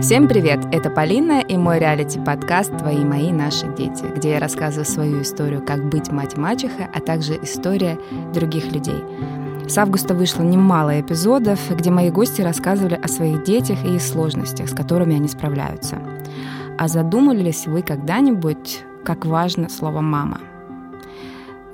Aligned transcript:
Всем 0.00 0.28
привет! 0.28 0.60
Это 0.70 0.90
Полина 0.90 1.40
и 1.40 1.56
мой 1.56 1.80
реалити-подкаст 1.80 2.78
«Твои, 2.78 3.04
мои, 3.04 3.32
наши 3.32 3.66
дети», 3.74 4.04
где 4.14 4.30
я 4.30 4.38
рассказываю 4.38 4.84
свою 4.84 5.22
историю, 5.22 5.60
как 5.60 5.88
быть 5.88 6.12
мать-мачеха, 6.12 6.88
а 6.94 7.00
также 7.00 7.36
история 7.42 7.98
других 8.32 8.70
людей. 8.70 9.02
С 9.66 9.76
августа 9.76 10.14
вышло 10.14 10.44
немало 10.44 11.00
эпизодов, 11.00 11.58
где 11.76 11.90
мои 11.90 12.10
гости 12.10 12.42
рассказывали 12.42 12.94
о 12.94 13.08
своих 13.08 13.42
детях 13.42 13.84
и 13.84 13.96
их 13.96 14.00
сложностях, 14.02 14.68
с 14.68 14.72
которыми 14.72 15.16
они 15.16 15.26
справляются. 15.26 15.98
А 16.78 16.86
задумывались 16.86 17.66
вы 17.66 17.82
когда-нибудь, 17.82 18.84
как 19.04 19.26
важно 19.26 19.68
слово 19.68 20.00
«мама»? 20.00 20.38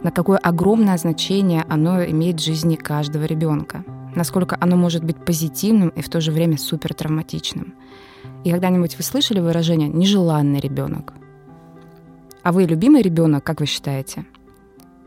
На 0.03 0.11
какое 0.11 0.39
огромное 0.39 0.97
значение 0.97 1.67
оно 1.69 2.03
имеет 2.03 2.41
в 2.41 2.45
жизни 2.45 2.77
каждого 2.77 3.25
ребенка? 3.25 3.85
Насколько 4.15 4.57
оно 4.61 4.77
может 4.77 5.05
быть 5.05 5.23
позитивным 5.23 5.91
и 5.91 6.01
в 6.01 6.09
то 6.09 6.23
же 6.23 6.33
время 6.33 6.57
супер 6.57 6.95
травматичным? 6.95 7.75
И 8.45 8.51
когда-нибудь 8.51 8.97
вы 8.97 9.03
слышали 9.03 9.41
выражение 9.41 9.89
«нежеланный 9.89 10.61
ребенок»? 10.61 11.15
А 12.43 12.53
вы 12.53 12.65
любимый 12.65 13.01
ребенок, 13.01 13.43
как 13.43 13.61
вы 13.61 13.67
считаете? 13.67 14.27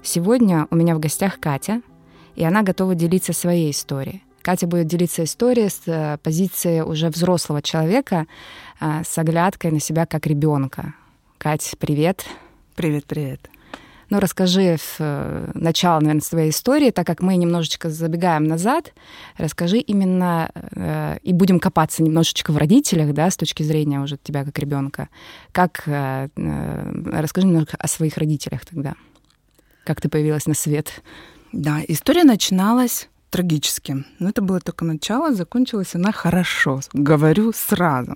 Сегодня 0.01 0.67
у 0.71 0.75
меня 0.75 0.95
в 0.95 0.99
гостях 0.99 1.39
Катя, 1.39 1.81
и 2.35 2.43
она 2.43 2.63
готова 2.63 2.95
делиться 2.95 3.33
своей 3.33 3.69
историей. 3.69 4.23
Катя 4.41 4.65
будет 4.65 4.87
делиться 4.87 5.23
историей 5.23 5.69
с 5.69 5.81
э, 5.85 6.17
позиции 6.23 6.81
уже 6.81 7.09
взрослого 7.09 7.61
человека, 7.61 8.25
э, 8.79 9.03
с 9.05 9.17
оглядкой 9.19 9.71
на 9.71 9.79
себя 9.79 10.07
как 10.07 10.25
ребенка. 10.25 10.95
Кать, 11.37 11.75
привет. 11.77 12.25
Привет, 12.75 13.05
привет. 13.05 13.49
Ну, 14.09 14.19
расскажи 14.19 14.77
в 14.77 14.95
э, 14.99 15.51
начало, 15.53 15.99
наверное, 15.99 16.21
своей 16.21 16.51
истории, 16.51 16.91
так 16.91 17.05
как 17.05 17.21
мы 17.21 17.35
немножечко 17.35 17.89
забегаем 17.89 18.45
назад, 18.45 18.93
расскажи 19.37 19.79
именно 19.79 20.49
э, 20.53 21.17
и 21.23 21.33
будем 21.33 21.59
копаться 21.59 22.03
немножечко 22.03 22.51
в 22.51 22.57
родителях, 22.57 23.13
да, 23.13 23.29
с 23.29 23.35
точки 23.35 23.63
зрения 23.63 23.99
уже 23.99 24.17
тебя 24.17 24.45
как 24.45 24.57
ребенка. 24.59 25.09
Как 25.51 25.83
э, 25.87 26.29
расскажи 26.35 27.47
немножко 27.47 27.75
о 27.77 27.87
своих 27.87 28.17
родителях 28.17 28.65
тогда. 28.65 28.95
Как 29.83 29.99
ты 29.99 30.07
появилась 30.07 30.47
на 30.47 30.53
свет? 30.53 31.01
Да, 31.51 31.81
история 31.87 32.23
начиналась 32.23 33.09
трагически. 33.29 34.05
Но 34.19 34.29
это 34.29 34.41
было 34.41 34.59
только 34.61 34.85
начало, 34.85 35.33
закончилась 35.33 35.95
она 35.95 36.11
хорошо, 36.11 36.79
говорю 36.93 37.51
сразу. 37.53 38.15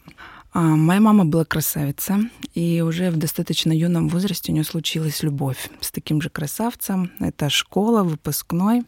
А, 0.54 0.60
моя 0.60 1.00
мама 1.00 1.24
была 1.24 1.46
красавица, 1.46 2.20
и 2.54 2.82
уже 2.82 3.10
в 3.10 3.18
достаточно 3.18 3.72
юном 3.72 4.10
возрасте 4.10 4.52
у 4.52 4.56
нее 4.56 4.66
случилась 4.66 5.24
любовь 5.24 5.70
с 5.80 5.92
таким 5.92 6.22
же 6.22 6.30
красавцем. 6.30 7.10
Это 7.20 7.50
школа, 7.50 8.04
выпускной 8.04 8.84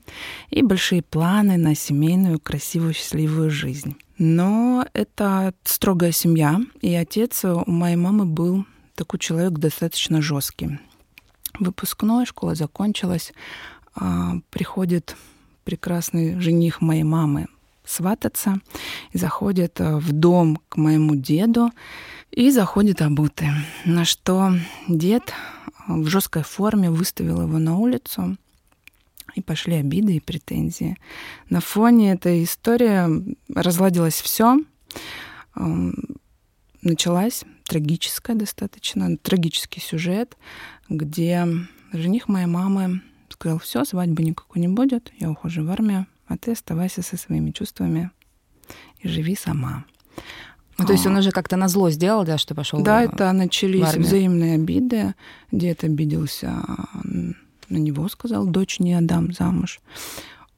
и 0.49 0.61
большие 0.61 1.01
планы 1.01 1.57
на 1.57 1.73
семейную, 1.73 2.39
красивую, 2.39 2.93
счастливую 2.93 3.49
жизнь. 3.49 3.95
Но 4.17 4.85
это 4.93 5.53
строгая 5.63 6.11
семья, 6.11 6.59
и 6.81 6.93
отец 6.93 7.45
у 7.45 7.63
моей 7.71 7.95
мамы 7.95 8.25
был 8.25 8.65
такой 8.95 9.19
человек 9.19 9.53
достаточно 9.53 10.21
жесткий. 10.21 10.79
Выпускной, 11.59 12.25
школа 12.25 12.55
закончилась, 12.55 13.31
а, 13.95 14.33
приходит 14.49 15.15
прекрасный 15.63 16.39
жених 16.41 16.81
моей 16.81 17.03
мамы, 17.03 17.47
свататься, 17.85 18.59
и 19.11 19.17
заходит 19.17 19.79
э, 19.79 19.97
в 19.97 20.11
дом 20.11 20.59
к 20.69 20.77
моему 20.77 21.15
деду 21.15 21.71
и 22.31 22.51
заходит 22.51 23.01
обутый. 23.01 23.49
На 23.85 24.05
что 24.05 24.53
дед 24.87 25.23
э, 25.87 25.93
в 25.93 26.07
жесткой 26.07 26.43
форме 26.43 26.89
выставил 26.89 27.41
его 27.41 27.59
на 27.59 27.77
улицу, 27.77 28.37
и 29.35 29.41
пошли 29.41 29.75
обиды 29.75 30.15
и 30.15 30.19
претензии. 30.19 30.97
На 31.49 31.59
фоне 31.59 32.13
этой 32.13 32.43
истории 32.43 33.35
разладилось 33.51 34.21
все. 34.21 34.59
Эм, 35.55 35.95
началась 36.81 37.43
трагическая 37.67 38.35
достаточно, 38.35 39.17
трагический 39.17 39.81
сюжет, 39.81 40.37
где 40.89 41.47
жених 41.91 42.27
моей 42.27 42.45
мамы 42.45 43.01
сказал, 43.29 43.59
все, 43.59 43.83
свадьбы 43.83 44.23
никакой 44.23 44.61
не 44.61 44.67
будет, 44.67 45.11
я 45.19 45.29
ухожу 45.31 45.65
в 45.65 45.71
армию, 45.71 46.05
а 46.27 46.37
ты 46.37 46.51
оставайся 46.51 47.01
со 47.01 47.17
своими 47.17 47.51
чувствами 47.51 48.11
и 48.99 49.07
живи 49.07 49.35
сама. 49.35 49.85
Ну, 50.77 50.85
то 50.85 50.93
есть 50.93 51.05
он 51.05 51.15
уже 51.15 51.31
как-то 51.31 51.55
на 51.55 51.67
зло 51.67 51.89
сделал, 51.91 52.25
да, 52.25 52.37
что 52.37 52.55
пошел. 52.55 52.81
Да, 52.81 53.03
это 53.03 53.31
начались 53.31 53.93
взаимные 53.93 54.55
обиды. 54.55 55.13
Дед 55.51 55.83
обиделся 55.83 56.63
на 57.03 57.77
него, 57.77 58.07
сказал, 58.09 58.45
дочь 58.45 58.79
не 58.79 58.93
отдам 58.93 59.33
замуж. 59.33 59.79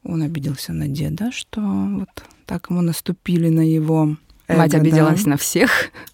Он 0.04 0.22
обиделся 0.22 0.72
на 0.72 0.88
деда, 0.88 1.32
что 1.32 1.62
вот 1.62 2.10
так 2.46 2.70
ему 2.70 2.82
наступили 2.82 3.50
на 3.50 3.62
его 3.62 4.16
эго, 4.48 4.60
Мать 4.60 4.74
обиделась 4.76 5.24
да. 5.24 5.32
на 5.32 5.38
всех. 5.38 5.72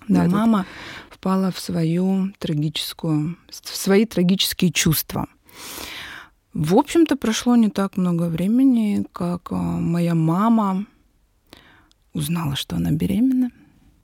Да, 0.07 0.25
мама 0.25 0.65
впала 1.09 1.51
в 1.51 1.59
свою 1.59 2.33
трагическую, 2.39 3.37
в 3.49 3.75
свои 3.75 4.05
трагические 4.05 4.71
чувства. 4.71 5.27
В 6.53 6.75
общем-то, 6.75 7.15
прошло 7.15 7.55
не 7.55 7.69
так 7.69 7.97
много 7.97 8.23
времени, 8.23 9.05
как 9.13 9.51
а, 9.51 9.55
моя 9.55 10.15
мама 10.15 10.85
узнала, 12.13 12.55
что 12.55 12.75
она 12.75 12.91
беременна. 12.91 13.51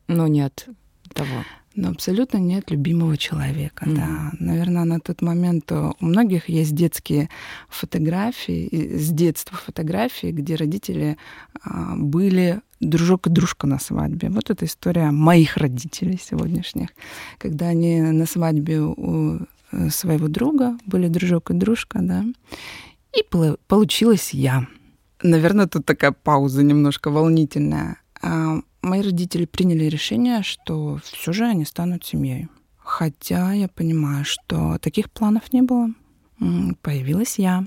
Но 0.08 0.28
нет 0.28 0.68
того. 1.14 1.44
Но 1.76 1.90
абсолютно 1.90 2.38
нет 2.38 2.72
любимого 2.72 3.18
человека, 3.18 3.86
mm-hmm. 3.86 3.96
да. 3.96 4.32
Наверное, 4.40 4.86
на 4.86 5.00
тот 5.00 5.22
момент 5.22 5.72
у 5.72 5.94
многих 6.00 6.50
есть 6.50 6.74
детские 6.74 7.30
фотографии, 7.70 8.98
с 8.98 9.12
детства 9.12 9.58
фотографии, 9.58 10.32
где 10.32 10.56
родители 10.56 11.18
а, 11.62 11.96
были 11.98 12.62
дружок 12.80 13.28
и 13.28 13.30
дружка 13.30 13.68
на 13.68 13.78
свадьбе. 13.78 14.30
Вот 14.30 14.50
эта 14.50 14.66
история 14.66 15.12
моих 15.12 15.58
родителей 15.58 16.18
сегодняшних, 16.18 16.90
когда 17.38 17.68
они 17.68 18.02
на 18.02 18.26
свадьбе 18.26 18.80
у 18.82 19.40
Э, 19.40 19.46
своего 19.90 20.28
друга, 20.28 20.78
были 20.86 21.08
дружок 21.08 21.52
и 21.52 21.54
дружка, 21.54 22.00
да. 22.02 22.24
И 23.16 23.24
получилась 23.68 24.34
я. 24.34 24.68
Наверное, 25.24 25.68
тут 25.68 25.86
такая 25.86 26.12
пауза 26.12 26.64
немножко 26.64 27.10
волнительная. 27.10 28.02
А 28.22 28.60
мои 28.82 29.02
родители 29.02 29.46
приняли 29.46 29.86
решение, 29.86 30.44
что 30.44 31.00
все 31.04 31.34
же 31.34 31.46
они 31.46 31.66
станут 31.66 32.06
семьей. 32.06 32.48
Хотя 32.78 33.52
я 33.54 33.68
понимаю, 33.68 34.24
что 34.26 34.78
таких 34.80 35.12
планов 35.12 35.52
не 35.54 35.62
было. 35.62 35.90
Появилась 36.82 37.40
я. 37.40 37.66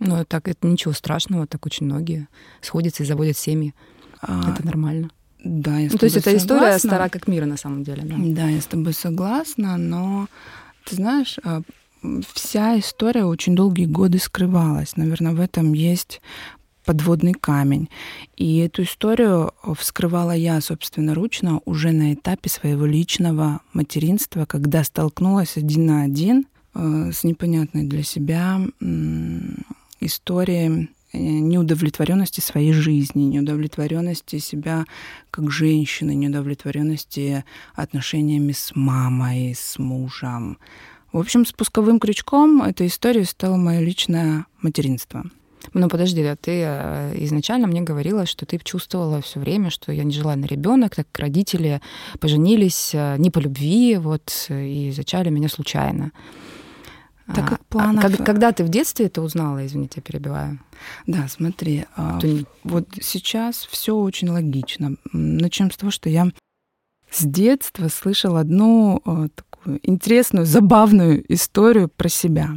Ну, 0.00 0.24
так 0.24 0.48
это 0.48 0.66
ничего 0.66 0.92
страшного, 0.92 1.46
так 1.46 1.66
очень 1.66 1.86
многие 1.86 2.28
сходятся 2.60 3.02
и 3.02 3.06
заводят 3.06 3.36
семьи. 3.36 3.74
А, 4.20 4.52
это 4.52 4.64
нормально. 4.64 5.10
Да, 5.42 5.78
я 5.78 5.88
ну, 5.90 5.98
То 5.98 6.04
есть 6.04 6.16
эта 6.16 6.36
история 6.36 6.78
стара 6.78 7.08
как 7.08 7.28
мира 7.28 7.46
на 7.46 7.56
самом 7.56 7.84
деле. 7.84 8.02
Да? 8.04 8.14
да, 8.18 8.48
я 8.48 8.60
с 8.60 8.66
тобой 8.66 8.92
согласна, 8.92 9.76
но 9.76 10.28
ты 10.88 10.96
знаешь, 10.96 11.36
а, 11.44 11.60
вся 12.32 12.78
история 12.78 13.24
очень 13.24 13.54
долгие 13.54 13.86
годы 13.86 14.18
скрывалась. 14.18 14.96
Наверное, 14.96 15.32
в 15.32 15.40
этом 15.40 15.72
есть 15.72 16.20
подводный 16.84 17.34
камень. 17.34 17.90
И 18.36 18.58
эту 18.58 18.84
историю 18.84 19.52
вскрывала 19.76 20.30
я 20.30 20.60
собственноручно 20.60 21.60
уже 21.66 21.92
на 21.92 22.14
этапе 22.14 22.48
своего 22.48 22.86
личного 22.86 23.60
материнства, 23.74 24.46
когда 24.46 24.82
столкнулась 24.84 25.56
один 25.56 25.86
на 25.86 26.02
один 26.02 26.46
а, 26.72 27.10
с 27.12 27.24
непонятной 27.24 27.84
для 27.84 28.02
себя 28.02 28.60
историей 30.00 30.84
э, 30.84 30.86
неудовлетворенности 31.12 32.40
своей 32.40 32.72
жизни, 32.72 33.24
неудовлетворенности 33.24 34.38
себя 34.38 34.84
как 35.30 35.50
женщины, 35.50 36.14
неудовлетворенности 36.14 37.44
отношениями 37.74 38.52
с 38.52 38.72
мамой, 38.74 39.54
с 39.56 39.78
мужем. 39.78 40.58
В 41.12 41.18
общем, 41.18 41.46
спусковым 41.46 42.00
крючком 42.00 42.62
этой 42.62 42.88
истории 42.88 43.22
стало 43.22 43.56
мое 43.56 43.80
личное 43.80 44.46
материнство. 44.60 45.24
Ну 45.74 45.88
подожди, 45.88 46.22
а 46.22 46.36
ты 46.36 46.62
э, 46.64 47.12
изначально 47.24 47.66
мне 47.66 47.80
говорила, 47.80 48.26
что 48.26 48.46
ты 48.46 48.58
чувствовала 48.58 49.20
все 49.20 49.40
время, 49.40 49.70
что 49.70 49.92
я 49.92 50.04
нежеланный 50.04 50.48
ребенок, 50.48 50.94
так 50.94 51.06
как 51.10 51.20
родители 51.20 51.80
поженились 52.20 52.90
э, 52.94 53.16
не 53.18 53.30
по 53.30 53.38
любви, 53.38 53.96
вот 53.96 54.46
и 54.48 54.92
зачали 54.94 55.30
меня 55.30 55.48
случайно. 55.48 56.12
Так 57.34 57.48
как 57.48 57.66
планов... 57.66 58.04
А, 58.04 58.24
когда 58.24 58.52
ты 58.52 58.64
в 58.64 58.68
детстве 58.68 59.06
это 59.06 59.20
узнала, 59.20 59.64
извините, 59.66 59.94
я 59.96 60.02
перебиваю? 60.02 60.58
Да, 61.06 61.28
смотри, 61.28 61.84
а, 61.94 62.18
ты... 62.18 62.46
вот 62.64 62.88
сейчас 63.00 63.66
все 63.70 63.94
очень 63.94 64.30
логично. 64.30 64.96
Начнем 65.12 65.70
с 65.70 65.76
того, 65.76 65.90
что 65.90 66.08
я 66.08 66.28
с 67.10 67.24
детства 67.24 67.88
слышала 67.88 68.40
одну 68.40 69.02
а, 69.04 69.28
такую 69.58 69.80
интересную, 69.82 70.46
забавную 70.46 71.24
историю 71.32 71.88
про 71.88 72.08
себя. 72.08 72.50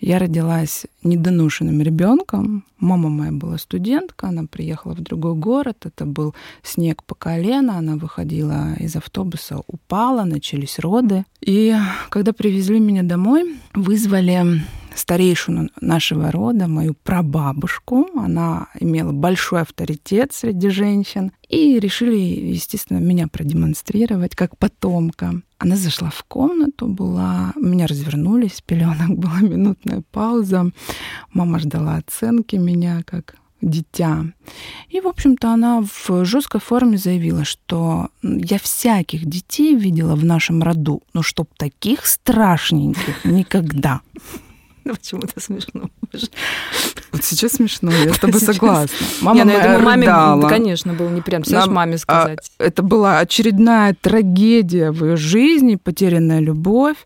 Я 0.00 0.18
родилась 0.18 0.86
недоношенным 1.02 1.80
ребенком. 1.80 2.64
Мама 2.78 3.08
моя 3.08 3.32
была 3.32 3.58
студентка, 3.58 4.28
она 4.28 4.44
приехала 4.44 4.94
в 4.94 5.00
другой 5.00 5.34
город, 5.34 5.84
это 5.84 6.06
был 6.06 6.34
снег 6.62 7.02
по 7.04 7.14
колено, 7.14 7.78
она 7.78 7.96
выходила 7.96 8.74
из 8.78 8.96
автобуса, 8.96 9.60
упала, 9.66 10.24
начались 10.24 10.78
роды. 10.78 11.24
И 11.40 11.74
когда 12.08 12.32
привезли 12.32 12.80
меня 12.80 13.02
домой, 13.02 13.56
вызвали 13.74 14.62
старейшину 14.94 15.68
нашего 15.80 16.32
рода, 16.32 16.66
мою 16.66 16.94
прабабушку. 16.94 18.08
Она 18.16 18.66
имела 18.80 19.12
большой 19.12 19.60
авторитет 19.62 20.32
среди 20.32 20.68
женщин. 20.68 21.32
И 21.48 21.78
решили, 21.78 22.16
естественно, 22.16 22.98
меня 22.98 23.28
продемонстрировать 23.28 24.34
как 24.34 24.56
потомка. 24.58 25.42
Она 25.62 25.76
зашла 25.76 26.08
в 26.08 26.24
комнату, 26.24 26.86
была, 26.86 27.52
меня 27.54 27.86
развернули, 27.86 28.48
с 28.48 28.62
пеленок 28.62 29.18
была 29.18 29.40
минутная 29.42 30.02
пауза. 30.10 30.70
Мама 31.34 31.58
ждала 31.58 31.96
оценки 31.96 32.56
меня 32.56 33.02
как 33.04 33.34
дитя. 33.60 34.24
И, 34.88 35.00
в 35.00 35.06
общем-то, 35.06 35.52
она 35.52 35.82
в 35.82 36.24
жесткой 36.24 36.62
форме 36.62 36.96
заявила, 36.96 37.44
что 37.44 38.08
я 38.22 38.58
всяких 38.58 39.26
детей 39.26 39.76
видела 39.76 40.16
в 40.16 40.24
нашем 40.24 40.62
роду, 40.62 41.02
но 41.12 41.22
чтоб 41.22 41.46
таких 41.58 42.06
страшненьких 42.06 43.26
никогда. 43.26 44.00
Почему-то 44.84 45.40
смешно. 45.40 45.90
Вот 47.12 47.24
сейчас 47.24 47.52
смешно, 47.52 47.90
я 47.90 48.14
с 48.14 48.18
тобой 48.20 48.40
согласна. 48.40 48.96
Мама 49.20 49.38
не, 49.38 49.44
ну, 49.44 49.50
я 49.50 49.62
думаю, 49.62 49.82
маме, 49.82 50.06
да, 50.06 50.48
конечно, 50.48 50.94
было 50.94 51.08
не 51.08 51.20
прям, 51.20 51.42
Нам, 51.46 51.72
маме 51.72 51.94
а, 51.94 51.98
сказать. 51.98 52.50
А, 52.58 52.64
это 52.64 52.82
была 52.82 53.18
очередная 53.18 53.94
трагедия 54.00 54.90
в 54.90 55.04
ее 55.04 55.16
жизни, 55.16 55.76
потерянная 55.76 56.40
любовь. 56.40 56.96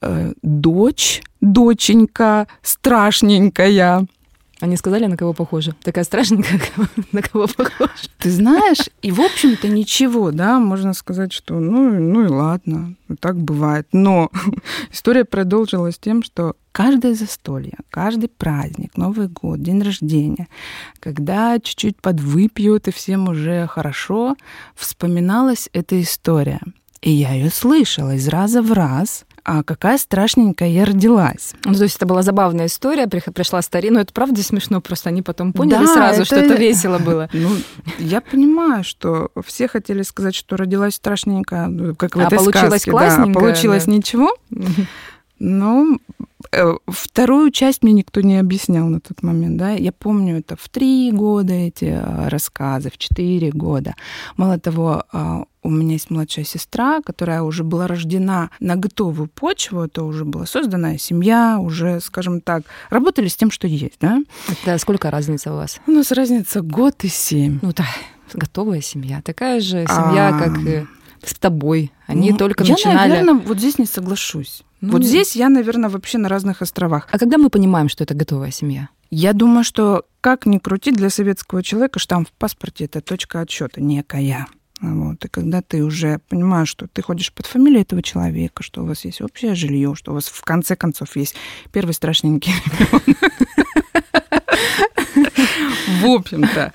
Э, 0.00 0.32
дочь, 0.42 1.22
доченька, 1.40 2.46
страшненькая. 2.62 4.06
Они 4.64 4.78
сказали, 4.78 5.04
на 5.04 5.18
кого 5.18 5.34
похоже? 5.34 5.74
Такая 5.82 6.04
страшненькая, 6.04 6.58
на 7.12 7.20
кого 7.20 7.46
похоже? 7.46 8.08
Ты 8.18 8.30
знаешь, 8.30 8.88
и 9.02 9.10
в 9.10 9.20
общем-то 9.20 9.68
ничего, 9.68 10.30
да, 10.30 10.58
можно 10.58 10.94
сказать, 10.94 11.34
что 11.34 11.60
ну, 11.60 11.90
ну 11.90 12.24
и 12.24 12.28
ладно, 12.28 12.94
так 13.20 13.36
бывает. 13.36 13.86
Но 13.92 14.30
история 14.90 15.26
продолжилась 15.26 15.98
тем, 15.98 16.22
что 16.22 16.56
каждое 16.72 17.12
застолье, 17.12 17.74
каждый 17.90 18.30
праздник, 18.30 18.96
Новый 18.96 19.28
год, 19.28 19.60
день 19.60 19.82
рождения, 19.82 20.48
когда 20.98 21.60
чуть-чуть 21.60 22.00
подвыпьют 22.00 22.88
и 22.88 22.90
всем 22.90 23.28
уже 23.28 23.66
хорошо, 23.66 24.34
вспоминалась 24.74 25.68
эта 25.74 26.00
история. 26.00 26.60
И 27.02 27.10
я 27.10 27.34
ее 27.34 27.50
слышала 27.50 28.14
из 28.14 28.28
раза 28.28 28.62
в 28.62 28.72
раз 28.72 29.26
а 29.44 29.62
какая 29.62 29.98
страшненькая 29.98 30.68
я 30.68 30.84
родилась. 30.84 31.54
Ну, 31.64 31.74
то 31.74 31.82
есть 31.84 31.96
это 31.96 32.06
была 32.06 32.22
забавная 32.22 32.66
история, 32.66 33.06
пришла 33.06 33.60
старина, 33.62 33.94
но 33.94 34.00
это 34.00 34.12
правда 34.12 34.42
смешно, 34.42 34.80
просто 34.80 35.10
они 35.10 35.22
потом 35.22 35.52
поняли 35.52 35.84
да, 35.84 35.94
сразу, 35.94 36.22
это... 36.22 36.24
что 36.24 36.36
это 36.36 36.54
весело 36.54 36.98
было. 36.98 37.28
Ну, 37.32 37.50
я 37.98 38.20
понимаю, 38.20 38.82
что 38.84 39.30
все 39.44 39.68
хотели 39.68 40.02
сказать, 40.02 40.34
что 40.34 40.56
родилась 40.56 40.94
страшненькая, 40.94 41.66
ну, 41.66 41.94
как 41.94 42.16
в 42.16 42.20
а 42.20 42.24
этой 42.24 42.38
получилось 42.38 42.82
сказке. 42.82 42.92
Да, 42.92 43.26
получилось 43.38 43.84
да. 43.84 43.92
ничего. 43.92 44.34
Но 45.44 45.98
э, 46.52 46.74
вторую 46.86 47.50
часть 47.50 47.82
мне 47.82 47.92
никто 47.92 48.22
не 48.22 48.38
объяснял 48.38 48.88
на 48.88 48.98
тот 48.98 49.22
момент, 49.22 49.58
да. 49.58 49.72
Я 49.72 49.92
помню 49.92 50.38
это 50.38 50.56
в 50.56 50.70
три 50.70 51.12
года 51.12 51.52
эти 51.52 51.84
э, 51.84 52.28
рассказы, 52.28 52.90
в 52.90 52.96
четыре 52.96 53.50
года. 53.50 53.94
Мало 54.38 54.58
того, 54.58 55.04
а, 55.12 55.44
у 55.62 55.68
меня 55.68 55.92
есть 55.92 56.08
младшая 56.08 56.46
сестра, 56.46 57.02
которая 57.02 57.42
уже 57.42 57.62
была 57.62 57.86
рождена 57.86 58.48
на 58.58 58.76
готовую 58.76 59.28
почву, 59.28 59.82
это 59.82 60.02
уже 60.02 60.24
была 60.24 60.46
созданная 60.46 60.96
семья, 60.96 61.58
уже, 61.60 62.00
скажем 62.00 62.40
так, 62.40 62.62
работали 62.88 63.28
с 63.28 63.36
тем, 63.36 63.50
что 63.50 63.66
есть, 63.66 63.98
да? 64.00 64.22
Да, 64.64 64.78
сколько 64.78 65.10
разница 65.10 65.52
у 65.52 65.56
вас? 65.56 65.78
У 65.86 65.90
нас 65.90 66.10
разница 66.10 66.62
год 66.62 67.04
и 67.04 67.08
семь. 67.08 67.58
Ну 67.60 67.72
да, 67.74 67.86
готовая 68.32 68.80
семья, 68.80 69.20
такая 69.20 69.60
же 69.60 69.84
семья, 69.86 70.28
а... 70.28 70.38
как 70.38 70.58
и 70.66 70.86
с 71.22 71.34
тобой. 71.34 71.92
Они 72.06 72.30
ну, 72.30 72.38
только 72.38 72.64
я, 72.64 72.72
начинали... 72.72 72.96
Я, 72.96 73.08
наверное, 73.08 73.46
вот 73.46 73.58
здесь 73.58 73.78
не 73.78 73.86
соглашусь. 73.86 74.62
Ну, 74.86 74.92
вот 74.92 75.04
здесь 75.04 75.36
я, 75.36 75.48
наверное, 75.48 75.90
вообще 75.90 76.18
на 76.18 76.28
разных 76.28 76.62
островах. 76.62 77.08
А 77.10 77.18
когда 77.18 77.38
мы 77.38 77.50
понимаем, 77.50 77.88
что 77.88 78.04
это 78.04 78.14
готовая 78.14 78.50
семья? 78.50 78.88
Я 79.10 79.32
думаю, 79.32 79.64
что 79.64 80.04
как 80.20 80.46
ни 80.46 80.58
крути, 80.58 80.90
для 80.90 81.10
советского 81.10 81.62
человека 81.62 81.98
штамп 81.98 82.28
в 82.28 82.32
паспорте– 82.32 82.84
это 82.86 83.00
точка 83.00 83.40
отсчета 83.40 83.80
некая. 83.80 84.46
Вот. 84.80 85.24
И 85.24 85.28
когда 85.28 85.62
ты 85.62 85.84
уже 85.84 86.18
понимаешь, 86.28 86.68
что 86.68 86.86
ты 86.88 87.02
ходишь 87.02 87.32
под 87.32 87.46
фамилией 87.46 87.82
этого 87.82 88.02
человека, 88.02 88.62
что 88.62 88.82
у 88.82 88.86
вас 88.86 89.04
есть 89.04 89.20
общее 89.20 89.54
жилье, 89.54 89.94
что 89.94 90.12
у 90.12 90.14
вас 90.14 90.26
в 90.26 90.42
конце 90.42 90.76
концов 90.76 91.16
есть 91.16 91.36
первый 91.72 91.92
страшненький 91.92 92.52
ребенок. 92.78 93.02
В 96.00 96.06
общем-то. 96.06 96.72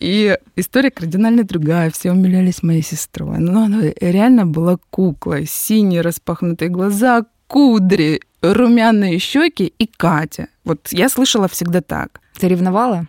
И 0.00 0.38
история 0.56 0.90
кардинально 0.90 1.44
другая. 1.44 1.90
Все 1.90 2.12
умилялись 2.12 2.62
моей 2.62 2.82
сестрой. 2.82 3.38
Но 3.38 3.64
она 3.64 3.82
реально 4.00 4.46
была 4.46 4.78
куклой. 4.90 5.46
Синие 5.46 6.00
распахнутые 6.00 6.68
глаза, 6.68 7.26
кудри, 7.46 8.20
румяные 8.42 9.18
щеки 9.18 9.72
и 9.78 9.86
Катя. 9.86 10.48
Вот 10.64 10.88
я 10.90 11.08
слышала 11.08 11.48
всегда 11.48 11.80
так. 11.80 12.20
Ты 12.38 12.48
ревновала? 12.48 13.06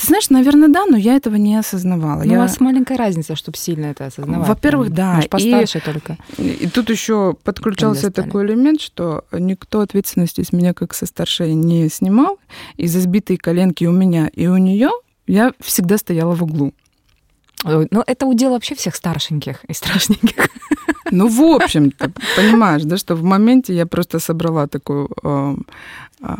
Ты 0.00 0.06
знаешь, 0.06 0.30
наверное, 0.30 0.68
да, 0.68 0.86
но 0.86 0.96
я 0.96 1.16
этого 1.16 1.34
не 1.34 1.56
осознавала. 1.56 2.22
Ну, 2.22 2.32
я... 2.32 2.38
У 2.38 2.40
вас 2.40 2.58
маленькая 2.58 2.96
разница, 2.96 3.36
чтобы 3.36 3.58
сильно 3.58 3.86
это 3.86 4.06
осознавать. 4.06 4.48
Во-первых, 4.48 4.90
да. 4.90 5.16
Может, 5.16 5.30
постарше 5.30 5.78
и, 5.78 5.80
только. 5.82 6.16
И 6.38 6.68
тут 6.72 6.88
еще 6.88 7.34
подключался 7.44 8.10
такой 8.10 8.46
элемент, 8.46 8.80
что 8.80 9.26
никто 9.30 9.80
ответственности 9.80 10.42
с 10.42 10.54
меня 10.54 10.72
как 10.72 10.94
со 10.94 11.04
старшей 11.04 11.52
не 11.52 11.90
снимал. 11.90 12.38
И 12.78 12.86
за 12.86 13.00
сбитые 13.00 13.36
коленки 13.36 13.84
у 13.84 13.92
меня 13.92 14.28
и 14.28 14.46
у 14.46 14.56
нее 14.56 14.90
я 15.26 15.52
всегда 15.60 15.98
стояла 15.98 16.34
в 16.34 16.42
углу. 16.44 16.72
Ну, 17.64 18.02
это 18.06 18.26
удел 18.26 18.50
вообще 18.50 18.74
всех 18.74 18.96
старшеньких 18.96 19.64
и 19.64 19.72
страшненьких. 19.72 20.48
Ну, 21.12 21.26
в 21.26 21.40
общем-то, 21.42 22.12
понимаешь, 22.36 22.82
да, 22.84 22.96
что 22.96 23.16
в 23.16 23.24
моменте 23.24 23.74
я 23.74 23.84
просто 23.84 24.20
собрала 24.20 24.68
такую 24.68 25.08
э, 25.24 25.56
э, 26.22 26.34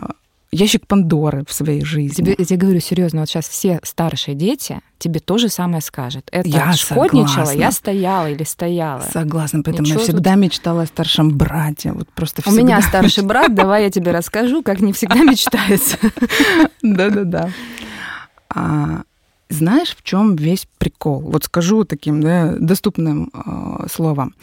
ящик 0.53 0.87
Пандоры 0.87 1.45
в 1.47 1.53
своей 1.53 1.85
жизни. 1.85 2.15
Тебе, 2.15 2.35
я 2.39 2.45
тебе 2.45 2.57
говорю 2.57 2.81
серьезно, 2.81 3.21
вот 3.21 3.29
сейчас 3.29 3.49
все 3.49 3.81
старшие 3.83 4.35
дети 4.35 4.81
тебе 4.99 5.21
тоже 5.21 5.49
самое 5.49 5.81
скажут. 5.81 6.29
Это 6.31 6.49
я 6.49 6.73
шкодничала, 6.73 7.47
согласна. 7.47 7.59
я 7.59 7.73
стояла 7.73 8.31
или 8.31 8.45
стояла. 8.45 9.03
Согласна, 9.13 9.63
поэтому 9.63 9.87
Ничего 9.87 10.01
я 10.01 10.05
всегда 10.05 10.33
тут... 10.35 10.41
мечтала 10.41 10.83
о 10.83 10.87
старшем 10.87 11.37
брате. 11.37 11.93
Вот 11.93 12.09
просто 12.11 12.43
У 12.47 12.53
меня 12.53 12.81
старший 12.83 13.25
брат, 13.25 13.55
давай 13.55 13.85
я 13.85 13.91
тебе 13.91 14.13
расскажу, 14.13 14.63
как 14.63 14.81
не 14.81 14.93
всегда 14.93 15.17
мечтается. 15.25 15.99
Да-да-да. 16.83 17.51
А, 19.51 19.55
знаешь, 19.55 19.97
в 19.97 20.03
чем 20.03 20.37
весь 20.37 20.67
прикол? 20.79 21.21
Вот 21.21 21.45
скажу 21.45 21.85
таким 21.85 22.21
да, 22.21 22.55
доступным 22.59 23.31
э, 23.33 23.87
словом. 23.91 24.35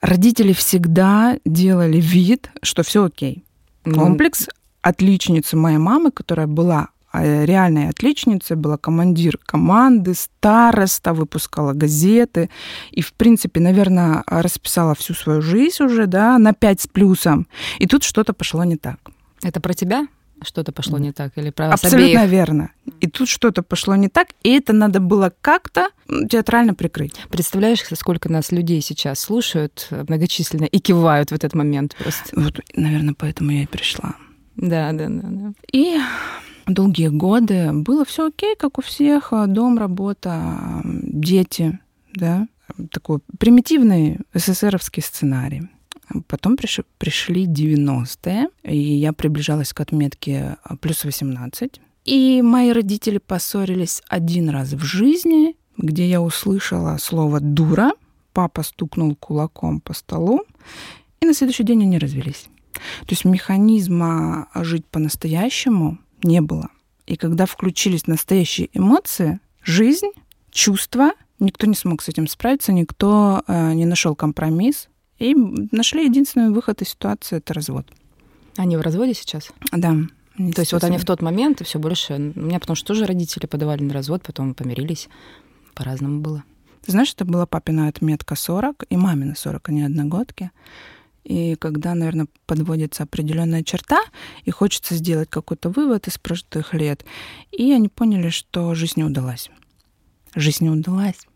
Родители 0.00 0.52
всегда 0.52 1.38
делали 1.44 2.00
вид, 2.00 2.50
что 2.62 2.82
все 2.82 3.04
окей. 3.04 3.44
Комплекс 3.84 4.48
отличницы 4.82 5.56
моей 5.56 5.78
мамы, 5.78 6.10
которая 6.10 6.46
была 6.46 6.88
э, 7.12 7.44
реальной 7.46 7.88
отличницей, 7.88 8.56
была 8.56 8.76
командир 8.76 9.38
команды, 9.38 10.14
староста, 10.14 11.14
выпускала 11.14 11.72
газеты 11.72 12.48
и, 12.90 13.00
в 13.00 13.12
принципе, 13.12 13.60
наверное, 13.60 14.22
расписала 14.26 14.94
всю 14.94 15.14
свою 15.14 15.42
жизнь 15.42 15.82
уже, 15.82 16.06
да, 16.06 16.38
на 16.38 16.52
пять 16.52 16.80
с 16.80 16.86
плюсом. 16.86 17.46
И 17.78 17.86
тут 17.86 18.04
что-то 18.04 18.32
пошло 18.32 18.64
не 18.64 18.76
так. 18.76 18.98
Это 19.42 19.60
про 19.60 19.74
тебя? 19.74 20.06
Что-то 20.42 20.72
пошло 20.72 20.98
не 20.98 21.12
так 21.12 21.36
или 21.36 21.50
про 21.50 21.72
Абсолютно 21.72 22.26
верно. 22.26 22.70
И 23.00 23.06
тут 23.08 23.28
что-то 23.28 23.62
пошло 23.62 23.96
не 23.96 24.08
так, 24.08 24.28
и 24.42 24.50
это 24.50 24.72
надо 24.72 25.00
было 25.00 25.32
как-то 25.40 25.90
театрально 26.30 26.74
прикрыть. 26.74 27.14
Представляешь, 27.28 27.82
сколько 27.94 28.28
нас 28.28 28.52
людей 28.52 28.80
сейчас 28.80 29.20
слушают 29.20 29.88
многочисленно 29.90 30.64
и 30.64 30.78
кивают 30.78 31.30
в 31.30 31.34
этот 31.34 31.54
момент 31.54 31.96
просто? 31.96 32.40
Вот, 32.40 32.60
наверное, 32.74 33.14
поэтому 33.16 33.50
я 33.50 33.62
и 33.62 33.66
пришла. 33.66 34.14
Да, 34.56 34.92
да, 34.92 35.08
да, 35.08 35.28
да. 35.28 35.52
И 35.72 35.98
долгие 36.66 37.08
годы 37.08 37.72
было 37.72 38.04
все 38.04 38.28
окей, 38.28 38.54
как 38.56 38.78
у 38.78 38.82
всех, 38.82 39.32
дом, 39.48 39.78
работа, 39.78 40.82
дети, 40.84 41.78
да, 42.14 42.46
такой 42.90 43.20
примитивный 43.38 44.18
СССРовский 44.34 45.02
сценарий. 45.02 45.68
Потом 46.26 46.56
приш, 46.56 46.80
пришли 46.98 47.46
90-е, 47.46 48.48
и 48.62 48.76
я 48.76 49.12
приближалась 49.12 49.72
к 49.72 49.80
отметке 49.80 50.56
плюс 50.80 51.04
18. 51.04 51.80
И 52.04 52.42
мои 52.42 52.72
родители 52.72 53.18
поссорились 53.18 54.02
один 54.08 54.48
раз 54.48 54.72
в 54.72 54.82
жизни, 54.82 55.56
где 55.76 56.08
я 56.08 56.20
услышала 56.20 56.96
слово 56.98 57.40
«дура», 57.40 57.92
папа 58.32 58.62
стукнул 58.62 59.14
кулаком 59.16 59.80
по 59.80 59.92
столу, 59.92 60.42
и 61.20 61.26
на 61.26 61.34
следующий 61.34 61.64
день 61.64 61.82
они 61.82 61.98
развелись. 61.98 62.48
То 62.72 63.10
есть 63.10 63.24
механизма 63.24 64.48
жить 64.54 64.86
по-настоящему 64.86 65.98
не 66.22 66.40
было. 66.40 66.70
И 67.06 67.16
когда 67.16 67.46
включились 67.46 68.06
настоящие 68.06 68.70
эмоции, 68.72 69.40
жизнь, 69.62 70.10
чувства, 70.50 71.12
никто 71.38 71.66
не 71.66 71.74
смог 71.74 72.02
с 72.02 72.08
этим 72.08 72.28
справиться, 72.28 72.72
никто 72.72 73.42
э, 73.46 73.72
не 73.72 73.86
нашел 73.86 74.14
компромисс. 74.14 74.88
И 75.18 75.34
нашли 75.72 76.04
единственный 76.04 76.50
выход 76.50 76.82
из 76.82 76.90
ситуации 76.90 77.38
это 77.38 77.54
развод. 77.54 77.86
Они 78.56 78.76
в 78.76 78.80
разводе 78.80 79.14
сейчас? 79.14 79.50
Да. 79.72 79.94
То 80.36 80.60
есть 80.60 80.72
вот 80.72 80.84
они 80.84 80.98
в 80.98 81.04
тот 81.04 81.20
момент 81.22 81.60
и 81.60 81.64
все 81.64 81.78
больше. 81.78 82.14
У 82.14 82.40
меня 82.40 82.60
потому 82.60 82.76
что 82.76 82.86
тоже 82.86 83.06
родители 83.06 83.46
подавали 83.46 83.82
на 83.82 83.92
развод, 83.92 84.22
потом 84.22 84.54
помирились. 84.54 85.08
По-разному 85.74 86.20
было. 86.20 86.44
Ты 86.84 86.92
знаешь, 86.92 87.12
это 87.12 87.24
была 87.24 87.46
папина 87.46 87.88
отметка 87.88 88.36
40 88.36 88.84
и 88.88 88.96
мамина 88.96 89.34
40, 89.34 89.68
они 89.68 89.82
одногодки. 89.82 90.50
и 91.28 91.56
когда, 91.56 91.94
наверное, 91.94 92.26
подводится 92.46 93.02
определенная 93.02 93.62
черта, 93.62 94.00
и 94.44 94.50
хочется 94.50 94.94
сделать 94.94 95.28
какой-то 95.28 95.68
вывод 95.68 96.08
из 96.08 96.16
прошлых 96.16 96.72
лет, 96.72 97.04
и 97.52 97.70
они 97.72 97.88
поняли, 97.88 98.30
что 98.30 98.74
жизнь 98.74 98.94
не 98.96 99.04
удалась. 99.04 99.50
Жизнь 100.34 100.64
не 100.64 100.70
удалась. 100.70 101.27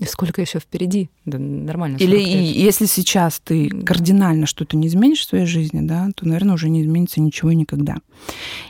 И 0.00 0.06
сколько 0.06 0.40
еще 0.40 0.58
впереди? 0.60 1.10
Да 1.26 1.38
нормально. 1.38 1.98
Или 1.98 2.16
и, 2.16 2.58
если 2.58 2.86
сейчас 2.86 3.38
ты 3.38 3.68
кардинально 3.68 4.46
что-то 4.46 4.78
не 4.78 4.88
изменишь 4.88 5.20
в 5.20 5.28
своей 5.28 5.44
жизни, 5.44 5.82
да, 5.82 6.08
то, 6.16 6.26
наверное, 6.26 6.54
уже 6.54 6.70
не 6.70 6.80
изменится 6.80 7.20
ничего 7.20 7.50
и 7.50 7.54
никогда. 7.54 7.98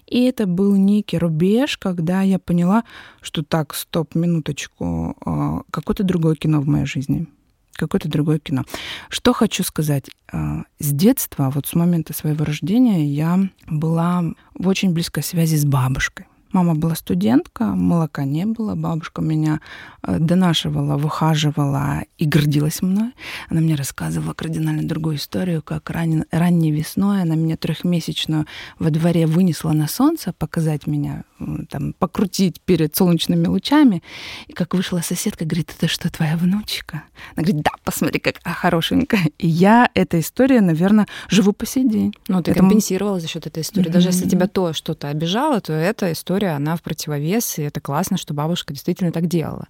И 0.08 0.24
это 0.24 0.48
был 0.48 0.74
некий 0.74 1.18
рубеж, 1.18 1.78
когда 1.78 2.22
я 2.22 2.40
поняла, 2.40 2.82
что 3.20 3.44
так, 3.44 3.74
стоп, 3.74 4.16
минуточку, 4.16 5.16
а, 5.24 5.62
какое-то 5.70 6.02
другое 6.02 6.34
кино 6.34 6.60
в 6.60 6.66
моей 6.66 6.86
жизни 6.86 7.26
какое-то 7.72 8.10
другое 8.10 8.38
кино. 8.38 8.64
Что 9.08 9.32
хочу 9.32 9.62
сказать. 9.64 10.10
А, 10.30 10.64
с 10.78 10.92
детства, 10.92 11.50
вот 11.54 11.66
с 11.66 11.74
момента 11.74 12.12
своего 12.12 12.44
рождения, 12.44 13.06
я 13.06 13.48
была 13.68 14.22
в 14.54 14.68
очень 14.68 14.92
близкой 14.92 15.22
связи 15.22 15.56
с 15.56 15.64
бабушкой. 15.64 16.26
Мама 16.52 16.74
была 16.74 16.94
студентка, 16.94 17.64
молока 17.64 18.24
не 18.24 18.44
было, 18.44 18.74
бабушка 18.74 19.22
меня 19.22 19.60
э, 20.02 20.18
донашивала, 20.18 20.96
выхаживала 20.96 22.04
и 22.18 22.24
гордилась 22.24 22.82
мной. 22.82 23.12
Она 23.48 23.60
мне 23.60 23.76
рассказывала 23.76 24.32
кардинально 24.32 24.82
другую 24.82 25.16
историю, 25.16 25.62
как 25.62 25.90
ран... 25.90 26.24
ранней 26.30 26.72
весной 26.72 27.22
она 27.22 27.36
меня 27.36 27.56
трехмесячную 27.56 28.46
во 28.78 28.90
дворе 28.90 29.26
вынесла 29.26 29.72
на 29.72 29.86
солнце, 29.86 30.32
показать 30.32 30.86
меня, 30.86 31.24
там, 31.68 31.92
покрутить 31.92 32.60
перед 32.60 32.96
солнечными 32.96 33.46
лучами. 33.46 34.02
И 34.48 34.52
как 34.52 34.74
вышла 34.74 35.00
соседка, 35.00 35.44
говорит, 35.44 35.72
это 35.76 35.86
что, 35.88 36.10
твоя 36.10 36.36
внучка? 36.36 37.04
Она 37.36 37.44
говорит, 37.44 37.62
да, 37.62 37.70
посмотри, 37.84 38.18
какая 38.18 38.54
хорошенькая. 38.54 39.30
И 39.38 39.46
я 39.46 39.88
эта 39.94 40.18
история, 40.18 40.60
наверное, 40.60 41.06
живу 41.28 41.52
по 41.52 41.66
сей 41.66 41.88
день. 41.88 42.12
Ну, 42.28 42.42
ты 42.42 42.50
это... 42.50 42.60
компенсировала 42.60 43.20
за 43.20 43.28
счет 43.28 43.46
этой 43.46 43.62
истории. 43.62 43.88
Mm-hmm. 43.88 43.92
Даже 43.92 44.08
если 44.08 44.28
тебя 44.28 44.46
то 44.48 44.72
что-то 44.72 45.08
обижало, 45.08 45.60
то 45.60 45.72
эта 45.72 46.12
история 46.12 46.39
история, 46.40 46.56
она 46.56 46.76
в 46.76 46.82
противовес, 46.82 47.58
и 47.58 47.62
это 47.62 47.80
классно, 47.80 48.16
что 48.16 48.34
бабушка 48.34 48.72
действительно 48.72 49.12
так 49.12 49.26
делала. 49.26 49.66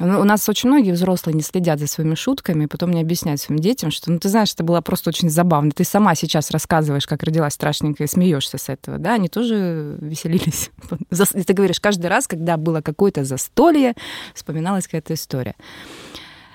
У 0.00 0.24
нас 0.24 0.48
очень 0.48 0.70
многие 0.70 0.90
взрослые 0.90 1.36
не 1.36 1.42
следят 1.42 1.78
за 1.78 1.86
своими 1.86 2.16
шутками, 2.16 2.66
потом 2.66 2.90
не 2.90 3.00
объясняют 3.00 3.40
своим 3.40 3.60
детям, 3.60 3.92
что, 3.92 4.10
ну, 4.10 4.18
ты 4.18 4.28
знаешь, 4.28 4.52
это 4.52 4.64
было 4.64 4.80
просто 4.80 5.10
очень 5.10 5.30
забавно. 5.30 5.70
Ты 5.70 5.84
сама 5.84 6.16
сейчас 6.16 6.50
рассказываешь, 6.50 7.06
как 7.06 7.22
родилась 7.22 7.54
страшненькая, 7.54 8.08
и 8.08 8.10
смеешься 8.10 8.58
с 8.58 8.68
этого, 8.68 8.98
да? 8.98 9.14
Они 9.14 9.28
тоже 9.28 9.96
веселились. 10.00 10.72
И 11.34 11.42
ты 11.44 11.52
говоришь, 11.52 11.78
каждый 11.78 12.06
раз, 12.06 12.26
когда 12.26 12.56
было 12.56 12.80
какое-то 12.80 13.22
застолье, 13.22 13.94
вспоминалась 14.34 14.86
какая-то 14.86 15.14
история. 15.14 15.54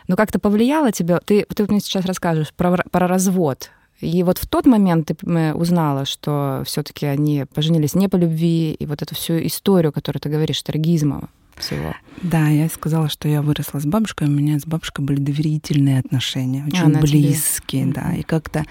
Но 0.10 0.18
как-то 0.18 0.40
повлияло 0.40 0.92
тебя... 0.92 1.20
Ты, 1.20 1.46
ты 1.46 1.64
мне 1.64 1.80
сейчас 1.80 2.04
расскажешь 2.04 2.54
про, 2.54 2.84
про 2.92 3.08
развод. 3.08 3.70
И 4.02 4.24
вот 4.24 4.38
в 4.38 4.48
тот 4.48 4.66
момент 4.66 5.08
ты 5.08 5.54
узнала, 5.54 6.06
что 6.06 6.64
все-таки 6.66 7.06
они 7.06 7.46
поженились 7.54 7.96
не 7.96 8.08
по 8.08 8.16
любви, 8.16 8.74
и 8.74 8.86
вот 8.86 9.02
эту 9.02 9.16
всю 9.16 9.34
историю, 9.46 9.92
которую 9.92 10.22
ты 10.22 10.30
говоришь, 10.30 10.62
трагизма 10.62 11.30
всего. 11.58 11.94
Да, 12.22 12.48
я 12.48 12.70
сказала, 12.70 13.10
что 13.10 13.28
я 13.28 13.42
выросла 13.42 13.80
с 13.80 13.86
бабушкой, 13.86 14.28
у 14.28 14.32
меня 14.32 14.58
с 14.60 14.66
бабушкой 14.66 15.04
были 15.04 15.20
доверительные 15.20 16.00
отношения, 16.00 16.64
очень 16.66 16.84
Она 16.84 17.02
близкие, 17.02 17.84
тебе... 17.84 17.94
да. 17.94 18.16
И 18.16 18.24
как-то 18.24 18.66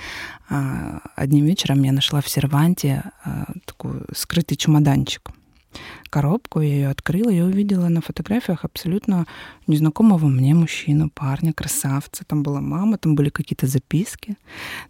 а, 0.48 1.00
одним 1.14 1.44
вечером 1.44 1.82
я 1.82 1.92
нашла 1.92 2.22
в 2.22 2.28
серванте 2.28 3.04
а, 3.24 3.52
такой 3.66 4.00
скрытый 4.14 4.56
чемоданчик 4.56 5.30
коробку, 6.10 6.60
я 6.60 6.68
ее 6.68 6.88
открыла, 6.88 7.30
я 7.30 7.44
увидела 7.44 7.88
на 7.88 8.00
фотографиях 8.00 8.64
абсолютно 8.64 9.26
незнакомого 9.66 10.26
мне 10.26 10.54
мужчину, 10.54 11.10
парня, 11.10 11.52
красавца. 11.52 12.24
Там 12.24 12.42
была 12.42 12.60
мама, 12.60 12.98
там 12.98 13.14
были 13.14 13.28
какие-то 13.28 13.66
записки. 13.66 14.36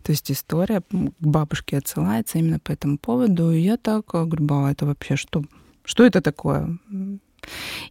То 0.02 0.12
есть 0.12 0.30
история 0.30 0.80
к 0.80 1.14
бабушке 1.20 1.78
отсылается 1.78 2.38
именно 2.38 2.58
по 2.58 2.72
этому 2.72 2.98
поводу. 2.98 3.50
И 3.50 3.60
я 3.60 3.76
так 3.76 4.14
э, 4.14 4.24
говорю, 4.24 4.66
это 4.66 4.86
вообще 4.86 5.16
что? 5.16 5.44
Что 5.84 6.04
это 6.04 6.20
такое? 6.20 6.78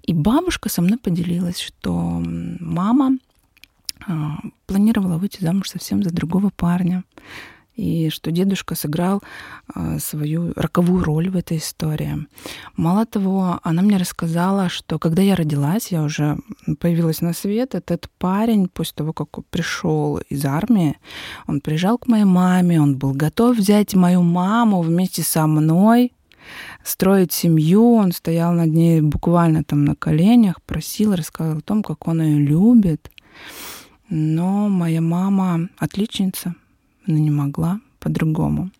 И 0.04 0.14
бабушка 0.14 0.70
со 0.70 0.82
мной 0.82 0.98
поделилась, 0.98 1.60
что 1.60 2.22
мама 2.60 3.18
а, 4.06 4.38
планировала 4.68 5.18
выйти 5.18 5.42
замуж 5.42 5.70
совсем 5.70 6.04
за 6.04 6.12
другого 6.12 6.50
парня 6.56 7.04
и 7.78 8.10
что 8.10 8.32
дедушка 8.32 8.76
сыграл 8.76 9.22
а, 9.74 10.00
свою 10.00 10.52
роковую 10.56 11.04
роль 11.04 11.30
в 11.30 11.38
этой 11.38 11.58
истории. 11.58 12.28
Мало 12.76 13.06
того, 13.06 13.60
она 13.64 13.82
мне 13.82 13.98
рассказала, 13.98 14.68
что 14.68 15.00
когда 15.00 15.22
я 15.22 15.36
родилась, 15.36 15.92
я 15.92 16.04
уже 16.04 16.38
появилась 16.80 17.22
на 17.22 17.34
свет, 17.34 17.76
этот 17.76 18.10
парень, 18.18 18.68
после 18.68 18.96
того, 18.96 19.14
как 19.14 19.46
пришел 19.50 20.18
из 20.30 20.44
армии, 20.46 20.98
он 21.48 21.62
приезжал 21.62 21.98
к 21.98 22.08
моей 22.08 22.26
маме, 22.26 22.82
он 22.82 22.98
был 22.98 23.14
готов 23.14 23.58
взять 23.58 23.94
мою 23.94 24.24
маму 24.24 24.82
вместе 24.82 25.22
со 25.22 25.46
мной, 25.46 26.12
строить 26.84 27.32
семью, 27.32 27.94
он 27.94 28.12
стоял 28.12 28.54
над 28.54 28.72
ней 28.72 29.02
буквально 29.02 29.64
там 29.64 29.86
на 29.86 29.96
коленях, 29.96 30.62
просил, 30.64 31.16
рассказывал 31.16 31.60
о 31.60 31.62
том, 31.62 31.84
как 31.84 32.08
он 32.08 32.22
ее 32.22 32.40
любит. 32.40 33.12
Но 34.10 34.70
моя 34.70 35.02
мама 35.02 35.70
отличница, 35.78 36.56
она 37.08 37.20
не 37.20 37.32
могла 37.32 37.80
по-другому. 38.00 38.72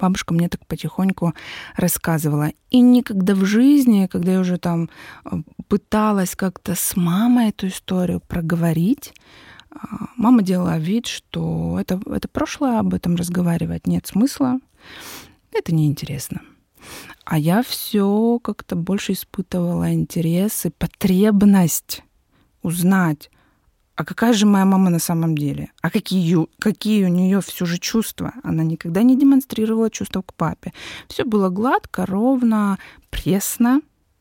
Бабушка 0.00 0.32
мне 0.32 0.48
так 0.48 0.64
потихоньку 0.66 1.34
рассказывала. 1.76 2.52
И 2.70 2.80
никогда 2.80 3.34
в 3.34 3.44
жизни, 3.44 4.06
когда 4.06 4.32
я 4.32 4.40
уже 4.40 4.58
там 4.58 4.88
э, 5.24 5.42
пыталась 5.68 6.36
как-то 6.36 6.74
с 6.74 6.96
мамой 6.96 7.48
эту 7.48 7.66
историю 7.66 8.20
проговорить, 8.20 9.12
а, 9.70 10.06
мама 10.16 10.42
делала 10.42 10.78
вид, 10.78 11.06
что 11.06 11.78
это, 11.80 12.00
это 12.06 12.28
прошлое, 12.28 12.78
об 12.78 12.94
этом 12.94 13.16
разговаривать 13.16 13.86
нет 13.86 14.06
смысла, 14.06 14.60
это 15.52 15.74
неинтересно. 15.74 16.42
А 17.24 17.38
я 17.38 17.62
все 17.62 18.38
как-то 18.42 18.76
больше 18.76 19.12
испытывала 19.12 19.92
интерес 19.92 20.66
и 20.66 20.70
потребность 20.70 22.02
узнать, 22.62 23.30
а 23.94 24.04
какая 24.04 24.32
же 24.32 24.46
моя 24.46 24.64
мама 24.64 24.90
на 24.90 24.98
самом 24.98 25.36
деле? 25.36 25.70
А 25.82 25.90
какие, 25.90 26.36
какие 26.58 27.04
у 27.04 27.08
нее 27.08 27.40
все 27.40 27.66
же 27.66 27.78
чувства? 27.78 28.32
Она 28.42 28.64
никогда 28.64 29.02
не 29.02 29.18
демонстрировала 29.18 29.90
чувства 29.90 30.22
к 30.22 30.32
папе. 30.34 30.72
Все 31.08 31.24
было 31.24 31.50
гладко, 31.50 32.06
ровно, 32.06 32.78
пресно, 33.10 33.80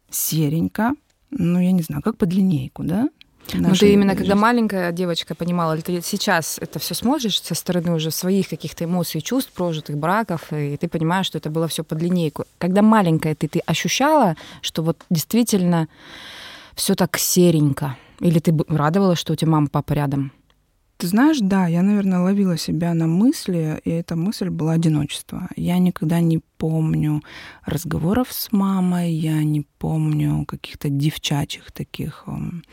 серенько. 0.10 0.94
Ну, 1.32 1.60
я 1.60 1.72
не 1.72 1.82
знаю, 1.82 2.02
как 2.02 2.18
под 2.18 2.34
линейку, 2.34 2.84
да? 2.84 3.10
Ну, 3.54 3.74
ты 3.76 3.94
именно 3.94 4.12
жизни. 4.12 4.24
когда 4.24 4.36
маленькая 4.36 4.92
девочка 4.92 5.36
понимала, 5.36 5.74
или 5.74 5.82
ты 5.82 6.02
сейчас 6.02 6.58
это 6.60 6.80
все 6.80 6.94
смотришь 6.94 7.42
со 7.42 7.56
стороны 7.56 7.94
уже 7.94 8.12
своих 8.12 8.50
каких-то 8.50 8.86
эмоций, 8.86 9.22
чувств, 9.22 9.52
прожитых 9.52 9.98
браков, 9.98 10.54
и 10.54 10.78
ты 10.78 10.88
понимаешь, 10.88 11.26
что 11.26 11.38
это 11.38 11.50
было 11.50 11.68
все 11.68 11.84
под 11.84 12.02
линейку. 12.02 12.46
Когда 12.60 12.82
маленькая 12.82 13.36
ты, 13.36 13.48
ты 13.48 13.60
ощущала, 13.60 14.36
что 14.62 14.84
вот 14.84 15.04
действительно 15.10 15.88
все 16.82 16.96
так 16.96 17.18
серенько? 17.20 17.96
Или 18.22 18.40
ты 18.40 18.58
радовалась, 18.68 19.20
что 19.20 19.34
у 19.34 19.36
тебя 19.36 19.52
мама, 19.52 19.68
папа 19.68 19.94
рядом? 19.94 20.32
Ты 20.98 21.06
знаешь, 21.06 21.38
да, 21.40 21.68
я, 21.68 21.84
наверное, 21.84 22.22
ловила 22.22 22.58
себя 22.58 22.96
на 22.96 23.06
мысли, 23.06 23.80
и 23.86 23.92
эта 23.92 24.16
мысль 24.16 24.50
была 24.50 24.74
одиночество. 24.74 25.48
Я 25.56 25.78
никогда 25.78 26.20
не 26.22 26.40
помню 26.58 27.22
разговоров 27.66 28.32
с 28.32 28.52
мамой, 28.52 29.12
я 29.12 29.44
не 29.44 29.62
помню 29.78 30.44
каких-то 30.46 30.90
девчачьих 30.90 31.72
таких 31.72 32.24
эм, 32.26 32.64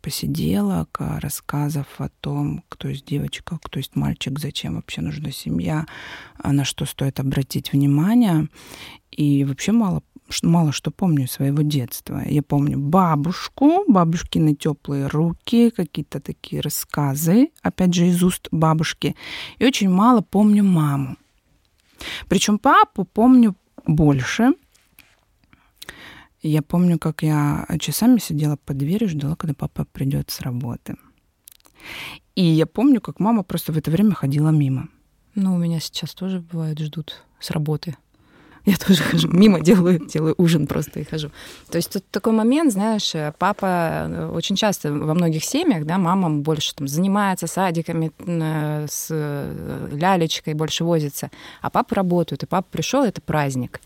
посиделок, 0.00 0.96
рассказов 0.98 1.86
о 1.98 2.08
том, 2.08 2.64
кто 2.70 2.88
есть 2.88 3.04
девочка, 3.04 3.58
кто 3.62 3.78
есть 3.78 3.94
мальчик, 3.94 4.38
зачем 4.38 4.76
вообще 4.76 5.02
нужна 5.02 5.30
семья, 5.32 5.84
а 6.38 6.52
на 6.52 6.64
что 6.64 6.86
стоит 6.86 7.20
обратить 7.20 7.74
внимание. 7.74 8.48
И 9.10 9.44
вообще 9.44 9.72
мало 9.72 10.02
мало 10.42 10.72
что 10.72 10.90
помню 10.90 11.26
своего 11.28 11.62
детства. 11.62 12.22
Я 12.26 12.42
помню 12.42 12.78
бабушку, 12.78 13.84
бабушкины 13.88 14.54
теплые 14.54 15.06
руки, 15.06 15.70
какие-то 15.70 16.20
такие 16.20 16.62
рассказы, 16.62 17.50
опять 17.62 17.94
же, 17.94 18.06
из 18.06 18.22
уст 18.22 18.48
бабушки. 18.50 19.16
И 19.58 19.66
очень 19.66 19.90
мало 19.90 20.20
помню 20.20 20.64
маму. 20.64 21.16
Причем 22.28 22.58
папу 22.58 23.04
помню 23.04 23.54
больше. 23.86 24.52
Я 26.42 26.62
помню, 26.62 26.98
как 26.98 27.22
я 27.22 27.66
часами 27.78 28.18
сидела 28.18 28.56
под 28.56 28.78
дверью, 28.78 29.08
ждала, 29.08 29.36
когда 29.36 29.54
папа 29.54 29.84
придет 29.84 30.30
с 30.30 30.40
работы. 30.40 30.96
И 32.34 32.42
я 32.42 32.66
помню, 32.66 33.00
как 33.00 33.20
мама 33.20 33.42
просто 33.42 33.72
в 33.72 33.76
это 33.76 33.90
время 33.90 34.14
ходила 34.14 34.50
мимо. 34.50 34.88
Ну, 35.34 35.54
у 35.54 35.58
меня 35.58 35.80
сейчас 35.80 36.14
тоже 36.14 36.40
бывает, 36.40 36.78
ждут 36.78 37.24
с 37.38 37.50
работы. 37.50 37.96
Я 38.66 38.76
тоже 38.76 39.02
хожу 39.02 39.28
мимо, 39.28 39.60
делаю, 39.60 40.06
делаю 40.06 40.34
ужин 40.36 40.66
просто 40.66 41.00
и 41.00 41.04
хожу. 41.04 41.30
То 41.70 41.78
есть 41.78 41.92
тут 41.92 42.04
такой 42.10 42.32
момент, 42.32 42.72
знаешь, 42.72 43.12
папа 43.38 44.06
э, 44.08 44.30
очень 44.32 44.56
часто 44.56 44.92
во 44.92 45.14
многих 45.14 45.44
семьях, 45.44 45.86
да, 45.86 45.96
мама 45.96 46.30
больше 46.30 46.74
там 46.74 46.86
занимается 46.86 47.46
садиками, 47.46 48.12
э, 48.18 48.86
с 48.88 49.08
э, 49.10 49.88
лялечкой, 49.92 50.54
больше 50.54 50.84
возится, 50.84 51.30
а 51.62 51.70
папа 51.70 51.94
работает, 51.94 52.42
и 52.42 52.46
папа 52.46 52.66
пришел, 52.70 53.02
это 53.02 53.20
праздник. 53.22 53.80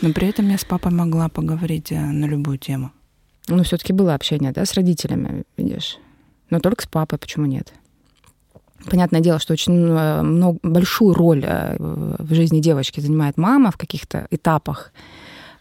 Но 0.00 0.12
при 0.12 0.28
этом 0.28 0.48
я 0.48 0.56
с 0.56 0.64
папой 0.64 0.92
могла 0.92 1.28
поговорить 1.28 1.90
на 1.90 2.24
любую 2.24 2.56
тему. 2.56 2.92
Ну, 3.48 3.62
все-таки 3.64 3.92
было 3.92 4.14
общение, 4.14 4.52
да, 4.52 4.64
с 4.64 4.74
родителями, 4.74 5.42
видишь. 5.58 5.98
Но 6.48 6.60
только 6.60 6.84
с 6.84 6.86
папой 6.86 7.18
почему 7.18 7.46
нет? 7.46 7.74
Понятное 8.88 9.20
дело, 9.20 9.38
что 9.38 9.52
очень 9.52 9.74
э, 9.74 10.22
много, 10.22 10.58
большую 10.62 11.14
роль 11.14 11.44
э, 11.44 11.76
в 11.78 12.34
жизни 12.34 12.60
девочки 12.60 13.00
занимает 13.00 13.36
мама 13.36 13.70
в 13.70 13.76
каких-то 13.76 14.26
этапах, 14.30 14.92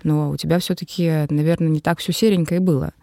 но 0.03 0.29
у 0.29 0.37
тебя 0.37 0.59
все-таки, 0.59 1.25
наверное, 1.29 1.69
не 1.69 1.79
так 1.81 1.99
все 1.99 2.13
серенько 2.13 2.55
и 2.55 2.59
было. 2.59 2.93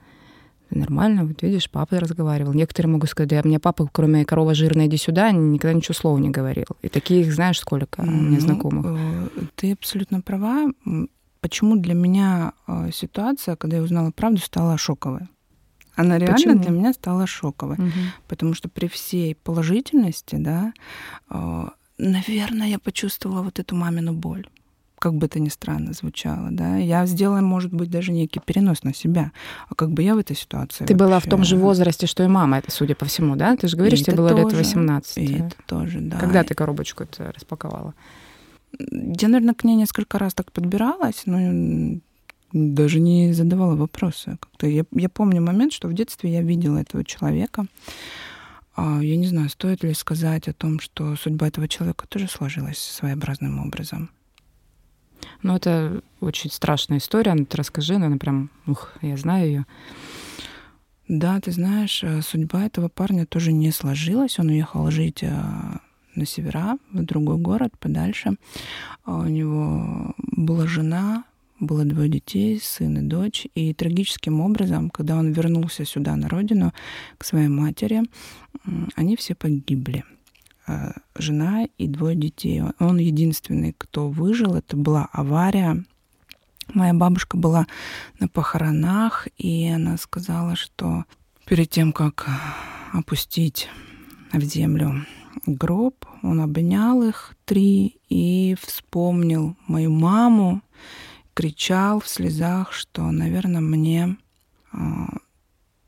Нормально, 0.70 1.24
вот 1.24 1.42
видишь, 1.42 1.70
папа 1.70 2.00
разговаривал. 2.00 2.52
Некоторые 2.52 2.90
могут 2.90 3.10
сказать, 3.10 3.28
да, 3.28 3.40
мне 3.44 3.60
папа, 3.60 3.88
кроме 3.92 4.24
корова 4.24 4.54
жирная, 4.54 4.86
иди 4.86 4.96
сюда, 4.96 5.30
никогда 5.30 5.74
ничего 5.74 5.94
слова 5.94 6.18
не 6.18 6.30
говорил. 6.30 6.66
И 6.82 6.88
таких, 6.88 7.32
знаешь, 7.32 7.60
сколько 7.60 8.02
меня 8.02 8.38
ну, 8.38 8.40
знакомых. 8.40 8.86
Э, 8.86 9.28
ты 9.54 9.72
абсолютно 9.72 10.22
права. 10.22 10.72
Почему 11.40 11.76
для 11.76 11.94
меня 11.94 12.54
ситуация, 12.92 13.54
когда 13.54 13.76
я 13.76 13.82
узнала 13.82 14.10
правду, 14.10 14.40
стала 14.40 14.76
шоковой? 14.76 15.28
Она 15.96 16.18
реально 16.18 16.36
Почему? 16.36 16.58
для 16.60 16.70
меня 16.70 16.92
стала 16.92 17.26
шоковой. 17.26 17.76
Угу. 17.76 17.90
Потому 18.28 18.54
что 18.54 18.68
при 18.68 18.86
всей 18.86 19.34
положительности, 19.34 20.36
да, 20.36 20.72
э, 21.30 21.64
наверное, 21.98 22.68
я 22.68 22.78
почувствовала 22.78 23.42
вот 23.42 23.58
эту 23.58 23.74
мамину 23.74 24.12
боль. 24.12 24.46
Как 24.98 25.14
бы 25.14 25.26
это 25.26 25.40
ни 25.40 25.48
странно 25.48 25.92
звучало, 25.92 26.48
да. 26.50 26.76
Я 26.76 27.04
сделала, 27.06 27.40
может 27.40 27.72
быть, 27.72 27.90
даже 27.90 28.12
некий 28.12 28.40
перенос 28.40 28.82
на 28.82 28.94
себя. 28.94 29.32
А 29.68 29.74
как 29.74 29.90
бы 29.90 30.02
я 30.02 30.14
в 30.14 30.18
этой 30.18 30.36
ситуации 30.36 30.84
Ты 30.84 30.94
вообще... 30.94 31.04
была 31.04 31.20
в 31.20 31.24
том 31.24 31.44
же 31.44 31.56
возрасте, 31.58 32.06
что 32.06 32.22
и 32.24 32.28
мама, 32.28 32.58
это, 32.58 32.70
судя 32.70 32.94
по 32.94 33.04
всему, 33.04 33.36
да? 33.36 33.56
Ты 33.56 33.68
же 33.68 33.76
говоришь, 33.76 34.02
тебе 34.02 34.16
было 34.16 34.30
тоже, 34.30 34.42
лет 34.42 34.52
18. 34.52 35.18
И 35.18 35.34
это 35.34 35.56
тоже, 35.66 36.00
да. 36.00 36.18
Когда 36.18 36.44
ты 36.44 36.54
коробочку 36.54 37.04
это 37.04 37.32
распаковала? 37.32 37.94
Я, 38.78 39.28
наверное, 39.28 39.54
к 39.54 39.64
ней 39.64 39.76
несколько 39.76 40.18
раз 40.18 40.34
так 40.34 40.52
подбиралась, 40.52 41.22
но 41.26 42.00
даже 42.52 43.00
не 43.00 43.32
задавала 43.32 43.76
вопросы. 43.76 44.36
Как-то 44.40 44.66
я, 44.66 44.84
я 44.92 45.08
помню 45.08 45.42
момент, 45.42 45.72
что 45.72 45.88
в 45.88 45.94
детстве 45.94 46.32
я 46.32 46.42
видела 46.42 46.78
этого 46.78 47.04
человека. 47.04 47.66
А, 48.74 49.00
я 49.00 49.16
не 49.16 49.26
знаю, 49.26 49.48
стоит 49.48 49.82
ли 49.82 49.94
сказать 49.94 50.48
о 50.48 50.52
том, 50.52 50.80
что 50.80 51.16
судьба 51.16 51.48
этого 51.48 51.68
человека 51.68 52.06
тоже 52.08 52.28
сложилась 52.28 52.78
своеобразным 52.78 53.60
образом. 53.60 54.10
Ну, 55.42 55.56
это 55.56 56.02
очень 56.20 56.50
страшная 56.50 56.98
история. 56.98 57.34
Ну, 57.34 57.46
ты 57.46 57.56
расскажи, 57.56 57.98
ну, 57.98 58.06
она 58.06 58.16
прям, 58.16 58.50
ух, 58.66 58.92
я 59.02 59.16
знаю 59.16 59.46
ее. 59.46 59.66
Да, 61.08 61.40
ты 61.40 61.52
знаешь, 61.52 62.02
э, 62.02 62.20
судьба 62.20 62.64
этого 62.64 62.88
парня 62.88 63.26
тоже 63.26 63.52
не 63.52 63.70
сложилась. 63.70 64.38
Он 64.38 64.48
уехал 64.48 64.90
жить 64.90 65.22
э, 65.22 65.30
на 66.14 66.26
севера, 66.26 66.78
в 66.92 67.04
другой 67.04 67.38
город, 67.38 67.72
подальше. 67.78 68.36
А 69.04 69.18
у 69.18 69.26
него 69.26 70.14
была 70.18 70.66
жена, 70.66 71.24
было 71.58 71.84
двое 71.84 72.08
детей, 72.08 72.60
сын 72.60 72.98
и 72.98 73.02
дочь. 73.02 73.46
И 73.54 73.72
трагическим 73.72 74.40
образом, 74.40 74.90
когда 74.90 75.16
он 75.16 75.32
вернулся 75.32 75.84
сюда, 75.84 76.16
на 76.16 76.28
родину, 76.28 76.72
к 77.18 77.24
своей 77.24 77.48
матери, 77.48 78.02
они 78.94 79.16
все 79.16 79.34
погибли. 79.34 80.04
А, 80.66 80.92
жена 81.14 81.66
и 81.78 81.86
двое 81.86 82.16
детей. 82.16 82.62
Он 82.78 82.98
единственный, 82.98 83.74
кто 83.76 84.08
выжил. 84.08 84.54
Это 84.54 84.76
была 84.76 85.08
авария. 85.12 85.84
Моя 86.74 86.92
бабушка 86.92 87.36
была 87.36 87.66
на 88.18 88.28
похоронах, 88.28 89.28
и 89.38 89.68
она 89.68 89.96
сказала, 89.96 90.56
что 90.56 91.04
перед 91.46 91.70
тем, 91.70 91.92
как 91.92 92.28
опустить 92.92 93.68
в 94.32 94.40
землю 94.40 95.06
гроб, 95.46 96.04
он 96.22 96.40
обнял 96.40 97.02
их 97.02 97.36
три 97.44 98.00
и 98.08 98.56
вспомнил 98.60 99.56
мою 99.68 99.92
маму, 99.92 100.62
кричал 101.36 102.00
в 102.00 102.08
слезах, 102.08 102.72
что, 102.72 103.10
наверное, 103.10 103.60
мне, 103.60 104.16
а, 104.72 105.18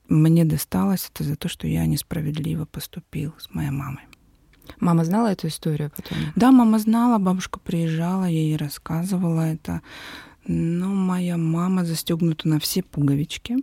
мне 0.06 0.44
досталось 0.44 1.10
это 1.12 1.24
за 1.24 1.36
то, 1.36 1.48
что 1.48 1.66
я 1.66 1.86
несправедливо 1.86 2.66
поступил 2.66 3.32
с 3.38 3.52
моей 3.54 3.70
мамой. 3.70 4.02
Мама 4.78 5.04
знала 5.04 5.28
эту 5.28 5.48
историю 5.48 5.90
потом? 5.96 6.18
Да, 6.36 6.52
мама 6.52 6.78
знала, 6.78 7.18
бабушка 7.18 7.58
приезжала, 7.58 8.24
я 8.24 8.40
ей 8.40 8.56
рассказывала 8.58 9.40
это. 9.40 9.80
Но 10.46 10.88
моя 10.88 11.38
мама 11.38 11.86
застегнута 11.86 12.46
на 12.46 12.60
все 12.60 12.82
пуговички. 12.82 13.56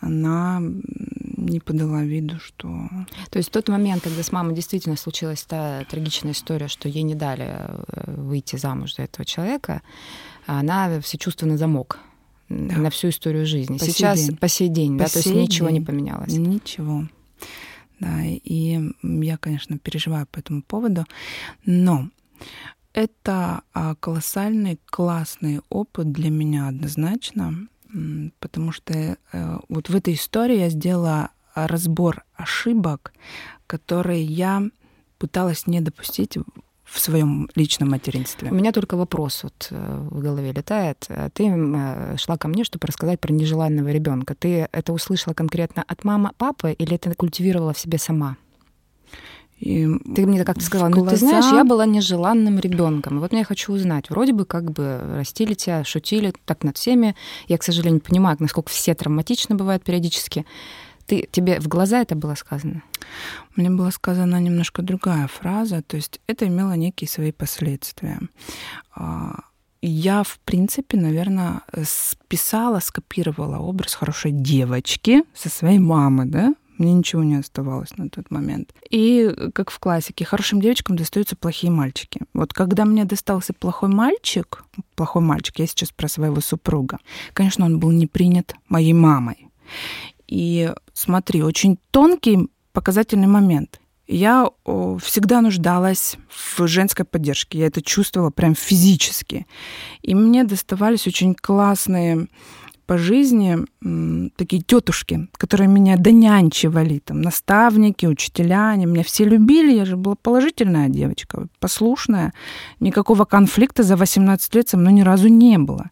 Она 0.00 0.62
не 0.62 1.58
подала 1.58 2.04
виду, 2.04 2.38
что... 2.38 2.88
То 3.30 3.38
есть 3.38 3.48
в 3.48 3.52
тот 3.52 3.68
момент, 3.68 4.04
когда 4.04 4.22
с 4.22 4.30
мамой 4.30 4.54
действительно 4.54 4.96
случилась 4.96 5.42
та 5.42 5.84
трагичная 5.90 6.32
история, 6.32 6.68
что 6.68 6.88
ей 6.88 7.02
не 7.02 7.16
дали 7.16 7.48
э, 7.48 8.14
выйти 8.16 8.56
замуж 8.56 8.94
за 8.94 9.02
этого 9.02 9.24
человека, 9.24 9.82
она 10.58 11.00
все 11.00 11.18
чувства 11.18 11.46
на 11.46 11.56
замок 11.56 11.98
да. 12.50 12.76
на 12.76 12.90
всю 12.90 13.08
историю 13.08 13.46
жизни. 13.46 13.78
По 13.78 13.84
Сейчас 13.84 14.20
сей 14.20 14.36
по 14.36 14.48
сей 14.48 14.68
день, 14.68 14.98
по 14.98 15.04
да, 15.04 15.08
сей 15.08 15.22
то 15.22 15.28
есть 15.28 15.40
ничего 15.40 15.68
день. 15.68 15.78
не 15.78 15.84
поменялось. 15.84 16.32
Ничего. 16.32 17.08
Да, 18.00 18.22
и 18.24 18.80
я, 19.02 19.36
конечно, 19.36 19.78
переживаю 19.78 20.26
по 20.26 20.38
этому 20.38 20.62
поводу, 20.62 21.04
но 21.66 22.08
это 22.94 23.62
а, 23.72 23.94
колоссальный, 23.94 24.80
классный 24.86 25.60
опыт 25.68 26.10
для 26.10 26.30
меня 26.30 26.68
однозначно, 26.68 27.68
потому 28.38 28.72
что 28.72 28.94
э, 28.94 29.58
вот 29.68 29.90
в 29.90 29.94
этой 29.94 30.14
истории 30.14 30.58
я 30.58 30.70
сделала 30.70 31.30
разбор 31.54 32.24
ошибок, 32.34 33.12
которые 33.66 34.24
я 34.24 34.62
пыталась 35.18 35.66
не 35.66 35.80
допустить 35.80 36.38
в 36.90 36.98
своем 36.98 37.48
личном 37.54 37.90
материнстве. 37.90 38.50
У 38.50 38.54
меня 38.54 38.72
только 38.72 38.96
вопрос 38.96 39.44
вот 39.44 39.68
э, 39.70 40.08
в 40.10 40.20
голове 40.20 40.52
летает. 40.52 41.08
Ты 41.34 41.44
э, 41.46 42.16
шла 42.16 42.36
ко 42.36 42.48
мне, 42.48 42.64
чтобы 42.64 42.86
рассказать 42.86 43.20
про 43.20 43.32
нежеланного 43.32 43.88
ребенка. 43.88 44.34
Ты 44.34 44.68
это 44.72 44.92
услышала 44.92 45.34
конкретно 45.34 45.84
от 45.86 46.04
мамы, 46.04 46.30
папы, 46.36 46.72
или 46.72 46.94
это 46.94 47.14
культивировала 47.14 47.72
в 47.72 47.78
себе 47.78 47.98
сама? 47.98 48.36
И 49.60 49.86
ты 50.16 50.26
мне 50.26 50.42
как-то 50.42 50.64
сказала, 50.64 50.88
ну 50.88 51.02
глаза... 51.02 51.10
ты 51.10 51.16
знаешь, 51.18 51.52
я 51.52 51.64
была 51.64 51.84
нежеланным 51.84 52.58
ребенком. 52.58 53.20
Вот 53.20 53.34
я 53.34 53.44
хочу 53.44 53.74
узнать, 53.74 54.08
вроде 54.08 54.32
бы 54.32 54.46
как 54.46 54.72
бы 54.72 54.98
растили 55.16 55.52
тебя, 55.52 55.84
шутили 55.84 56.32
так 56.46 56.64
над 56.64 56.78
всеми. 56.78 57.14
Я, 57.46 57.58
к 57.58 57.62
сожалению, 57.62 58.00
понимаю, 58.00 58.38
насколько 58.40 58.70
все 58.70 58.94
травматично 58.94 59.54
бывают 59.54 59.84
периодически. 59.84 60.46
Ты, 61.10 61.28
тебе 61.32 61.58
в 61.58 61.66
глаза 61.66 62.02
это 62.02 62.14
было 62.14 62.36
сказано? 62.36 62.84
Мне 63.56 63.68
была 63.68 63.90
сказана 63.90 64.40
немножко 64.40 64.80
другая 64.80 65.26
фраза, 65.26 65.82
то 65.82 65.96
есть 65.96 66.20
это 66.28 66.46
имело 66.46 66.76
некие 66.76 67.08
свои 67.08 67.32
последствия. 67.32 68.20
А, 68.94 69.40
я, 69.82 70.22
в 70.22 70.38
принципе, 70.44 70.98
наверное, 70.98 71.62
списала, 71.82 72.78
скопировала 72.78 73.58
образ 73.58 73.94
хорошей 73.94 74.30
девочки 74.30 75.24
со 75.34 75.48
своей 75.48 75.80
мамы, 75.80 76.26
да, 76.26 76.54
мне 76.78 76.92
ничего 76.92 77.24
не 77.24 77.34
оставалось 77.34 77.98
на 77.98 78.08
тот 78.08 78.30
момент. 78.30 78.72
И, 78.88 79.34
как 79.52 79.72
в 79.72 79.80
классике, 79.80 80.24
хорошим 80.24 80.60
девочкам 80.60 80.94
достаются 80.94 81.34
плохие 81.34 81.72
мальчики. 81.72 82.20
Вот 82.34 82.52
когда 82.52 82.84
мне 82.84 83.04
достался 83.04 83.52
плохой 83.52 83.88
мальчик, 83.88 84.62
плохой 84.94 85.22
мальчик, 85.22 85.58
я 85.58 85.66
сейчас 85.66 85.90
про 85.90 86.06
своего 86.06 86.40
супруга, 86.40 87.00
конечно, 87.32 87.64
он 87.66 87.80
был 87.80 87.90
не 87.90 88.06
принят 88.06 88.54
моей 88.68 88.92
мамой. 88.92 89.48
И 90.30 90.72
смотри, 90.94 91.42
очень 91.42 91.76
тонкий 91.90 92.48
показательный 92.72 93.26
момент. 93.26 93.80
Я 94.06 94.48
всегда 95.02 95.40
нуждалась 95.40 96.16
в 96.30 96.66
женской 96.68 97.04
поддержке. 97.04 97.58
Я 97.58 97.66
это 97.66 97.82
чувствовала 97.82 98.30
прям 98.30 98.54
физически. 98.54 99.46
И 100.02 100.14
мне 100.14 100.44
доставались 100.44 101.06
очень 101.06 101.34
классные 101.34 102.28
по 102.86 102.96
жизни 102.98 103.58
такие 104.36 104.62
тетушки, 104.62 105.28
которые 105.36 105.68
меня 105.68 105.96
донянчивали, 105.96 106.98
там, 106.98 107.22
наставники, 107.22 108.06
учителя, 108.06 108.70
они 108.70 108.86
меня 108.86 109.04
все 109.04 109.24
любили, 109.24 109.72
я 109.72 109.84
же 109.84 109.96
была 109.96 110.16
положительная 110.16 110.88
девочка, 110.88 111.46
послушная, 111.60 112.32
никакого 112.80 113.24
конфликта 113.26 113.84
за 113.84 113.96
18 113.96 114.54
лет 114.56 114.68
со 114.68 114.76
мной 114.76 114.92
ни 114.92 115.02
разу 115.02 115.28
не 115.28 115.58
было. 115.58 115.90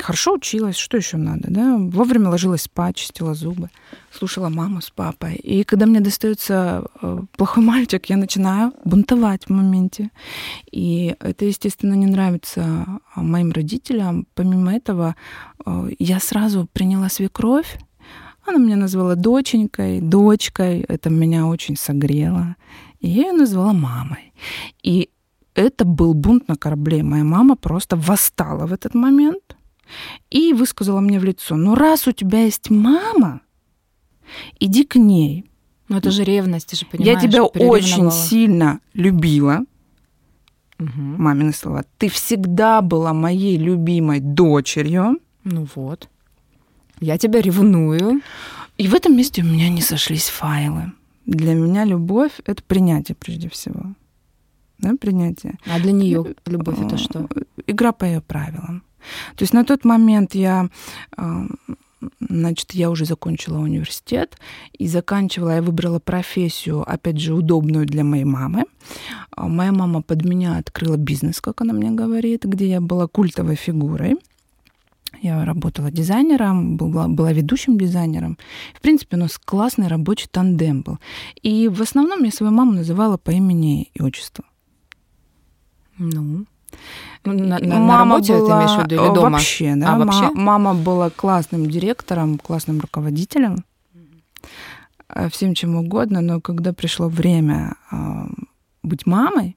Хорошо 0.00 0.34
училась, 0.34 0.76
что 0.76 0.96
еще 0.96 1.18
надо, 1.18 1.48
да? 1.50 1.76
Вовремя 1.76 2.30
ложилась 2.30 2.62
спать, 2.62 2.96
чистила 2.96 3.34
зубы, 3.34 3.68
слушала 4.10 4.48
маму 4.48 4.80
с 4.80 4.88
папой. 4.88 5.34
И 5.34 5.62
когда 5.62 5.84
мне 5.84 6.00
достается 6.00 6.86
э, 7.02 7.18
плохой 7.36 7.62
мальчик, 7.62 8.06
я 8.06 8.16
начинаю 8.16 8.72
бунтовать 8.86 9.44
в 9.44 9.50
моменте. 9.50 10.10
И 10.72 11.14
это, 11.20 11.44
естественно, 11.44 11.92
не 11.92 12.06
нравится 12.06 12.86
а, 13.14 13.22
моим 13.22 13.52
родителям. 13.52 14.26
Помимо 14.34 14.74
этого, 14.74 15.16
э, 15.66 15.88
я 15.98 16.18
сразу 16.18 16.66
приняла 16.72 17.10
свекровь. 17.10 17.78
Она 18.46 18.58
меня 18.58 18.76
назвала 18.76 19.16
доченькой, 19.16 20.00
дочкой. 20.00 20.80
Это 20.80 21.10
меня 21.10 21.46
очень 21.46 21.76
согрело. 21.76 22.56
И 23.00 23.08
я 23.10 23.26
ее 23.26 23.32
назвала 23.32 23.74
мамой. 23.74 24.32
И 24.82 25.10
это 25.54 25.84
был 25.84 26.14
бунт 26.14 26.48
на 26.48 26.56
корабле. 26.56 27.02
Моя 27.02 27.24
мама 27.24 27.54
просто 27.54 27.96
восстала 27.96 28.66
в 28.66 28.72
этот 28.72 28.94
момент 28.94 29.56
и 30.30 30.52
высказала 30.52 31.00
мне 31.00 31.18
в 31.18 31.24
лицо, 31.24 31.56
ну 31.56 31.74
раз 31.74 32.06
у 32.06 32.12
тебя 32.12 32.44
есть 32.44 32.70
мама, 32.70 33.40
иди 34.60 34.84
к 34.84 34.96
ней. 34.96 35.50
Ну 35.88 35.98
это 35.98 36.10
же 36.10 36.24
ревность, 36.24 36.68
ты 36.68 36.76
же 36.76 36.86
понимаешь. 36.86 37.22
Я 37.22 37.28
тебя 37.28 37.44
очень 37.44 38.10
сильно 38.10 38.80
любила. 38.94 39.64
Угу. 40.78 40.90
Мамины 40.96 41.52
слова. 41.52 41.84
Ты 41.98 42.08
всегда 42.08 42.80
была 42.80 43.12
моей 43.12 43.56
любимой 43.58 44.20
дочерью. 44.20 45.18
Ну 45.44 45.68
вот. 45.74 46.08
Я 47.00 47.18
тебя 47.18 47.40
ревную. 47.40 48.22
И 48.78 48.88
в 48.88 48.94
этом 48.94 49.16
месте 49.16 49.42
у 49.42 49.44
меня 49.44 49.68
не 49.68 49.82
сошлись 49.82 50.28
файлы. 50.28 50.92
Для 51.26 51.54
меня 51.54 51.84
любовь— 51.84 52.32
это 52.44 52.62
принятие 52.62 53.14
прежде 53.14 53.48
всего. 53.48 53.94
Да, 54.78 54.94
принятие. 55.00 55.58
А 55.66 55.78
для 55.80 55.92
нее 55.92 56.34
любовь 56.46 56.80
это 56.80 56.98
что? 56.98 57.28
Игра 57.66 57.92
по 57.92 58.04
ее 58.04 58.20
правилам. 58.20 58.82
То 59.36 59.42
есть 59.42 59.52
на 59.52 59.64
тот 59.64 59.84
момент 59.84 60.34
я 60.34 60.68
значит, 62.20 62.72
я 62.72 62.90
уже 62.90 63.04
закончила 63.04 63.58
университет 63.58 64.36
и 64.72 64.86
заканчивала, 64.88 65.56
я 65.56 65.62
выбрала 65.62 65.98
профессию, 65.98 66.82
опять 66.82 67.18
же, 67.18 67.34
удобную 67.34 67.86
для 67.86 68.04
моей 68.04 68.24
мамы. 68.24 68.64
А 69.30 69.48
моя 69.48 69.72
мама 69.72 70.02
под 70.02 70.24
меня 70.24 70.58
открыла 70.58 70.96
бизнес, 70.96 71.40
как 71.40 71.60
она 71.60 71.72
мне 71.72 71.90
говорит, 71.90 72.44
где 72.44 72.68
я 72.68 72.80
была 72.80 73.06
культовой 73.06 73.56
фигурой. 73.56 74.16
Я 75.22 75.44
работала 75.44 75.90
дизайнером, 75.90 76.76
была, 76.76 77.08
была 77.08 77.32
ведущим 77.32 77.78
дизайнером. 77.78 78.36
В 78.74 78.80
принципе, 78.80 79.16
у 79.16 79.20
нас 79.20 79.38
классный 79.38 79.86
рабочий 79.86 80.28
тандем 80.30 80.82
был. 80.82 80.98
И 81.40 81.68
в 81.68 81.80
основном 81.80 82.24
я 82.24 82.30
свою 82.30 82.52
маму 82.52 82.72
называла 82.72 83.16
по 83.16 83.30
имени 83.30 83.90
и 83.94 84.02
отчеству. 84.02 84.44
Ну, 85.98 86.44
на, 87.24 87.58
на, 87.58 87.78
мама 87.78 87.86
на 87.86 87.98
работе 87.98 88.32
была... 88.34 88.46
ты 88.46 88.64
имеешь 88.64 88.78
в 88.78 88.84
виду 88.84 88.94
или 89.04 89.14
дома? 89.14 89.30
Вообще, 89.30 89.74
да. 89.76 89.94
А, 89.94 89.98
вообще? 89.98 90.30
Мама 90.34 90.74
была 90.74 91.10
классным 91.10 91.70
директором, 91.70 92.38
классным 92.38 92.80
руководителем, 92.80 93.64
mm-hmm. 93.94 95.30
всем 95.30 95.54
чем 95.54 95.76
угодно, 95.76 96.20
но 96.20 96.40
когда 96.40 96.72
пришло 96.72 97.08
время 97.08 97.76
э, 97.90 97.96
быть 98.82 99.06
мамой, 99.06 99.56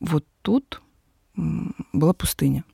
вот 0.00 0.24
тут 0.42 0.80
была 1.92 2.12
пустыня. 2.12 2.64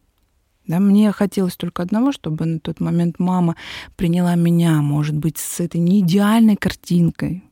Да, 0.67 0.79
мне 0.79 1.11
хотелось 1.11 1.57
только 1.57 1.83
одного, 1.83 2.13
чтобы 2.13 2.47
на 2.47 2.61
тот 2.61 2.79
момент 2.79 3.19
мама 3.19 3.57
приняла 3.97 4.37
меня, 4.37 4.81
может 4.83 5.17
быть, 5.17 5.39
с 5.39 5.59
этой 5.59 5.81
неидеальной 5.81 6.55
картинкой, 6.55 7.43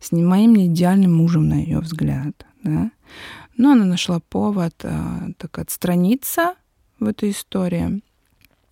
с 0.00 0.10
моим 0.12 0.54
неидеальным 0.54 1.14
мужем, 1.14 1.48
на 1.48 1.54
ее 1.54 1.80
взгляд. 1.80 2.46
Да? 2.62 2.90
Но 3.60 3.72
она 3.72 3.84
нашла 3.84 4.20
повод 4.20 4.74
а, 4.84 5.32
так 5.36 5.58
отстраниться 5.58 6.54
в 6.98 7.06
этой 7.06 7.30
истории. 7.30 8.00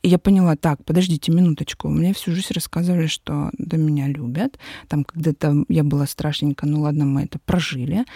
И 0.01 0.09
я 0.09 0.19
поняла, 0.19 0.57
так, 0.57 0.83
подождите 0.83 1.31
минуточку, 1.31 1.89
мне 1.91 2.15
всю 2.15 2.33
жизнь 2.33 2.55
рассказывали, 2.55 3.07
что 3.07 3.51
да, 3.59 3.77
меня 3.77 4.09
любят. 4.09 4.59
Там 4.89 5.05
когда-то 5.05 5.67
я 5.69 5.85
была 5.85 6.07
страшненько, 6.07 6.67
ну 6.67 6.81
ладно, 6.81 7.05
мы 7.05 7.25
это 7.25 7.39
прожили. 7.39 8.07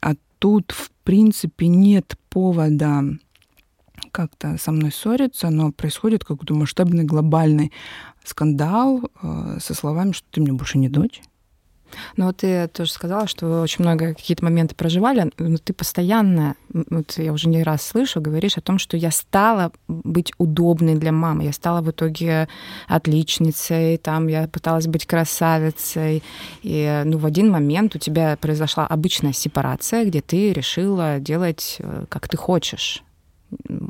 А 0.00 0.14
тут, 0.40 0.72
в 0.72 0.90
принципе, 1.04 1.68
нет 1.68 2.16
повода 2.28 3.04
как-то 4.10 4.58
со 4.58 4.72
мной 4.72 4.90
ссориться, 4.90 5.50
но 5.50 5.70
происходит 5.70 6.24
какой-то 6.24 6.54
масштабный 6.54 7.04
глобальный 7.04 7.70
скандал 8.24 9.08
э, 9.22 9.58
со 9.60 9.72
словами, 9.74 10.10
что 10.10 10.26
ты 10.32 10.40
мне 10.40 10.52
больше 10.52 10.78
не 10.78 10.88
дочь. 10.88 11.20
Ну 12.16 12.26
вот 12.26 12.38
ты 12.38 12.68
тоже 12.68 12.90
сказала, 12.90 13.26
что 13.26 13.62
очень 13.62 13.84
много 13.84 14.14
какие-то 14.14 14.44
моменты 14.44 14.74
проживали, 14.74 15.30
но 15.38 15.58
ты 15.58 15.72
постоянно, 15.72 16.56
вот 16.68 17.18
я 17.18 17.32
уже 17.32 17.48
не 17.48 17.62
раз 17.62 17.82
слышу, 17.82 18.20
говоришь 18.20 18.58
о 18.58 18.60
том, 18.60 18.78
что 18.78 18.96
я 18.96 19.10
стала 19.10 19.72
быть 19.88 20.32
удобной 20.38 20.94
для 20.94 21.12
мамы, 21.12 21.44
я 21.44 21.52
стала 21.52 21.80
в 21.80 21.90
итоге 21.90 22.48
отличницей, 22.88 23.98
там 23.98 24.26
я 24.28 24.48
пыталась 24.48 24.86
быть 24.86 25.06
красавицей, 25.06 26.22
и 26.62 27.02
ну 27.04 27.18
в 27.18 27.26
один 27.26 27.50
момент 27.50 27.94
у 27.94 27.98
тебя 27.98 28.36
произошла 28.40 28.86
обычная 28.86 29.32
сепарация, 29.32 30.04
где 30.04 30.20
ты 30.20 30.52
решила 30.52 31.18
делать, 31.18 31.76
э, 31.78 32.06
как 32.08 32.28
ты 32.28 32.36
хочешь. 32.36 33.02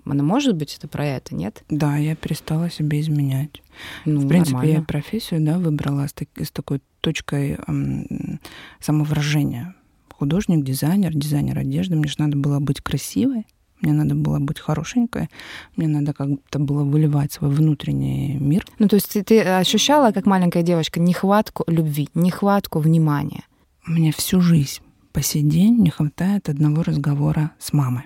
Она 0.04 0.22
может 0.22 0.56
быть 0.56 0.76
это 0.76 0.88
про 0.88 1.06
это, 1.06 1.34
нет? 1.34 1.62
Да, 1.68 1.96
я 1.96 2.14
перестала 2.14 2.70
себе 2.70 3.00
изменять. 3.00 3.62
Ну, 4.04 4.20
в 4.20 4.28
принципе, 4.28 4.56
нормально. 4.56 4.78
я 4.78 4.82
профессию 4.82 5.40
да, 5.44 5.58
выбрала 5.58 6.06
с, 6.06 6.12
так, 6.12 6.28
с 6.36 6.50
такой 6.50 6.80
точкой 7.00 7.58
эм, 7.66 8.40
самовыражения. 8.80 9.74
Художник, 10.10 10.64
дизайнер, 10.64 11.12
дизайнер 11.14 11.58
одежды. 11.58 11.96
Мне 11.96 12.08
же 12.08 12.16
надо 12.18 12.36
было 12.36 12.60
быть 12.60 12.80
красивой, 12.80 13.46
мне 13.80 13.92
надо 13.92 14.14
было 14.14 14.38
быть 14.38 14.60
хорошенькой, 14.60 15.28
мне 15.76 15.88
надо 15.88 16.12
как-то 16.12 16.58
было 16.58 16.84
выливать 16.84 17.32
свой 17.32 17.50
внутренний 17.50 18.36
мир. 18.38 18.64
Ну, 18.78 18.88
то 18.88 18.96
есть 18.96 19.08
ты, 19.08 19.24
ты 19.24 19.40
ощущала, 19.40 20.12
как 20.12 20.26
маленькая 20.26 20.62
девочка, 20.62 21.00
нехватку 21.00 21.64
любви, 21.66 22.08
нехватку 22.14 22.78
внимания? 22.78 23.42
Мне 23.84 24.12
всю 24.12 24.40
жизнь 24.40 24.82
по 25.12 25.22
сей 25.22 25.42
день 25.42 25.78
не 25.78 25.90
хватает 25.90 26.48
одного 26.48 26.82
разговора 26.82 27.50
с 27.58 27.72
мамой. 27.72 28.04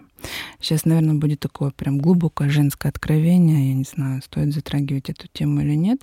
Сейчас, 0.60 0.84
наверное, 0.84 1.14
будет 1.14 1.40
такое 1.40 1.70
прям 1.70 1.98
глубокое 1.98 2.48
женское 2.48 2.88
откровение. 2.88 3.68
Я 3.68 3.74
не 3.74 3.84
знаю, 3.84 4.22
стоит 4.22 4.52
затрагивать 4.52 5.10
эту 5.10 5.26
тему 5.32 5.60
или 5.60 5.74
нет. 5.74 6.00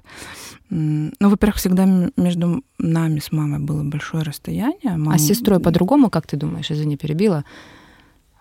Ну, 0.69 1.11
во-первых, 1.19 1.57
всегда 1.57 1.85
между 2.15 2.63
нами 2.77 3.19
с 3.19 3.31
мамой 3.31 3.59
было 3.59 3.83
большое 3.83 4.23
расстояние. 4.23 4.97
Мама... 4.97 5.15
А 5.15 5.17
с 5.17 5.27
сестрой 5.27 5.59
по-другому, 5.59 6.09
как 6.09 6.27
ты 6.27 6.37
думаешь, 6.37 6.71
извини, 6.71 6.97
перебила? 6.97 7.43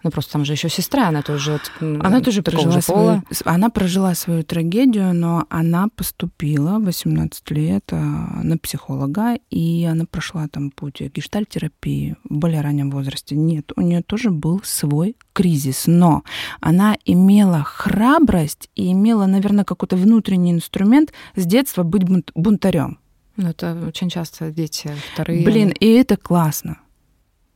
Ну, 0.03 0.11
просто 0.11 0.33
там 0.33 0.45
же 0.45 0.53
еще 0.53 0.69
сестра, 0.69 1.09
она 1.09 1.23
тоже... 1.23 1.61
Она 1.81 2.21
тоже 2.21 2.43
прожила, 2.43 2.81
свою, 2.81 3.23
она 3.45 3.71
прожила 3.71 4.15
свою 4.15 4.43
трагедию, 4.43 5.15
но 5.15 5.47
она 5.49 5.88
поступила 5.95 6.79
в 6.79 6.85
18 6.85 7.51
лет 7.51 7.85
а, 7.93 8.41
на 8.43 8.59
психолога, 8.59 9.38
и 9.51 9.85
она 9.85 10.05
прошла 10.05 10.49
там 10.49 10.71
путь 10.71 11.01
гештальтерапии 11.01 12.17
в 12.25 12.35
более 12.35 12.62
раннем 12.62 12.91
возрасте. 12.91 13.37
Нет, 13.37 13.73
у 13.77 13.81
нее 13.81 14.03
тоже 14.03 14.31
был 14.31 14.61
свой 14.65 15.17
кризис, 15.33 15.85
но 15.87 16.25
она 16.61 16.97
имела 17.05 17.62
храбрость 17.62 18.71
и 18.75 18.93
имела, 18.93 19.27
наверное, 19.27 19.65
какой-то 19.65 19.97
внутренний 19.97 20.53
инструмент 20.53 21.12
с 21.37 21.47
детства 21.47 21.85
быть 21.85 22.03
бунтарем. 22.35 22.99
Ну, 23.37 23.49
это 23.49 23.79
очень 23.87 24.11
часто 24.11 24.51
дети 24.51 24.91
вторые. 25.12 25.45
Блин, 25.45 25.73
и 25.79 25.87
это 25.87 26.17
классно. 26.17 26.79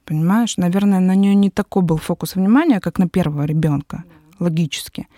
Понимаешь, 0.07 0.57
наверное, 0.57 1.01
на 1.01 1.16
нее 1.16 1.35
не 1.35 1.51
такой 1.51 1.83
был 1.83 1.97
фокус 1.97 2.37
внимания, 2.37 2.81
как 2.81 2.99
на 2.99 3.09
первого 3.09 3.45
ребенка 3.45 4.05
логически. 4.38 5.09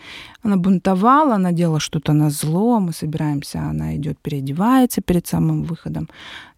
Она 0.43 0.57
бунтовала, 0.57 1.35
она 1.35 1.53
делала 1.53 1.81
что-то 1.81 2.13
на 2.13 2.31
зло, 2.31 2.81
мы 2.81 2.93
собираемся, 2.93 3.61
она 3.61 3.97
идет, 3.97 4.19
переодевается 4.19 5.01
перед 5.01 5.27
самым 5.27 5.65
выходом. 5.65 6.09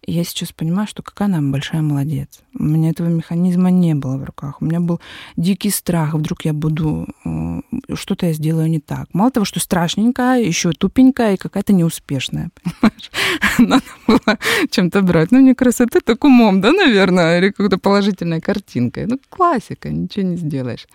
Я 0.07 0.23
сейчас 0.23 0.51
понимаю, 0.51 0.87
что 0.87 1.03
какая 1.03 1.27
она 1.27 1.41
большая 1.41 1.81
молодец. 1.81 2.39
У 2.57 2.63
меня 2.63 2.89
этого 2.89 3.07
механизма 3.07 3.69
не 3.69 3.93
было 3.93 4.17
в 4.17 4.23
руках. 4.23 4.61
У 4.61 4.65
меня 4.65 4.79
был 4.79 4.99
дикий 5.37 5.69
страх, 5.69 6.13
вдруг 6.13 6.45
я 6.45 6.53
буду, 6.53 7.07
э, 7.23 7.61
что-то 7.93 8.25
я 8.25 8.33
сделаю 8.33 8.67
не 8.69 8.79
так. 8.79 9.07
Мало 9.13 9.31
того, 9.31 9.45
что 9.45 9.59
страшненькая, 9.59 10.41
еще 10.41 10.71
тупенькая 10.71 11.35
и 11.35 11.37
какая-то 11.37 11.73
неуспешная? 11.73 12.49
Надо 13.59 13.83
было 14.07 14.37
чем-то 14.71 15.01
брать. 15.01 15.31
Ну, 15.31 15.39
не 15.39 15.53
красоты, 15.53 15.99
так 15.99 16.23
умом, 16.23 16.61
да, 16.61 16.71
наверное, 16.71 17.37
или 17.39 17.49
какой-то 17.49 17.77
положительной 17.77 18.41
картинкой. 18.41 19.05
Ну, 19.05 19.19
классика, 19.29 19.89
ничего 19.89 20.29
не 20.29 20.37
сделаешь. 20.37 20.87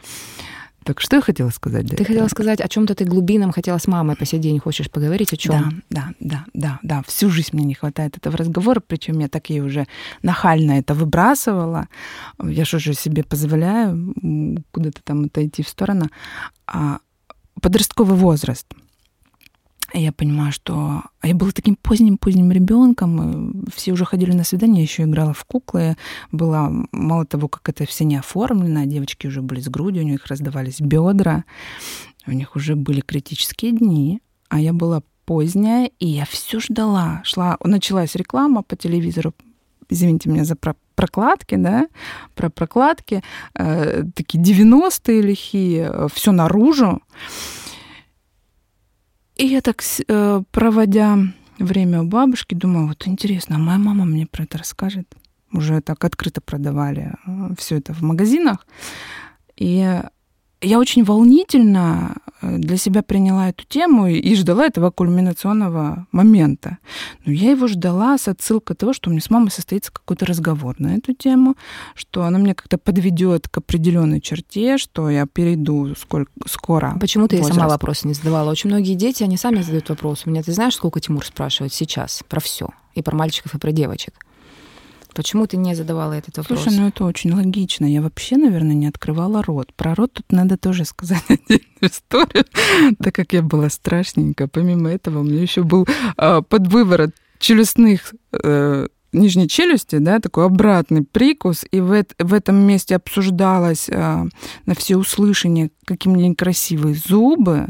Так 0.87 1.01
что 1.01 1.16
я 1.16 1.22
хотела 1.22 1.51
сказать? 1.51 1.88
Ты 1.90 2.05
хотела 2.05 2.29
сказать, 2.29 2.61
о 2.61 2.68
чем-то 2.68 2.94
ты 2.94 3.05
глубинам 3.05 3.51
хотела 3.51 3.79
с 3.79 3.88
мамой 3.88 4.14
по 4.16 4.25
сей 4.25 4.38
день 4.38 4.61
хочешь 4.61 4.88
поговорить, 4.88 5.33
о 5.33 5.37
чем? 5.37 5.83
Да, 5.90 5.90
да, 5.90 6.14
да, 6.20 6.44
да, 6.55 6.79
да. 6.83 7.03
Всю 7.07 7.29
жизнь 7.29 7.51
мне 7.53 7.64
не 7.64 7.75
хватает 7.75 8.16
этого 8.16 8.37
разговора, 8.37 8.81
причем 8.87 9.18
я 9.18 9.29
так 9.29 9.51
ей 9.51 9.61
уже 9.61 9.87
нахально 10.22 10.79
это 10.79 10.94
выбрасывала. 10.94 11.88
Я 12.40 12.64
же 12.64 12.94
себе 12.94 13.25
позволяю 13.25 14.14
куда-то 14.70 15.03
там 15.03 15.25
отойти 15.25 15.64
в 15.64 15.68
сторону. 15.68 16.07
А 16.66 17.01
подростковый 17.61 18.16
возраст— 18.16 18.66
я 19.94 20.12
понимаю, 20.12 20.53
что 20.53 21.03
я 21.22 21.35
была 21.35 21.51
таким 21.53 21.77
поздним-поздним 21.77 22.51
ребенком. 22.51 23.64
Все 23.75 23.92
уже 23.92 24.05
ходили 24.05 24.33
на 24.33 24.44
свидание, 24.44 24.83
еще 24.83 25.05
играла 25.05 25.33
в 25.33 25.44
куклы. 25.44 25.96
Была 26.33 26.70
мало 26.92 27.25
того, 27.25 27.49
как 27.49 27.68
это 27.68 27.87
все 27.87 28.05
не 28.05 28.16
оформлено, 28.16 28.81
а 28.81 28.87
девочки 28.87 29.27
уже 29.27 29.42
были 29.42 29.61
с 29.61 29.68
грудью, 29.68 30.03
у 30.05 30.07
них 30.07 30.27
раздавались 30.27 30.81
бедра, 30.81 31.44
у 32.27 32.33
них 32.33 32.57
уже 32.57 32.75
были 32.75 33.01
критические 33.01 33.72
дни, 33.72 34.20
а 34.49 34.61
я 34.61 34.72
была 34.72 35.03
поздняя, 35.25 35.90
и 35.99 36.07
я 36.07 36.25
все 36.25 36.61
ждала. 36.61 37.22
Шла, 37.25 37.57
началась 37.62 38.14
реклама 38.14 38.62
по 38.62 38.77
телевизору, 38.77 39.35
извините 39.88 40.29
меня 40.29 40.44
за 40.44 40.57
про 40.57 40.75
прокладки, 40.94 41.57
да, 41.57 41.88
про 42.35 42.49
прокладки, 42.49 43.22
э, 43.55 44.05
такие 44.14 44.42
90-е 44.42 45.20
лихие, 45.20 45.90
э, 45.92 46.09
все 46.12 46.33
наружу. 46.33 47.03
И 49.37 49.46
я 49.46 49.61
так, 49.61 49.83
э, 50.09 50.42
проводя 50.51 51.18
время 51.59 52.03
у 52.03 52.07
бабушки, 52.07 52.55
думаю, 52.55 52.88
вот 52.88 53.07
интересно, 53.07 53.57
а 53.57 53.59
моя 53.59 53.79
мама 53.79 54.05
мне 54.05 54.27
про 54.27 54.44
это 54.44 54.59
расскажет. 54.59 55.07
Уже 55.53 55.81
так 55.81 56.05
открыто 56.05 56.40
продавали 56.40 57.12
э, 57.27 57.55
все 57.59 57.77
это 57.77 57.92
в 57.92 58.03
магазинах. 58.03 58.66
И 59.57 60.01
я 60.61 60.79
очень 60.79 61.05
волнительно 61.05 62.16
э, 62.40 62.59
для 62.59 62.77
себя 62.77 63.03
приняла 63.03 63.49
эту 63.49 63.64
тему 63.64 64.07
и 64.07 64.35
ждала 64.35 64.66
этого 64.66 64.90
кульминационного 64.90 66.07
момента. 66.12 66.79
Но 67.25 67.33
я 67.33 67.51
его 67.51 67.66
ждала 67.66 68.16
с 68.19 68.29
отсылкой 68.29 68.77
того, 68.77 68.92
что 68.92 69.11
у 69.11 69.12
меня 69.12 69.21
с 69.21 69.31
мамой 69.31 69.51
состоится 69.51 69.92
какой-то 69.92 70.27
разговор 70.27 70.77
на 70.79 70.97
эту 70.97 71.12
тему, 71.12 71.57
что 71.95 72.23
она 72.25 72.38
мне 72.38 72.55
как-то 72.55 72.79
подведет 72.79 73.49
к 73.49 73.59
определенной 73.59 74.21
черте, 74.21 74.79
что 74.79 75.11
я 75.11 75.27
перейду 75.27 75.95
сколько, 75.95 76.33
скоро. 76.47 76.97
Почему 77.01 77.29
ты 77.29 77.37
ей 77.37 77.45
сама 77.45 77.69
вопросы 77.69 78.09
не 78.09 78.14
задавала? 78.14 78.51
Очень 78.51 78.71
многие 78.71 78.95
дети, 78.95 79.23
они 79.23 79.37
сами 79.37 79.62
задают 79.62 79.88
вопрос. 79.88 80.23
У 80.25 80.31
меня, 80.31 80.42
ты 80.42 80.53
знаешь, 80.53 80.75
сколько 80.75 81.01
Тимур 81.01 81.25
спрашивает 81.25 81.73
сейчас 81.73 82.23
про 82.29 82.40
все? 82.40 82.69
и 82.97 83.03
про 83.03 83.14
мальчиков, 83.14 83.55
и 83.55 83.59
про 83.59 83.71
девочек. 83.71 84.14
Почему 85.16 85.46
ты 85.46 85.57
не 85.57 85.74
задавала 85.74 86.12
этот 86.12 86.37
вопрос? 86.37 86.62
Слушай, 86.62 86.79
ну 86.79 86.88
это 86.88 87.05
очень 87.05 87.33
логично. 87.33 87.87
Я 87.87 88.02
вообще, 88.02 88.37
наверное, 88.37 88.74
не 88.74 88.87
открывала 88.87 89.42
рот. 89.42 89.72
Про 89.74 89.94
рот 89.94 90.12
тут 90.12 90.31
надо 90.31 90.59
тоже 90.59 90.85
сказать 90.85 91.24
отдельную 91.29 91.62
историю, 91.81 92.44
так 93.02 93.14
как 93.14 93.33
я 93.33 93.40
была 93.40 93.70
страшненькая. 93.70 94.46
Помимо 94.46 94.90
этого, 94.90 95.20
у 95.20 95.22
меня 95.22 95.40
еще 95.40 95.62
был 95.62 95.88
э, 96.18 96.42
подвыворот 96.46 97.12
челюстных 97.38 98.14
э, 98.33 98.88
нижней 99.14 99.48
челюсти, 99.48 99.96
да, 99.96 100.20
такой 100.20 100.44
обратный 100.44 101.02
прикус, 101.02 101.64
и 101.70 101.81
в, 101.81 101.92
это, 101.92 102.14
в 102.18 102.35
этом 102.35 102.57
месте 102.57 102.96
обсуждалось 102.96 103.88
э, 103.88 104.24
на 104.66 104.74
все 104.74 104.96
услышания, 104.98 105.70
какие 105.87 106.12
мне 106.12 106.29
некрасивые 106.29 106.94
зубы. 106.94 107.68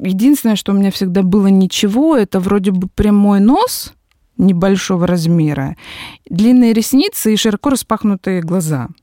Единственное, 0.00 0.56
что 0.56 0.72
у 0.72 0.74
меня 0.74 0.90
всегда 0.90 1.22
было 1.22 1.46
ничего, 1.46 2.16
это 2.16 2.40
вроде 2.40 2.72
бы 2.72 2.88
прямой 2.88 3.38
нос– 3.38 3.92
небольшого 4.36 5.06
размера, 5.06 5.76
длинные 6.28 6.72
ресницы 6.72 7.32
и 7.32 7.36
широко 7.36 7.70
распахнутые 7.70 8.40
глаза– 8.42 8.88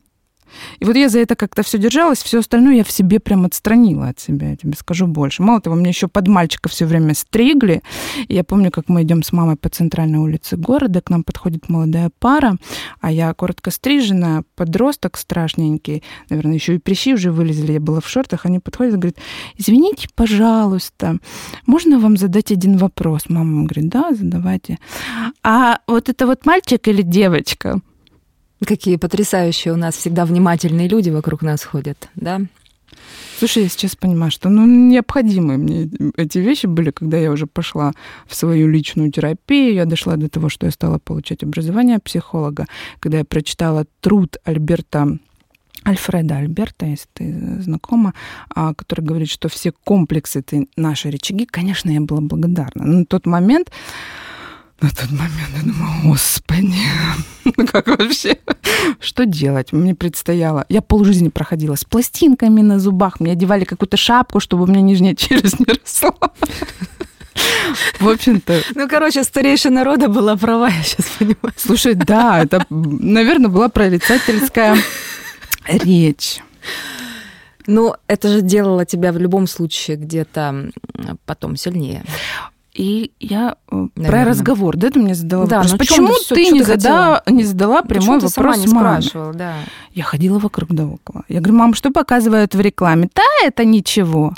и 0.80 0.86
вот 0.86 0.96
я 0.96 1.10
за 1.10 1.20
это 1.20 1.36
как-то 1.36 1.64
все 1.64 1.78
держалась, 1.78 2.22
все 2.24 2.40
остальное 2.40 2.76
я 2.76 2.84
в 2.84 2.92
себе 2.92 3.20
прям 3.20 3.46
отстранила 3.46 4.10
от 4.10 4.20
себя, 4.20 4.52
я 4.52 4.56
тебе 4.56 4.74
скажу 4.78 5.08
больше. 5.08 5.44
Мало 5.44 5.62
того, 5.62 5.76
мне 5.76 5.90
еще 5.90 6.08
под 6.08 6.28
мальчика 6.28 6.70
все 6.70 6.86
время 6.86 7.14
стригли. 7.14 7.82
И 8.28 8.34
я 8.34 8.44
помню, 8.44 8.72
как 8.72 8.90
мы 8.90 9.04
идем 9.04 9.24
с 9.24 9.32
мамой 9.32 9.56
по 9.56 9.70
центральной 9.70 10.20
улице 10.20 10.58
города, 10.58 11.02
к 11.02 11.10
нам 11.10 11.24
подходит 11.24 11.70
молодая 11.70 12.12
пара, 12.20 12.58
а 13.00 13.12
я 13.12 13.34
коротко 13.34 13.72
стрижена, 13.72 14.44
подросток 14.56 15.18
страшненький, 15.18 16.04
наверное, 16.30 16.56
еще 16.56 16.76
и 16.76 16.80
прыщи 16.80 17.14
уже 17.14 17.32
вылезли, 17.32 17.74
я 17.74 17.80
была 17.80 18.02
в 18.02 18.08
шортах, 18.08 18.46
они 18.46 18.60
подходят 18.60 18.96
и 18.96 18.98
говорят, 18.98 19.18
извините, 19.58 20.08
пожалуйста, 20.16 21.18
можно 21.66 22.00
вам 22.00 22.18
задать 22.18 22.52
один 22.52 22.78
вопрос? 22.78 23.24
Мама 23.30 23.64
говорит, 23.64 23.90
да, 23.90 24.14
задавайте. 24.14 24.80
А 25.44 25.80
вот 25.88 26.10
это 26.10 26.26
вот 26.26 26.46
мальчик 26.46 26.88
или 26.88 27.02
девочка? 27.02 27.82
Какие 28.65 28.97
потрясающие 28.97 29.74
у 29.74 29.78
нас 29.78 29.95
всегда 29.95 30.26
внимательные 30.26 30.88
люди 30.88 31.10
вокруг 31.10 31.41
нас 31.41 31.63
ходят, 31.63 32.10
да? 32.15 32.41
Слушай, 33.39 33.63
я 33.63 33.69
сейчас 33.69 33.95
понимаю, 33.95 34.32
что 34.32 34.50
ну, 34.50 34.65
необходимы 34.67 35.58
мне 35.58 35.89
эти 36.15 36.38
вещи 36.38 36.67
были, 36.67 36.91
когда 36.91 37.17
я 37.17 37.32
уже 37.32 37.47
пошла 37.47 37.93
в 38.28 38.36
свою 38.36 38.67
личную 38.67 39.12
терапию. 39.12 39.74
Я 39.74 39.86
дошла 39.86 40.15
до 40.15 40.30
того, 40.30 40.50
что 40.50 40.67
я 40.67 40.71
стала 40.71 41.00
получать 41.00 41.43
образование 41.43 41.97
психолога, 42.00 42.67
когда 43.00 43.19
я 43.19 43.26
прочитала 43.26 43.86
труд 44.00 44.38
Альберта 44.43 45.17
Альфреда 45.88 46.38
Альберта, 46.38 46.86
если 46.86 47.08
ты 47.13 47.62
знакома, 47.62 48.13
а, 48.54 48.76
который 48.76 49.04
говорит, 49.04 49.30
что 49.30 49.50
все 49.50 49.71
комплексы— 49.71 50.39
это 50.41 50.65
наши 50.76 51.10
рычаги. 51.10 51.45
Конечно, 51.45 51.89
я 51.89 52.02
была 52.02 52.21
благодарна. 52.21 52.86
Но 52.86 53.00
на 53.00 53.06
тот 53.06 53.26
момент 53.26 53.71
на 54.82 54.89
тот 54.89 55.12
момент 55.12 55.50
я 55.56 55.63
думала, 55.63 55.94
господи, 56.04 56.76
ну 57.58 57.67
как 57.67 57.88
вообще, 57.88 58.38
что 59.00 59.26
делать? 59.26 59.72
Мне 59.72 59.94
предстояло, 59.94 60.65
я 60.70 60.82
полжизни 60.82 61.30
проходила 61.30 61.76
с 61.76 61.86
пластинками 61.86 62.62
на 62.62 62.80
зубах, 62.80 63.20
мне 63.20 63.34
одевали 63.34 63.63
какую-то 63.63 63.98
шапку, 63.98 64.39
чтобы 64.39 64.63
у 64.63 64.67
меня 64.67 64.82
нижняя 64.82 65.15
челюсть 65.15 65.60
не 65.60 65.65
росла. 65.65 66.13
В 68.00 68.10
общем-то... 68.10 68.62
Ну, 68.76 68.89
короче, 68.89 69.24
старейшая 69.24 69.72
народа 69.72 70.08
была 70.10 70.36
права, 70.36 70.70
я 70.70 70.84
сейчас 70.84 71.06
понимаю. 71.17 71.54
Слушай, 71.56 71.94
да, 71.94 72.44
это, 72.44 72.65
наверное, 72.70 73.50
была 73.50 73.70
прорицательская 73.70 74.78
речь. 75.67 76.39
Ну, 77.67 77.96
это 78.08 78.28
же 78.28 78.41
делало 78.41 78.86
тебя 78.86 79.12
в 79.12 79.17
любом 79.17 79.48
случае 79.48 79.98
где-то 79.98 80.72
потом 81.26 81.56
сильнее. 81.56 82.04
И 82.74 83.12
я 83.20 83.58
э, 83.70 83.76
Наверное. 83.96 84.08
про 84.08 84.30
разговор, 84.30 84.78
да, 84.78 84.90
ты 84.90 85.00
мне 85.00 85.14
задала 85.14 85.46
да, 85.46 85.58
вопрос. 85.58 85.72
Ну, 85.74 85.78
Почему 85.78 86.08
ты, 86.30 86.36
ты 86.36 86.52
не, 86.52 86.64
зада, 86.64 87.22
не 87.28 87.44
задала 87.44 87.82
прямой 87.82 88.22
Почему 88.22 88.30
вопрос 88.30 88.32
ты 88.32 88.36
сама 88.36 88.56
не 88.56 88.68
маме? 88.68 89.02
спрашивала, 89.02 89.34
да. 89.34 89.56
Я 89.92 90.04
ходила 90.04 90.40
вокруг 90.40 90.72
да 90.72 90.86
около. 90.88 91.26
Я 91.28 91.42
говорю, 91.42 91.58
мам, 91.58 91.74
что 91.74 91.92
показывают 91.92 92.56
в 92.56 92.62
рекламе? 92.62 93.10
Да, 93.14 93.24
это 93.46 93.66
ничего. 93.66 94.34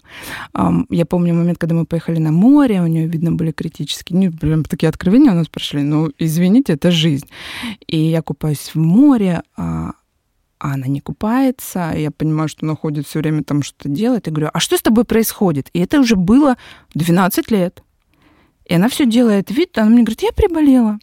Я 0.89 1.05
помню 1.05 1.35
момент, 1.35 1.59
когда 1.59 1.75
мы 1.75 1.85
поехали 1.85 2.17
на 2.17 2.31
море, 2.31 2.81
у 2.81 2.87
нее, 2.87 3.07
видно, 3.07 3.31
были 3.31 3.51
критические, 3.51 4.19
ну, 4.19 4.31
прям 4.35 4.63
такие 4.63 4.89
откровения 4.89 5.31
у 5.31 5.35
нас 5.35 5.47
прошли. 5.47 5.83
Ну, 5.83 6.11
извините, 6.17 6.73
это 6.73 6.89
жизнь. 6.89 7.27
И 7.85 7.97
я 7.97 8.23
купаюсь 8.23 8.71
в 8.73 8.79
море, 8.79 9.43
а, 9.55 9.91
а 10.57 10.73
она 10.73 10.87
не 10.87 11.01
купается, 11.01 11.91
я 11.95 12.09
понимаю, 12.09 12.49
что 12.49 12.65
она 12.65 12.75
ходит 12.75 13.05
все 13.05 13.19
время 13.19 13.43
там 13.43 13.61
что-то 13.61 13.89
делает. 13.89 14.25
Я 14.25 14.33
говорю, 14.33 14.49
а 14.51 14.59
что 14.59 14.75
с 14.75 14.81
тобой 14.81 15.03
происходит? 15.03 15.69
И 15.73 15.79
это 15.79 15.99
уже 15.99 16.15
было 16.15 16.57
12 16.95 17.51
лет. 17.51 17.83
И 18.65 18.73
она 18.73 18.87
все 18.89 19.05
делает 19.05 19.51
вид, 19.51 19.77
она 19.77 19.89
мне 19.89 20.03
говорит, 20.03 20.21
я 20.21 20.31
приболела. 20.31 20.99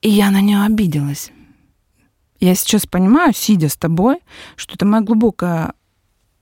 И 0.00 0.08
я 0.08 0.30
на 0.30 0.40
нее 0.40 0.62
обиделась. 0.62 1.32
Я 2.40 2.54
сейчас 2.54 2.86
понимаю, 2.86 3.32
сидя 3.34 3.68
с 3.68 3.76
тобой, 3.76 4.18
что 4.56 4.74
это 4.74 4.84
моя 4.84 5.02
глубокая 5.02 5.74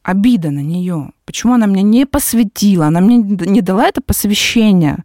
обида 0.02 0.50
на 0.50 0.61
нее. 0.61 1.12
Почему 1.24 1.54
она 1.54 1.66
меня 1.66 1.82
не 1.82 2.06
посвятила? 2.06 2.87
Она 2.87 3.00
мне 3.00 3.16
не 3.18 3.61
дала 3.61 3.87
это 3.87 4.00
посвящение 4.00 5.04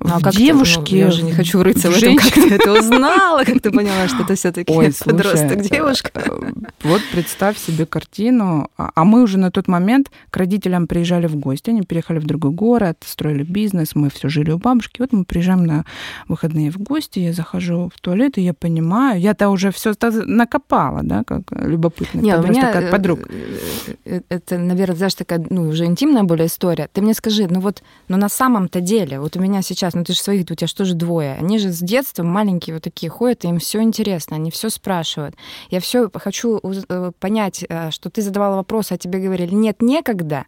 ну, 0.00 0.10
а 0.14 0.18
в 0.18 0.36
девушке. 0.36 0.82
Ты, 0.84 0.92
ну, 0.92 0.98
я 0.98 1.10
же 1.10 1.22
не 1.22 1.32
хочу 1.32 1.62
рыться 1.62 1.90
в, 1.90 1.94
в 1.94 1.96
этом, 1.96 2.16
как 2.16 2.32
ты 2.32 2.54
это 2.54 2.72
узнала, 2.72 3.44
как 3.44 3.60
ты 3.60 3.70
поняла, 3.70 4.08
что 4.08 4.24
это 4.24 4.34
все-таки 4.34 4.72
подросток 5.04 5.62
девушка. 5.62 6.10
Э, 6.14 6.52
вот 6.82 7.00
представь 7.12 7.58
себе 7.58 7.86
картину. 7.86 8.68
А, 8.76 8.90
а 8.94 9.04
мы 9.04 9.22
уже 9.22 9.38
на 9.38 9.50
тот 9.50 9.68
момент 9.68 10.10
к 10.30 10.36
родителям 10.36 10.86
приезжали 10.86 11.26
в 11.26 11.36
гости. 11.36 11.70
Они 11.70 11.82
переехали 11.82 12.18
в 12.18 12.26
другой 12.26 12.50
город, 12.50 12.98
строили 13.06 13.44
бизнес, 13.44 13.94
мы 13.94 14.10
все 14.10 14.28
жили 14.28 14.50
у 14.50 14.58
бабушки. 14.58 15.00
Вот 15.00 15.12
мы 15.12 15.24
приезжаем 15.24 15.64
на 15.64 15.84
выходные 16.26 16.70
в 16.70 16.78
гости, 16.78 17.20
я 17.20 17.32
захожу 17.32 17.90
в 17.94 18.00
туалет, 18.00 18.38
и 18.38 18.42
я 18.42 18.54
понимаю, 18.54 19.20
я-то 19.20 19.48
уже 19.48 19.70
все 19.70 19.94
накопала, 20.26 21.00
да, 21.02 21.22
как 21.24 21.42
любопытный 21.52 22.22
Нет, 22.22 22.38
подросток 22.38 22.74
меня, 22.74 22.78
от 22.78 22.90
подруг. 22.90 23.20
Э, 23.28 23.96
э, 24.04 24.20
это, 24.28 24.58
наверное, 24.58 24.96
знаешь, 24.96 25.14
такая, 25.14 25.44
ну, 25.52 25.68
уже 25.68 25.84
интимная 25.84 26.22
более 26.22 26.46
история. 26.46 26.88
Ты 26.92 27.02
мне 27.02 27.14
скажи, 27.14 27.46
ну 27.48 27.60
вот, 27.60 27.82
ну 28.08 28.16
на 28.16 28.28
самом-то 28.28 28.80
деле, 28.80 29.20
вот 29.20 29.36
у 29.36 29.40
меня 29.40 29.62
сейчас, 29.62 29.94
ну 29.94 30.02
ты 30.02 30.14
же 30.14 30.18
своих, 30.18 30.42
у 30.50 30.54
тебя 30.54 30.66
что 30.66 30.84
же 30.84 30.94
двое? 30.94 31.34
Они 31.34 31.58
же 31.58 31.70
с 31.70 31.78
детства 31.78 32.22
маленькие 32.22 32.74
вот 32.74 32.82
такие 32.82 33.10
ходят, 33.10 33.44
и 33.44 33.48
им 33.48 33.58
все 33.58 33.82
интересно, 33.82 34.36
они 34.36 34.50
все 34.50 34.70
спрашивают. 34.70 35.36
Я 35.70 35.80
все 35.80 36.10
хочу 36.14 36.60
э, 36.62 37.12
понять, 37.20 37.64
э, 37.68 37.90
что 37.90 38.08
ты 38.08 38.22
задавала 38.22 38.56
вопросы, 38.56 38.94
а 38.94 38.98
тебе 38.98 39.18
говорили, 39.18 39.54
нет, 39.54 39.82
некогда, 39.82 40.46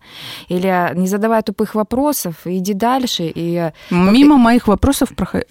или 0.48 0.66
«А, 0.66 0.94
не 0.94 1.06
задавай 1.06 1.42
тупых 1.42 1.74
вопросов, 1.74 2.46
иди 2.46 2.72
дальше. 2.72 3.30
И... 3.34 3.70
Мимо 3.90 4.38
моих 4.38 4.68
вопросов 4.68 5.10
проход... 5.14 5.44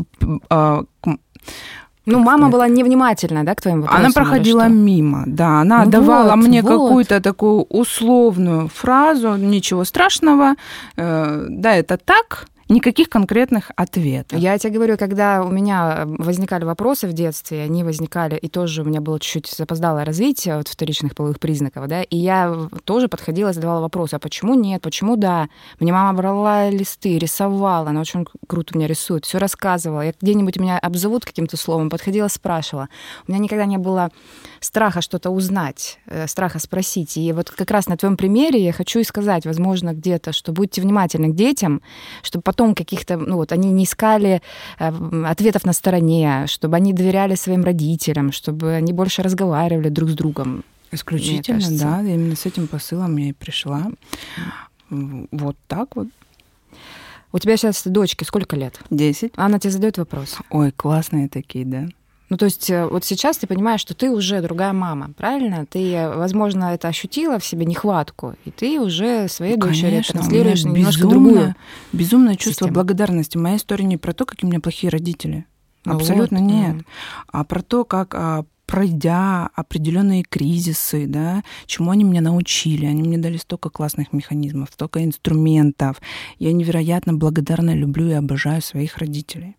Ну, 2.06 2.20
мама 2.20 2.50
была 2.50 2.68
невнимательна, 2.68 3.44
да, 3.44 3.56
к 3.56 3.62
твоим 3.62 3.82
вопросам? 3.82 4.06
Она 4.06 4.13
проходила 4.13 4.68
мимо, 4.68 5.24
да. 5.26 5.62
Она 5.62 5.86
ну 5.86 5.92
давала 5.92 6.36
вот, 6.36 6.48
мне 6.48 6.62
вот. 6.62 6.70
какую-то 6.70 7.22
такую 7.22 7.66
условную 7.70 8.68
фразу, 8.68 9.36
ничего 9.36 9.86
страшного, 9.86 10.56
э, 10.98 11.46
да, 11.50 11.76
это 11.76 11.98
так, 11.98 12.48
никаких 12.69 13.10
конкретных 13.10 13.71
ответов. 13.76 14.39
Я 14.39 14.58
тебе 14.58 14.73
говорю, 14.73 14.97
когда 14.97 15.43
у 15.43 15.49
меня 15.49 16.04
возникали 16.06 16.63
вопросы 16.63 17.08
в 17.08 17.13
детстве, 17.13 17.63
они 17.63 17.84
возникали, 17.84 18.36
и 18.38 18.47
тоже 18.47 18.82
у 18.82 18.86
меня 18.86 19.02
было 19.02 19.19
чуть-чуть 19.19 19.47
запоздалое 19.47 20.06
развитие 20.06 20.56
от 20.56 20.67
вторичных 20.67 21.15
половых 21.15 21.39
признаков, 21.39 21.88
да, 21.88 22.04
и 22.04 22.17
я 22.17 22.69
тоже 22.86 23.08
подходила 23.08 23.49
и 23.49 23.54
задавала 23.54 23.82
вопросы, 23.82 24.15
а 24.15 24.19
почему 24.19 24.54
нет, 24.56 24.82
почему 24.82 25.15
да? 25.15 25.47
Мне 25.80 25.91
мама 25.91 26.17
брала 26.17 26.69
листы, 26.69 27.17
рисовала, 27.17 27.89
она 27.89 28.02
очень 28.02 28.26
круто 28.47 28.78
меня 28.78 28.88
рисует, 28.88 29.26
все 29.26 29.38
рассказывала. 29.38 30.02
Я 30.02 30.13
где-нибудь 30.21 30.58
меня 30.58 30.80
обзовут 30.80 31.26
каким-то 31.26 31.58
словом, 31.58 31.89
подходила, 31.89 32.28
спрашивала. 32.28 32.89
У 33.28 33.32
меня 33.32 33.41
никогда 33.41 33.65
не 33.65 33.78
было 33.78 34.12
страха 34.60 35.02
что-то 35.02 35.30
узнать, 35.30 35.99
э, 36.06 36.28
страха 36.28 36.60
спросить. 36.60 37.17
И 37.17 37.32
вот 37.34 37.49
как 37.49 37.71
раз 37.71 37.88
на 37.88 37.97
твоем 37.97 38.17
примере 38.17 38.63
я 38.63 38.73
хочу 38.73 38.99
и 38.99 39.04
сказать, 39.04 39.45
возможно, 39.45 39.93
где-то, 39.93 40.32
что 40.32 40.52
будьте 40.52 40.82
внимательны 40.82 41.30
к 41.30 41.36
детям, 41.36 41.82
чтобы 42.21 42.43
потом 42.54 42.76
каких-то, 42.76 43.18
ну 43.18 43.36
вот, 43.36 43.52
они 43.52 43.72
не 43.72 43.84
искали 43.84 44.42
э, 44.80 45.26
ответов 45.26 45.66
на 45.66 45.74
стороне, 45.74 46.46
чтобы 46.48 46.78
они 46.78 46.94
доверяли 46.94 47.36
своим 47.36 47.63
родителям, 47.63 48.32
чтобы 48.32 48.74
они 48.74 48.94
больше 48.94 49.24
разговаривали 49.24 49.89
друг 49.89 50.10
с 50.10 50.13
другом. 50.13 50.63
Исключительно, 50.92 51.68
да, 51.80 52.02
именно 52.02 52.36
с 52.36 52.46
этим 52.46 52.68
посылом 52.68 53.18
я 53.18 53.30
и 53.30 53.34
пришла. 53.34 53.88
Вот 54.89 55.56
так 55.68 55.96
вот. 55.96 56.08
У 57.32 57.39
тебя 57.39 57.58
сейчас 57.58 57.82
дочке 57.86 58.26
сколько 58.26 58.56
лет? 58.56 58.80
Десять. 58.92 59.34
Она 59.36 59.58
тебе 59.58 59.72
задает 59.72 59.98
вопрос. 59.98 60.38
Ой, 60.52 60.72
классные 60.72 61.30
такие, 61.30 61.66
да. 61.66 61.88
Ну, 62.34 62.38
то 62.38 62.46
есть 62.46 62.67
э, 62.72 62.88
вот 62.88 63.06
сейчас 63.06 63.38
ты 63.38 63.46
понимаешь, 63.46 63.80
что 63.80 63.93
ты 63.93 64.10
уже 64.10 64.41
другая 64.41 64.74
мама, 64.74 65.13
правильно? 65.15 65.67
Ты, 65.67 66.10
возможно, 66.15 66.74
это 66.74 66.88
ощутила 66.88 67.38
в 67.38 67.46
себе 67.46 67.63
нехватку, 67.63 68.34
и 68.43 68.50
ты 68.50 68.80
уже 68.80 69.28
своей 69.28 69.56
ну, 69.56 69.67
дочери 69.67 69.91
конечно, 69.91 70.13
транслируешь 70.13 70.63
немножко 70.63 71.08
другую. 71.08 71.56
Безумное 71.91 72.34
чувство 72.34 72.65
систему. 72.65 72.74
благодарности. 72.74 73.38
Моя 73.38 73.58
история 73.58 73.86
не 73.86 73.98
про 73.98 74.13
то, 74.13 74.26
какие 74.26 74.48
у 74.48 74.50
меня 74.50 74.60
плохие 74.60 74.89
родители. 74.89 75.46
Ну 75.86 75.93
Абсолютно 75.93 76.39
вот, 76.39 76.52
нет. 76.52 76.76
Mm. 76.78 76.86
А 77.34 77.43
про 77.43 77.62
то, 77.62 77.86
как 77.86 78.15
а, 78.15 78.46
пройдя 78.65 79.52
определенные 79.54 80.24
кризисы, 80.24 81.06
да, 81.06 81.43
чему 81.67 81.91
они 81.91 82.04
меня 82.04 82.22
научили. 82.22 82.88
Они 82.88 83.04
мне 83.04 83.19
дали 83.19 83.38
столько 83.38 83.69
классных 83.69 84.12
механизмов, 84.12 84.69
столько 84.74 85.04
инструментов. 85.04 86.02
Я 86.39 86.52
невероятно 86.52 87.13
благодарна, 87.13 87.76
люблю 87.76 88.08
и 88.08 88.13
обожаю 88.13 88.63
своих 88.63 88.98
родителей. 88.98 89.56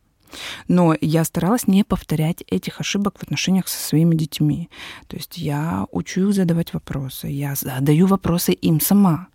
Но 0.68 0.94
я 1.00 1.24
старалась 1.24 1.66
не 1.66 1.84
повторять 1.84 2.42
этих 2.48 2.80
ошибок 2.80 3.18
в 3.18 3.22
отношениях 3.22 3.68
со 3.68 3.78
своими 3.78 4.14
детьми. 4.14 4.68
То 5.06 5.16
есть 5.16 5.38
я 5.38 5.86
учу 5.90 6.28
их 6.28 6.34
задавать 6.34 6.72
вопросы, 6.74 7.28
я 7.28 7.54
задаю 7.54 8.06
вопросы 8.06 8.52
им 8.52 8.80
сама. 8.80 9.28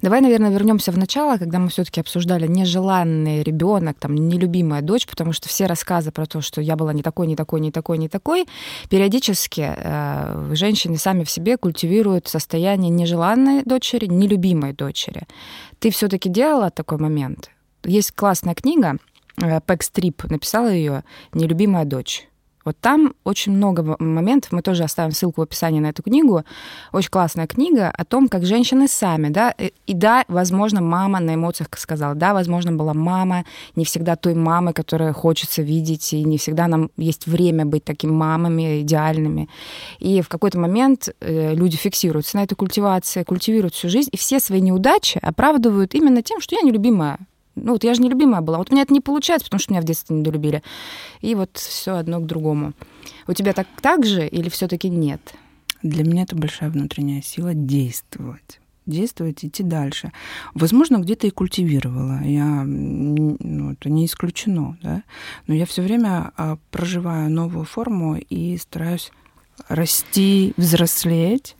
Давай, 0.00 0.20
наверное, 0.20 0.50
вернемся 0.50 0.92
в 0.92 0.98
начало, 0.98 1.38
когда 1.38 1.58
мы 1.58 1.68
все-таки 1.68 2.00
обсуждали 2.00 2.46
нежеланный 2.46 3.42
ребенок, 3.42 3.98
там, 3.98 4.14
нелюбимая 4.14 4.82
дочь, 4.82 5.06
потому 5.06 5.32
что 5.32 5.48
все 5.48 5.66
рассказы 5.66 6.10
про 6.10 6.26
то, 6.26 6.40
что 6.40 6.60
я 6.60 6.76
была 6.76 6.92
не 6.92 7.02
такой, 7.02 7.26
не 7.26 7.36
такой, 7.36 7.60
не 7.60 7.70
такой, 7.70 7.98
не 7.98 8.08
такой, 8.08 8.46
периодически 8.88 9.74
э, 9.76 10.50
женщины 10.54 10.96
сами 10.96 11.24
в 11.24 11.30
себе 11.30 11.56
культивируют 11.56 12.28
состояние 12.28 12.90
нежеланной 12.90 13.62
дочери, 13.64 14.06
нелюбимой 14.06 14.72
дочери. 14.72 15.22
Ты 15.78 15.90
все-таки 15.90 16.28
делала 16.28 16.70
такой 16.70 16.98
момент? 16.98 17.50
Есть 17.84 18.12
классная 18.12 18.54
книга, 18.54 18.98
Пэк 19.42 19.82
Стрип 19.82 20.24
написала 20.24 20.68
ее 20.68 21.04
«Нелюбимая 21.32 21.84
дочь». 21.84 22.28
Вот 22.64 22.76
там 22.80 23.14
очень 23.24 23.52
много 23.52 23.96
моментов, 23.98 24.52
мы 24.52 24.62
тоже 24.62 24.84
оставим 24.84 25.12
ссылку 25.12 25.40
в 25.40 25.44
описании 25.44 25.80
на 25.80 25.88
эту 25.88 26.02
книгу. 26.02 26.44
Очень 26.92 27.10
классная 27.10 27.46
книга 27.46 27.90
о 27.90 28.04
том, 28.04 28.28
как 28.28 28.44
женщины 28.44 28.88
сами, 28.88 29.28
да, 29.28 29.54
и 29.58 29.94
да, 29.94 30.24
возможно, 30.28 30.80
мама 30.80 31.20
на 31.20 31.34
эмоциях 31.34 31.68
сказала, 31.76 32.14
да, 32.14 32.34
возможно, 32.34 32.72
была 32.72 32.94
мама, 32.94 33.44
не 33.74 33.84
всегда 33.84 34.16
той 34.16 34.34
мамой, 34.34 34.74
которую 34.74 35.12
хочется 35.12 35.62
видеть, 35.62 36.12
и 36.12 36.22
не 36.24 36.38
всегда 36.38 36.68
нам 36.68 36.90
есть 36.96 37.26
время 37.26 37.66
быть 37.66 37.84
такими 37.84 38.12
мамами 38.12 38.82
идеальными. 38.82 39.48
И 39.98 40.20
в 40.20 40.28
какой-то 40.28 40.58
момент 40.58 41.08
э, 41.20 41.54
люди 41.54 41.76
фиксируются 41.76 42.36
на 42.36 42.44
этой 42.44 42.54
культивации, 42.54 43.24
культивируют 43.24 43.74
всю 43.74 43.88
жизнь, 43.88 44.10
и 44.12 44.16
все 44.16 44.38
свои 44.38 44.60
неудачи 44.60 45.18
оправдывают 45.20 45.94
именно 45.94 46.22
тем, 46.22 46.40
что 46.40 46.54
я 46.54 46.62
нелюбимая 46.62 47.18
ну 47.54 47.72
вот 47.72 47.84
я 47.84 47.94
же 47.94 48.02
не 48.02 48.08
любимая 48.08 48.40
была. 48.40 48.58
Вот 48.58 48.70
у 48.70 48.72
меня 48.72 48.82
это 48.82 48.92
не 48.92 49.00
получается, 49.00 49.46
потому 49.46 49.60
что 49.60 49.72
меня 49.72 49.82
в 49.82 49.84
детстве 49.84 50.16
недолюбили. 50.16 50.62
И 51.20 51.34
вот 51.34 51.56
все 51.56 51.96
одно 51.96 52.20
к 52.20 52.26
другому. 52.26 52.72
У 53.26 53.32
тебя 53.32 53.52
так, 53.52 53.66
так 53.80 54.04
же 54.04 54.26
или 54.26 54.48
все-таки 54.48 54.88
нет? 54.88 55.34
Для 55.82 56.04
меня 56.04 56.22
это 56.22 56.36
большая 56.36 56.70
внутренняя 56.70 57.22
сила 57.22 57.54
действовать 57.54 58.60
действовать, 58.84 59.44
идти 59.44 59.62
дальше. 59.62 60.10
Возможно, 60.54 60.96
где-то 60.98 61.28
и 61.28 61.30
культивировала. 61.30 62.20
Я, 62.24 62.64
ну, 62.64 63.72
это 63.72 63.88
не 63.88 64.06
исключено, 64.06 64.76
да. 64.82 65.04
Но 65.46 65.54
я 65.54 65.66
все 65.66 65.82
время 65.82 66.32
а, 66.36 66.58
проживаю 66.72 67.30
новую 67.30 67.64
форму 67.64 68.16
и 68.16 68.56
стараюсь 68.56 69.12
расти, 69.68 70.52
взрослеть 70.56 71.56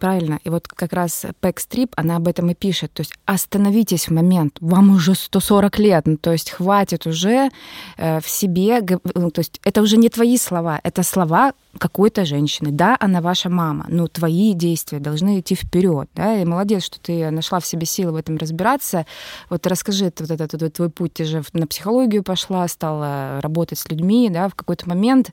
Правильно. 0.00 0.40
И 0.44 0.48
вот 0.48 0.66
как 0.66 0.94
раз 0.94 1.26
Пэк 1.40 1.60
Стрип, 1.60 1.92
она 1.96 2.16
об 2.16 2.26
этом 2.26 2.50
и 2.50 2.54
пишет. 2.54 2.92
То 2.94 3.02
есть 3.02 3.12
остановитесь 3.26 4.08
в 4.08 4.12
момент. 4.12 4.56
Вам 4.60 4.94
уже 4.96 5.14
140 5.14 5.78
лет. 5.78 6.06
Ну, 6.06 6.16
то 6.16 6.32
есть 6.32 6.50
хватит 6.50 7.06
уже 7.06 7.50
э, 7.98 8.20
в 8.20 8.28
себе... 8.28 8.80
Ну, 9.14 9.30
то 9.30 9.40
есть 9.40 9.60
это 9.62 9.82
уже 9.82 9.98
не 9.98 10.08
твои 10.08 10.38
слова. 10.38 10.80
Это 10.82 11.02
слова 11.02 11.52
какой-то 11.78 12.24
женщины. 12.24 12.70
Да, 12.70 12.96
она 12.98 13.20
ваша 13.20 13.50
мама, 13.50 13.84
но 13.88 14.06
твои 14.06 14.54
действия 14.54 15.00
должны 15.00 15.40
идти 15.40 15.54
вперед. 15.54 16.08
Да? 16.14 16.40
И 16.40 16.46
молодец, 16.46 16.84
что 16.84 16.98
ты 16.98 17.30
нашла 17.30 17.60
в 17.60 17.66
себе 17.66 17.84
силы 17.84 18.12
в 18.12 18.16
этом 18.16 18.38
разбираться. 18.38 19.04
Вот 19.50 19.66
расскажи 19.66 20.12
вот 20.18 20.30
этот 20.30 20.62
вот, 20.62 20.72
твой 20.72 20.88
путь. 20.88 21.12
Ты 21.12 21.24
же 21.24 21.42
на 21.52 21.66
психологию 21.66 22.22
пошла, 22.22 22.66
стала 22.68 23.40
работать 23.42 23.78
с 23.78 23.88
людьми. 23.90 24.30
Да? 24.30 24.48
В 24.48 24.54
какой-то 24.54 24.88
момент 24.88 25.30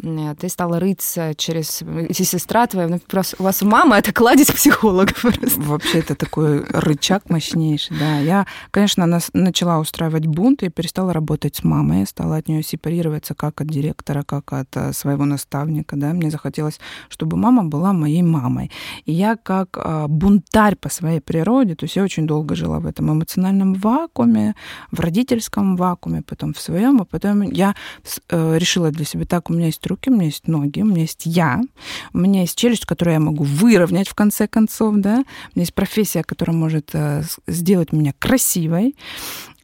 ты 0.00 0.48
стала 0.48 0.80
рыться 0.80 1.34
через... 1.36 1.82
И 1.82 2.24
сестра 2.24 2.66
твоя, 2.66 2.88
ну, 2.88 2.98
у 3.38 3.42
вас 3.42 3.60
мама 3.60 3.96
это 4.06 4.12
кладезь 4.12 4.52
психологов. 4.52 5.24
Вообще 5.56 5.98
это 5.98 6.14
такой 6.14 6.64
рычаг 6.64 7.28
мощнейший, 7.28 7.96
да. 7.98 8.20
Я, 8.20 8.46
конечно, 8.70 9.04
начала 9.32 9.80
устраивать 9.80 10.26
бунт 10.26 10.62
и 10.62 10.68
перестала 10.68 11.12
работать 11.12 11.56
с 11.56 11.64
мамой, 11.64 12.06
стала 12.06 12.36
от 12.36 12.48
нее 12.48 12.62
сепарироваться 12.62 13.34
как 13.34 13.60
от 13.60 13.66
директора, 13.66 14.22
как 14.22 14.52
от 14.52 14.68
э, 14.76 14.92
своего 14.92 15.24
наставника, 15.24 15.96
да. 15.96 16.12
Мне 16.12 16.30
захотелось, 16.30 16.78
чтобы 17.08 17.36
мама 17.36 17.64
была 17.64 17.92
моей 17.92 18.22
мамой. 18.22 18.70
И 19.06 19.12
я 19.12 19.36
как 19.36 19.76
э, 19.76 20.06
бунтарь 20.08 20.76
по 20.76 20.88
своей 20.88 21.20
природе, 21.20 21.74
то 21.74 21.84
есть 21.84 21.96
я 21.96 22.04
очень 22.04 22.28
долго 22.28 22.54
жила 22.54 22.78
в 22.78 22.86
этом 22.86 23.12
эмоциональном 23.12 23.74
вакууме, 23.74 24.54
в 24.92 25.00
родительском 25.00 25.76
вакууме, 25.76 26.22
потом 26.22 26.54
в 26.54 26.60
своем, 26.60 27.00
а 27.00 27.04
потом 27.04 27.42
я 27.42 27.74
э, 28.30 28.58
решила 28.58 28.92
для 28.92 29.04
себя, 29.04 29.24
так, 29.24 29.50
у 29.50 29.52
меня 29.52 29.66
есть 29.66 29.84
руки, 29.84 30.10
у 30.10 30.14
меня 30.14 30.26
есть 30.26 30.46
ноги, 30.46 30.80
у 30.82 30.84
меня 30.84 31.00
есть 31.00 31.22
я, 31.26 31.60
у 32.12 32.18
меня 32.18 32.42
есть 32.42 32.56
челюсть, 32.56 32.86
которую 32.86 33.14
я 33.14 33.20
могу 33.20 33.42
выровнять 33.42 33.95
выполнять 33.96 34.08
в 34.08 34.14
конце 34.14 34.46
концов, 34.46 34.96
да. 34.96 35.14
У 35.14 35.58
меня 35.58 35.62
есть 35.62 35.74
профессия, 35.74 36.22
которая 36.22 36.56
может 36.56 36.90
э, 36.92 37.22
сделать 37.46 37.92
меня 37.92 38.12
красивой. 38.18 38.94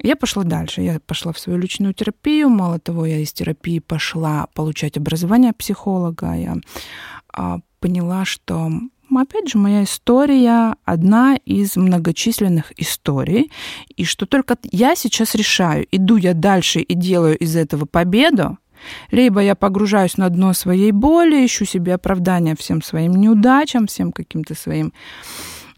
Я 0.03 0.17
пошла 0.17 0.45
дальше. 0.45 0.83
Я 0.83 1.01
пошла 1.01 1.33
в 1.33 1.39
свою 1.39 1.59
личную 1.59 1.95
терапию. 1.95 2.49
Мало 2.49 2.79
того, 2.79 3.07
я 3.07 3.19
из 3.19 3.33
терапии 3.33 3.79
пошла 3.79 4.47
получать 4.55 4.97
образование 4.97 5.53
психолога. 5.53 6.35
Я 6.35 6.57
а, 7.33 7.61
поняла, 7.81 8.25
что 8.25 8.71
опять 9.15 9.51
же, 9.51 9.59
моя 9.59 9.83
история 9.85 10.75
одна 10.85 11.37
из 11.45 11.77
многочисленных 11.77 12.73
историй, 12.81 13.51
и 13.97 14.05
что 14.05 14.27
только 14.27 14.57
я 14.73 14.97
сейчас 14.97 15.35
решаю, 15.35 15.87
иду 15.93 16.17
я 16.17 16.35
дальше 16.35 16.81
и 16.81 16.95
делаю 16.95 17.37
из 17.37 17.55
этого 17.57 17.85
победу, 17.85 18.59
либо 19.11 19.41
я 19.41 19.55
погружаюсь 19.55 20.17
на 20.17 20.29
дно 20.29 20.53
своей 20.53 20.93
боли, 20.93 21.45
ищу 21.45 21.65
себе 21.65 21.95
оправдания 21.95 22.55
всем 22.57 22.83
своим 22.83 23.13
неудачам, 23.13 23.87
всем 23.87 24.13
каким-то 24.13 24.55
своим 24.55 24.93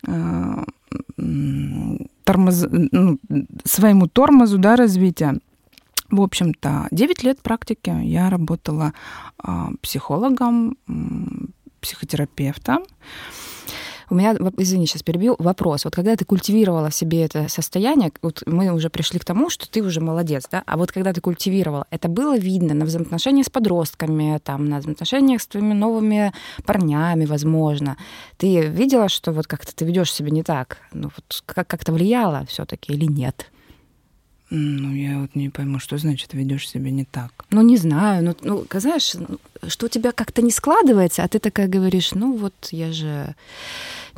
э, 0.07 0.65
тормоз, 2.25 2.67
ну, 2.71 3.19
своему 3.65 4.07
тормозу 4.07 4.59
да, 4.59 4.77
развития. 4.77 5.39
В 6.11 6.21
общем-то, 6.21 6.89
9 6.91 7.23
лет 7.25 7.41
практики 7.43 7.95
я 8.03 8.31
работала 8.31 8.93
э, 9.43 9.51
психологом, 9.81 10.77
психотерапевтом. 11.81 12.85
У 14.15 14.17
меня, 14.17 14.37
извини, 14.59 14.87
сейчас 14.87 15.03
перебью, 15.03 15.35
вопрос. 15.41 15.85
Вот 15.85 15.97
когда 15.97 16.15
ты 16.15 16.25
культивировала 16.25 16.89
в 16.89 16.95
себе 16.95 17.25
это 17.25 17.49
состояние, 17.49 18.13
вот 18.23 18.45
мы 18.47 18.73
уже 18.73 18.89
пришли 18.89 19.19
к 19.19 19.25
тому, 19.25 19.51
что 19.51 19.69
ты 19.69 19.83
уже 19.83 20.01
молодец, 20.01 20.45
да? 20.49 20.63
А 20.67 20.77
вот 20.77 20.93
когда 20.93 21.13
ты 21.13 21.21
культивировала, 21.21 21.85
это 21.91 22.07
было 22.07 22.39
видно 22.39 22.75
на 22.75 22.85
взаимоотношениях 22.85 23.47
с 23.47 23.51
подростками, 23.51 24.39
там, 24.39 24.69
на 24.69 24.79
взаимоотношениях 24.79 25.43
с 25.43 25.49
твоими 25.49 25.75
новыми 25.75 26.33
парнями, 26.65 27.27
возможно. 27.27 27.97
Ты 28.37 28.69
видела, 28.69 29.09
что 29.09 29.33
вот 29.33 29.49
как-то 29.49 29.75
ты 29.75 29.85
ведешь 29.85 30.13
себя 30.13 30.31
не 30.31 30.45
так? 30.45 30.79
Ну, 30.93 31.11
вот 31.17 31.43
как-то 31.47 31.93
влияло 31.93 32.47
все-таки 32.47 32.93
или 32.93 33.07
нет? 33.07 33.51
Ну, 34.51 34.95
я 34.95 35.19
вот 35.19 35.35
не 35.35 35.49
пойму, 35.49 35.81
что 35.81 35.99
значит 35.99 36.35
ведешь 36.35 36.69
себя 36.69 36.93
не 36.93 37.05
так. 37.05 37.45
Ну, 37.51 37.63
не 37.63 37.77
знаю. 37.77 38.23
Ну, 38.25 38.37
ну 38.43 38.67
знаешь, 38.81 39.15
ну, 39.15 39.41
что 39.69 39.87
у 39.87 39.89
тебя 39.89 40.13
как-то 40.13 40.43
не 40.43 40.53
складывается, 40.53 41.25
а 41.25 41.29
ты 41.29 41.41
такая 41.41 41.67
говоришь, 41.67 42.13
ну, 42.13 42.37
вот 42.37 42.55
я 42.71 42.93
же 42.93 43.35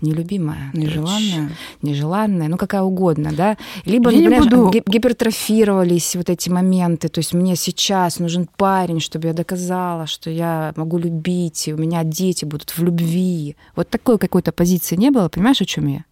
нелюбимая. 0.02 0.70
Нежеланная. 0.72 1.50
Нежеланная, 1.82 2.48
ну, 2.48 2.56
какая 2.56 2.82
угодно, 2.82 3.32
да. 3.32 3.56
Либо, 3.85 4.11
я 4.11 4.28
не 4.28 4.38
буду... 4.38 4.70
гипертрофировались 4.70 6.16
вот 6.16 6.30
эти 6.30 6.48
моменты, 6.48 7.09
то 7.09 7.18
есть 7.18 7.35
мне 7.35 7.56
сейчас 7.56 8.18
нужен 8.18 8.48
парень, 8.56 9.00
чтобы 9.00 9.28
я 9.28 9.35
доказала, 9.35 10.06
что 10.06 10.30
я 10.30 10.72
могу 10.76 10.98
любить, 10.98 11.68
и 11.68 11.72
у 11.72 11.76
меня 11.76 12.04
дети 12.04 12.44
будут 12.44 12.70
в 12.70 12.82
любви. 12.82 13.56
Вот 13.74 13.88
такой 13.88 14.18
какой-то 14.18 14.52
позиции 14.52 14.96
не 14.96 15.11
было, 15.11 15.28
понимаешь, 15.28 15.61
о 15.61 15.64
чем 15.64 15.87
я? 15.87 16.04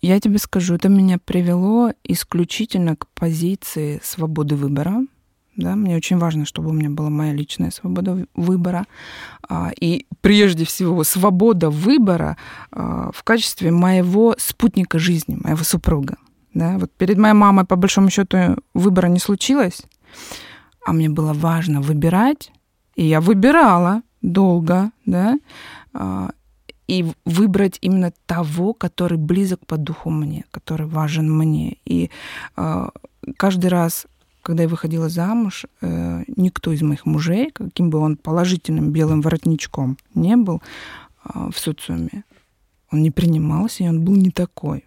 Я 0.00 0.20
тебе 0.20 0.38
скажу, 0.38 0.74
это 0.74 0.88
меня 0.88 1.18
привело 1.18 1.92
исключительно 2.04 2.94
к 2.94 3.08
позиции 3.08 4.00
свободы 4.04 4.54
выбора. 4.54 5.00
Да, 5.58 5.74
мне 5.74 5.96
очень 5.96 6.18
важно, 6.18 6.44
чтобы 6.44 6.70
у 6.70 6.72
меня 6.72 6.88
была 6.88 7.10
моя 7.10 7.32
личная 7.32 7.72
свобода 7.72 8.24
выбора. 8.36 8.86
А, 9.48 9.72
и 9.80 10.06
прежде 10.20 10.64
всего 10.64 11.02
свобода 11.02 11.68
выбора 11.68 12.36
а, 12.70 13.10
в 13.12 13.24
качестве 13.24 13.72
моего 13.72 14.36
спутника 14.38 15.00
жизни, 15.00 15.36
моего 15.42 15.64
супруга. 15.64 16.16
Да, 16.54 16.78
вот 16.78 16.92
перед 16.92 17.18
моей 17.18 17.34
мамой, 17.34 17.64
по 17.64 17.74
большому 17.74 18.08
счету, 18.08 18.56
выбора 18.72 19.08
не 19.08 19.18
случилось, 19.18 19.82
а 20.86 20.92
мне 20.92 21.08
было 21.08 21.32
важно 21.32 21.80
выбирать, 21.80 22.52
и 22.94 23.04
я 23.04 23.20
выбирала 23.20 24.02
долго, 24.22 24.92
да, 25.06 25.40
а, 25.92 26.30
и 26.86 27.04
выбрать 27.24 27.78
именно 27.80 28.12
того, 28.26 28.74
который 28.74 29.18
близок 29.18 29.66
по 29.66 29.76
духу 29.76 30.10
мне, 30.10 30.44
который 30.52 30.86
важен 30.86 31.36
мне. 31.36 31.76
И 31.84 32.10
каждый 33.36 33.66
раз, 33.66 34.06
когда 34.42 34.62
я 34.62 34.68
выходила 34.68 35.08
замуж, 35.08 35.66
э, 35.80 36.24
никто 36.36 36.72
из 36.72 36.82
моих 36.82 37.06
мужей, 37.06 37.50
каким 37.50 37.90
бы 37.90 37.98
он 37.98 38.16
положительным 38.16 38.90
белым 38.90 39.20
воротничком 39.20 39.98
не 40.14 40.36
был 40.36 40.62
э, 41.24 41.50
в 41.52 41.58
социуме, 41.58 42.24
он 42.90 43.02
не 43.02 43.10
принимался, 43.10 43.84
и 43.84 43.88
он 43.88 44.04
был 44.04 44.16
не 44.16 44.30
такой. 44.30 44.84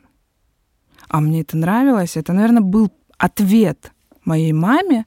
А 1.07 1.19
мне 1.19 1.41
это 1.41 1.57
нравилось. 1.57 2.17
Это, 2.17 2.33
наверное, 2.33 2.61
был 2.61 2.91
ответ 3.17 3.91
моей 4.25 4.53
маме, 4.53 5.05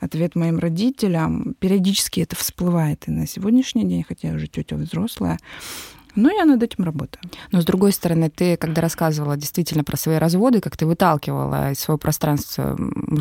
ответ 0.00 0.34
моим 0.34 0.58
родителям. 0.58 1.54
Периодически 1.58 2.20
это 2.20 2.36
всплывает 2.36 3.08
и 3.08 3.10
на 3.10 3.26
сегодняшний 3.26 3.84
день, 3.84 4.04
хотя 4.06 4.28
я 4.28 4.34
уже 4.34 4.46
тетя 4.48 4.76
взрослая 4.76 5.38
Но 6.16 6.30
я 6.30 6.44
над 6.44 6.62
этим 6.62 6.84
работаю. 6.84 7.22
Но 7.52 7.60
с 7.60 7.64
другой 7.64 7.92
стороны, 7.92 8.30
ты, 8.30 8.56
когда 8.56 8.80
рассказывала 8.80 9.36
действительно 9.36 9.84
про 9.84 9.96
свои 9.96 10.16
разводы, 10.16 10.60
как 10.60 10.76
ты 10.76 10.86
выталкивала 10.86 11.72
из 11.72 11.78
своего 11.78 11.98
пространства 11.98 12.76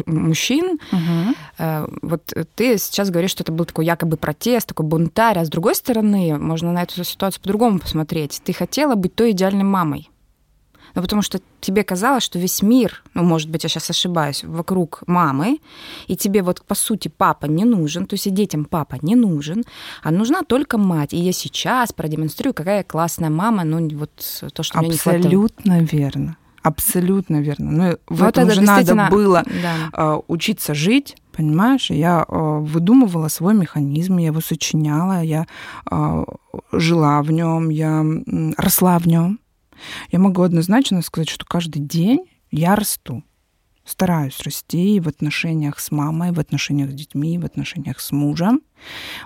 мужчин, 0.06 0.80
угу. 0.92 1.88
вот 2.02 2.34
ты 2.56 2.78
сейчас 2.78 3.10
говоришь, 3.10 3.32
что 3.32 3.44
это 3.44 3.52
был 3.52 3.66
такой 3.66 3.86
якобы 3.86 4.18
протест, 4.18 4.68
такой 4.68 4.86
бунтарь, 4.86 5.40
а 5.40 5.46
с 5.46 5.50
другой 5.50 5.76
стороны, 5.76 6.38
можно 6.38 6.72
на 6.72 6.84
эту 6.84 7.04
ситуацию 7.04 7.42
по-другому 7.42 7.80
посмотреть. 7.80 8.42
Ты 8.44 8.54
хотела 8.54 8.96
быть 8.96 9.14
той 9.14 9.32
идеальной 9.32 9.64
мамой 9.64 10.10
ну, 10.96 11.02
потому 11.02 11.22
что 11.22 11.40
тебе 11.60 11.84
казалось, 11.84 12.24
что 12.24 12.40
весь 12.40 12.62
мир, 12.62 13.04
ну, 13.14 13.24
может 13.24 13.50
быть, 13.50 13.64
я 13.64 13.70
сейчас 13.70 13.90
ошибаюсь, 13.90 14.44
вокруг 14.44 15.04
мамы, 15.08 15.60
и 16.08 16.16
тебе 16.16 16.42
вот, 16.42 16.64
по 16.66 16.76
сути, 16.76 17.10
папа 17.10 17.46
не 17.48 17.66
нужен, 17.66 18.06
то 18.06 18.14
есть 18.14 18.28
и 18.28 18.32
детям 18.32 18.66
папа 18.66 18.98
не 19.02 19.16
нужен, 19.16 19.64
а 20.04 20.12
нужна 20.12 20.42
только 20.44 20.78
мать. 20.78 21.14
И 21.14 21.18
я 21.18 21.34
сейчас 21.34 21.92
продемонстрирую, 21.92 22.54
какая 22.54 22.84
классная 22.84 23.30
мама, 23.30 23.64
ну, 23.64 23.88
вот 23.98 24.12
то, 24.54 24.64
что 24.64 24.80
мне 24.80 24.90
не 24.90 24.98
хватает. 24.98 25.26
Абсолютно 25.26 25.80
верно. 25.82 26.38
Абсолютно 26.66 27.42
верно. 27.42 27.72
Но 27.72 27.84
ну, 27.84 27.98
в 28.08 28.22
вот 28.22 28.30
этом 28.30 28.50
же 28.50 28.62
надо 28.62 29.08
было 29.12 29.44
да. 29.46 29.76
А, 29.94 30.20
учиться 30.28 30.74
жить, 30.74 31.16
понимаешь? 31.32 31.92
Я 31.92 32.26
а, 32.28 32.60
выдумывала 32.60 33.28
свой 33.28 33.54
механизм, 33.54 34.18
я 34.18 34.28
его 34.28 34.42
сочиняла, 34.42 35.22
я 35.22 35.46
а, 35.86 36.24
жила 36.72 37.22
в 37.22 37.32
нем, 37.32 37.70
я 37.70 38.04
росла 38.58 38.98
в 38.98 39.06
нем. 39.06 39.40
Я 40.12 40.20
могу 40.20 40.42
однозначно 40.42 41.02
сказать, 41.02 41.30
что 41.30 41.46
каждый 41.46 41.80
день 41.80 42.26
я 42.52 42.76
расту. 42.76 43.24
Стараюсь 43.86 44.40
расти 44.42 45.00
в 45.00 45.08
отношениях 45.08 45.80
с 45.80 45.92
мамой, 45.92 46.32
в 46.32 46.40
отношениях 46.40 46.90
с 46.90 46.94
детьми, 46.94 47.38
в 47.38 47.46
отношениях 47.46 48.00
с 48.00 48.12
мужем. 48.12 48.62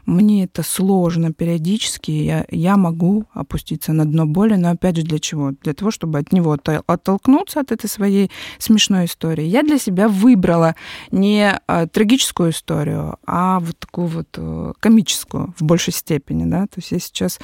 Мне 0.06 0.44
это 0.44 0.64
сложно 0.64 1.32
периодически. 1.32 2.12
Я, 2.12 2.46
я 2.50 2.76
могу 2.76 3.26
опуститься 3.34 3.94
на 3.94 4.04
дно 4.04 4.26
боли, 4.26 4.56
но 4.56 4.72
опять 4.72 4.98
же 4.98 5.04
для 5.04 5.20
чего? 5.20 5.52
Для 5.62 5.74
того, 5.74 5.92
чтобы 5.92 6.20
от 6.20 6.34
него 6.34 6.58
оттолкнуться, 6.88 7.62
от 7.62 7.72
этой 7.72 7.90
своей 7.90 8.32
смешной 8.58 9.06
истории. 9.06 9.46
Я 9.46 9.64
для 9.64 9.80
себя 9.80 10.10
выбрала 10.10 10.76
не 11.10 11.58
а, 11.68 11.88
трагическую 11.88 12.52
историю, 12.52 13.18
а 13.26 13.62
вот 13.62 13.80
такую 13.80 14.08
вот 14.08 14.28
а, 14.38 14.74
комическую 14.82 15.54
в 15.58 15.64
большей 15.64 15.94
степени. 15.94 16.44
Да? 16.44 16.64
То 16.64 16.80
есть 16.80 16.92
я 16.92 17.00
сейчас 17.00 17.40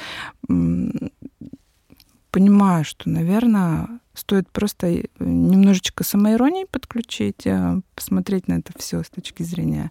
понимаю, 2.30 2.84
что, 2.84 3.08
наверное, 3.08 3.88
стоит 4.14 4.48
просто 4.50 4.86
э, 4.86 5.04
немножечко 5.18 6.04
самоиронии 6.04 6.64
подключить, 6.70 7.46
э, 7.46 7.80
посмотреть 7.94 8.48
на 8.48 8.54
это 8.54 8.72
все 8.76 9.02
с 9.02 9.10
точки 9.10 9.42
зрения. 9.42 9.90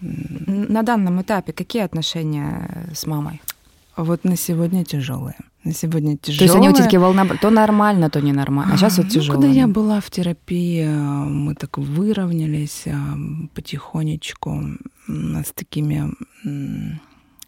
На 0.00 0.82
данном 0.82 1.22
этапе 1.22 1.52
какие 1.52 1.82
отношения 1.82 2.88
с 2.92 3.06
мамой? 3.06 3.40
Вот 3.96 4.24
на 4.24 4.36
сегодня 4.36 4.84
тяжелые. 4.84 5.36
На 5.64 5.72
сегодня 5.72 6.16
тяжелые. 6.16 6.38
То 6.38 6.44
есть 6.44 6.54
они 6.56 6.68
у 6.68 6.88
тебя 6.88 6.98
волна, 6.98 7.24
то 7.40 7.50
нормально, 7.50 8.10
то 8.10 8.20
ненормально. 8.20 8.74
А 8.74 8.76
сейчас 8.76 8.98
вот 8.98 9.10
тяжело. 9.10 9.36
Ну, 9.36 9.42
когда 9.42 9.54
я 9.54 9.68
была 9.68 10.00
в 10.00 10.10
терапии, 10.10 10.84
э, 10.84 10.88
мы 10.88 11.54
так 11.54 11.78
выровнялись 11.78 12.86
потихонечку 13.54 14.62
с 15.08 15.52
такими 15.52 16.12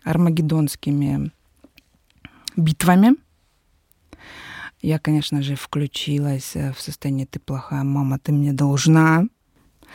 армагеддонскими 0.05 1.30
битвами 2.57 3.16
я, 4.85 4.99
конечно 4.99 5.43
же, 5.43 5.57
включилась 5.57 6.57
э, 6.57 6.72
в 6.72 6.80
состояние 6.80 7.26
«ты 7.26 7.41
плохая 7.41 7.82
мама, 7.85 8.18
ты 8.18 8.32
мне 8.32 8.53
должна». 8.53 9.26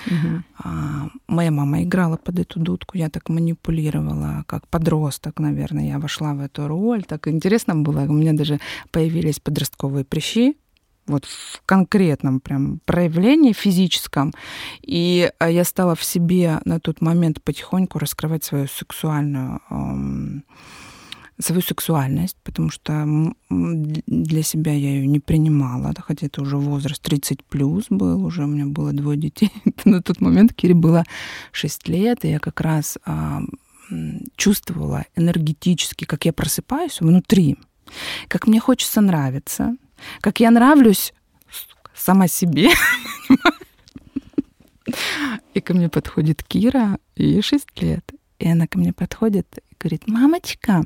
Угу. 0.08 0.44
А, 0.64 1.10
моя 1.28 1.52
мама 1.52 1.84
играла 1.84 2.18
под 2.18 2.40
эту 2.40 2.60
дудку, 2.60 2.98
я 2.98 3.10
так 3.10 3.30
манипулировала, 3.30 4.46
как 4.48 4.68
подросток, 4.68 5.40
наверное, 5.40 5.90
я 5.90 6.00
вошла 6.00 6.34
в 6.34 6.40
эту 6.40 6.68
роль. 6.68 7.04
Так 7.04 7.28
интересно 7.28 7.76
было, 7.76 8.02
у 8.02 8.14
меня 8.14 8.34
даже 8.34 8.60
появились 8.92 9.40
подростковые 9.40 10.06
прыщи, 10.06 10.56
вот 11.06 11.26
в 11.26 11.62
конкретном 11.66 12.40
прям 12.40 12.80
проявлении 12.86 13.54
физическом. 13.54 14.34
И 14.82 15.32
э, 15.40 15.52
я 15.52 15.64
стала 15.66 15.96
в 15.96 16.04
себе 16.04 16.62
на 16.66 16.80
тот 16.80 17.02
момент 17.02 17.44
потихоньку 17.44 18.00
раскрывать 18.00 18.44
свою 18.44 18.68
сексуальную 18.68 19.60
эм, 19.70 20.44
свою 21.40 21.62
сексуальность, 21.62 22.38
потому 22.44 22.70
что 22.70 23.08
для 23.50 24.44
себя 24.44 24.74
я 24.74 24.90
ее 24.90 25.08
не 25.08 25.20
принимала, 25.20 25.94
хотя 26.06 26.28
это 26.28 26.42
уже 26.42 26.58
возраст 26.58 27.02
30 27.02 27.44
плюс 27.46 27.86
был, 27.90 28.26
уже 28.26 28.44
у 28.44 28.48
меня 28.48 28.66
было 28.66 28.92
двое 28.92 29.18
детей. 29.18 29.52
На 29.86 30.02
тот 30.02 30.20
момент 30.22 30.54
Кире 30.54 30.74
было 30.74 31.06
6 31.52 31.88
лет, 31.88 32.26
и 32.26 32.30
я 32.30 32.40
как 32.40 32.60
раз 32.62 32.98
а, 33.06 33.42
чувствовала 34.36 35.06
энергетически, 35.16 36.06
как 36.06 36.26
я 36.26 36.34
просыпаюсь 36.34 37.00
внутри, 37.00 37.58
как 38.28 38.46
мне 38.46 38.60
хочется 38.60 39.00
нравиться, 39.02 39.76
как 40.20 40.42
я 40.42 40.52
нравлюсь 40.52 41.14
сама 41.96 42.28
себе. 42.28 42.70
И 45.54 45.62
ко 45.62 45.74
мне 45.74 45.90
подходит 45.90 46.44
Кира, 46.44 46.98
ей 47.16 47.42
6 47.42 47.82
лет. 47.82 48.12
И 48.40 48.48
она 48.48 48.68
ко 48.68 48.80
мне 48.80 48.94
подходит 48.94 49.46
и 49.58 49.76
говорит, 49.78 50.08
мамочка, 50.08 50.84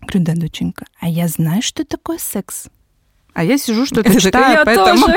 Говорю, 0.00 0.24
да, 0.24 0.34
доченька, 0.34 0.86
а 1.00 1.08
я 1.08 1.28
знаю, 1.28 1.62
что 1.62 1.84
такое 1.84 2.18
секс. 2.18 2.68
А 3.34 3.44
я 3.44 3.58
сижу, 3.58 3.86
что-то 3.86 4.20
читаю 4.20 4.64
по 4.64 4.70
этому 4.70 5.06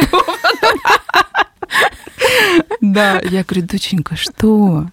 Да, 2.82 3.20
я 3.22 3.44
говорю, 3.44 3.68
доченька, 3.68 4.16
что? 4.16 4.88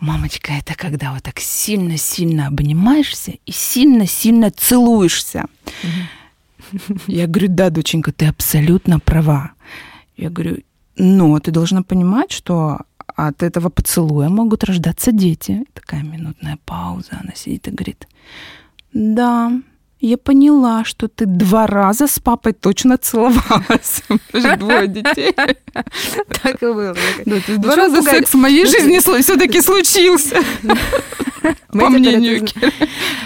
Мамочка, 0.00 0.52
это 0.52 0.74
когда 0.74 1.12
вот 1.12 1.22
так 1.24 1.40
сильно-сильно 1.40 2.46
обнимаешься 2.46 3.32
и 3.44 3.52
сильно-сильно 3.52 4.50
целуешься. 4.50 5.46
Я 7.06 7.26
говорю, 7.26 7.48
да, 7.48 7.70
доченька, 7.70 8.12
ты 8.12 8.26
абсолютно 8.26 9.00
права. 9.00 9.52
Я 10.16 10.30
говорю, 10.30 10.58
но 10.96 11.38
ты 11.40 11.50
должна 11.50 11.82
понимать, 11.82 12.30
что 12.30 12.80
от 13.16 13.42
этого 13.42 13.68
поцелуя 13.68 14.28
могут 14.28 14.64
рождаться 14.64 15.10
дети. 15.12 15.64
Такая 15.74 16.02
минутная 16.02 16.58
пауза, 16.64 17.18
она 17.20 17.34
сидит 17.34 17.66
и 17.68 17.72
говорит, 17.72 18.06
да, 18.98 19.52
я 20.00 20.16
поняла, 20.16 20.84
что 20.84 21.08
ты 21.08 21.26
два 21.26 21.66
раза 21.66 22.06
с 22.06 22.18
папой 22.18 22.52
точно 22.52 22.98
целовалась. 22.98 24.02
Уже 24.32 24.56
двое 24.56 24.88
детей. 24.88 25.34
Так 26.42 26.62
и 26.62 26.66
было. 26.66 26.96
Есть 27.24 27.60
два 27.60 27.76
раза 27.76 28.02
секс 28.02 28.30
в 28.30 28.36
моей 28.36 28.66
жизни 28.66 28.98
все-таки 28.98 29.60
случился. 29.60 30.36
По 31.72 31.88
мнению 31.88 32.46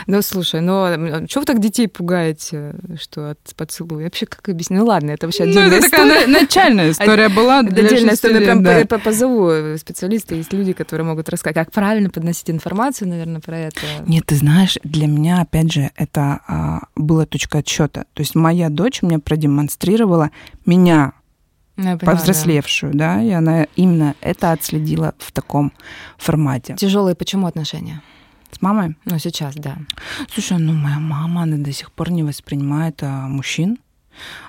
Ну, 0.07 0.23
слушай, 0.23 0.61
ну, 0.61 1.27
что 1.29 1.41
вы 1.41 1.47
так 1.47 1.61
детей 1.61 1.89
пугаете, 1.89 2.75
что 3.01 3.31
от 3.31 3.39
поцелуя? 3.57 4.05
Вообще, 4.05 4.27
как 4.27 4.49
объяснить? 4.49 4.81
Ну, 4.81 4.87
ладно, 4.87 5.13
это 5.13 5.27
вообще 5.27 5.45
ну, 5.45 5.51
отдельная 5.51 5.81
ну, 5.81 5.87
история. 5.87 6.09
такая 6.09 6.27
начальная 6.27 6.91
история 6.91 7.29
была 7.29 7.61
Отдельная 7.61 8.15
история. 8.15 8.41
Прям 8.41 8.63
да. 8.63 8.85
позову 8.85 9.77
специалиста. 9.79 10.35
Есть 10.35 10.53
люди, 10.53 10.73
которые 10.73 11.07
могут 11.07 11.29
рассказать, 11.29 11.55
как 11.55 11.73
правильно 11.73 12.11
подносить 12.11 12.51
информацию, 12.51 13.09
наверное, 13.09 13.41
про 13.41 13.59
это. 13.59 13.81
Нет, 14.07 14.27
ты 14.27 14.35
знаешь, 14.35 14.79
для 14.83 15.07
меня, 15.07 15.41
опять 15.41 15.73
же, 15.73 15.91
это 15.97 16.41
а, 16.47 16.62
была 16.97 17.27
точка 17.27 17.59
отсчета. 17.59 18.07
То 18.15 18.21
есть 18.21 18.35
моя 18.35 18.69
дочь 18.69 19.03
мне 19.03 19.19
продемонстрировала 19.19 20.31
меня, 20.67 21.13
ну, 21.77 21.83
понимаю, 21.83 21.99
повзрослевшую, 21.99 22.93
да. 22.95 23.17
да, 23.17 23.23
и 23.23 23.31
она 23.31 23.65
именно 23.77 24.15
это 24.21 24.53
отследила 24.53 25.15
в 25.19 25.33
таком 25.33 25.73
формате. 26.19 26.75
Тяжелые 26.77 27.15
почему 27.15 27.47
отношения? 27.47 28.03
С 28.51 28.61
мамой? 28.61 28.97
Ну, 29.07 29.19
сейчас, 29.19 29.55
да. 29.55 29.79
Слушай, 30.31 30.59
ну, 30.59 30.75
моя 30.75 30.99
мама, 30.99 31.43
она 31.43 31.57
до 31.57 31.73
сих 31.73 31.91
пор 31.91 32.11
не 32.11 32.23
воспринимает 32.23 33.03
а, 33.03 33.27
мужчин 33.27 33.79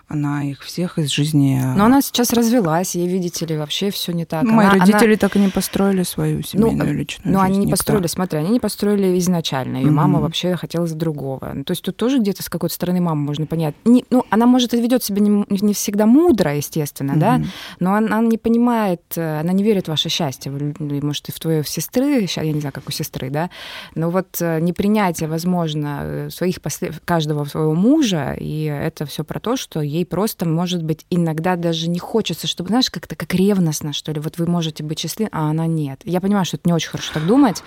она 0.07 0.43
их 0.43 0.61
всех 0.61 0.99
из 0.99 1.09
жизни... 1.09 1.59
Но 1.75 1.85
она 1.85 2.01
сейчас 2.01 2.33
развелась, 2.33 2.95
ей, 2.95 3.07
видите 3.07 3.45
ли, 3.45 3.57
вообще 3.57 3.89
все 3.89 4.11
не 4.11 4.25
так. 4.25 4.43
Мои 4.43 4.67
она, 4.67 4.79
родители 4.79 5.11
она... 5.11 5.17
так 5.17 5.35
и 5.35 5.39
не 5.39 5.49
построили 5.49 6.03
свою 6.03 6.37
ну, 6.37 6.43
семейную 6.43 6.89
ну, 6.89 6.93
личную 6.93 7.33
Ну, 7.33 7.39
они 7.41 7.57
не 7.57 7.65
никто. 7.65 7.71
построили, 7.71 8.07
смотри, 8.07 8.39
они 8.39 8.49
не 8.49 8.59
построили 8.59 9.17
изначально. 9.19 9.77
Ее 9.77 9.87
mm-hmm. 9.87 9.91
мама 9.91 10.19
вообще 10.19 10.55
хотела 10.55 10.87
другого. 10.87 11.51
Ну, 11.53 11.63
то 11.63 11.71
есть 11.71 11.81
тут 11.81 11.95
тоже 11.95 12.19
где-то 12.19 12.43
с 12.43 12.49
какой-то 12.49 12.75
стороны 12.75 13.01
мамы 13.01 13.21
можно 13.21 13.45
понять. 13.45 13.75
Не, 13.85 14.05
ну, 14.09 14.25
она, 14.29 14.45
может, 14.45 14.73
и 14.73 14.81
ведет 14.81 15.03
себя 15.03 15.21
не, 15.21 15.45
не 15.49 15.73
всегда 15.73 16.05
мудро, 16.05 16.55
естественно, 16.55 17.13
mm-hmm. 17.13 17.19
да, 17.19 17.41
но 17.79 17.95
она, 17.95 18.17
она 18.17 18.27
не 18.27 18.37
понимает, 18.37 19.01
э, 19.15 19.39
она 19.39 19.53
не 19.53 19.63
верит 19.63 19.85
в 19.85 19.89
ваше 19.89 20.09
счастье. 20.09 20.51
Может, 20.51 21.29
и 21.29 21.31
в 21.31 21.39
твою 21.39 21.63
сестры, 21.63 22.27
я 22.35 22.51
не 22.51 22.59
знаю, 22.59 22.73
как 22.73 22.87
у 22.87 22.91
сестры, 22.91 23.29
да, 23.29 23.49
но 23.95 24.09
вот 24.09 24.37
э, 24.41 24.59
непринятие, 24.59 25.29
возможно, 25.29 26.01
э, 26.03 26.29
своих 26.29 26.61
послед... 26.61 26.99
каждого 27.05 27.45
своего 27.45 27.73
мужа, 27.73 28.35
и 28.39 28.63
это 28.65 29.05
все 29.05 29.23
про 29.23 29.39
то, 29.39 29.55
что 29.55 29.81
ей 29.81 30.02
просто, 30.03 30.45
может 30.47 30.83
быть, 30.83 31.05
иногда 31.09 31.55
даже 31.55 31.89
не 31.89 31.99
хочется, 31.99 32.47
чтобы, 32.47 32.69
знаешь, 32.69 32.89
как-то 32.89 33.15
как 33.15 33.33
ревностно, 33.33 33.93
что 33.93 34.11
ли, 34.11 34.19
вот 34.19 34.37
вы 34.37 34.45
можете 34.47 34.83
быть 34.83 34.99
счастливы, 34.99 35.29
а 35.31 35.49
она 35.49 35.67
нет. 35.67 36.01
Я 36.03 36.21
понимаю, 36.21 36.45
что 36.45 36.57
это 36.57 36.69
не 36.69 36.73
очень 36.73 36.89
хорошо 36.89 37.13
так 37.13 37.25
думать, 37.25 37.63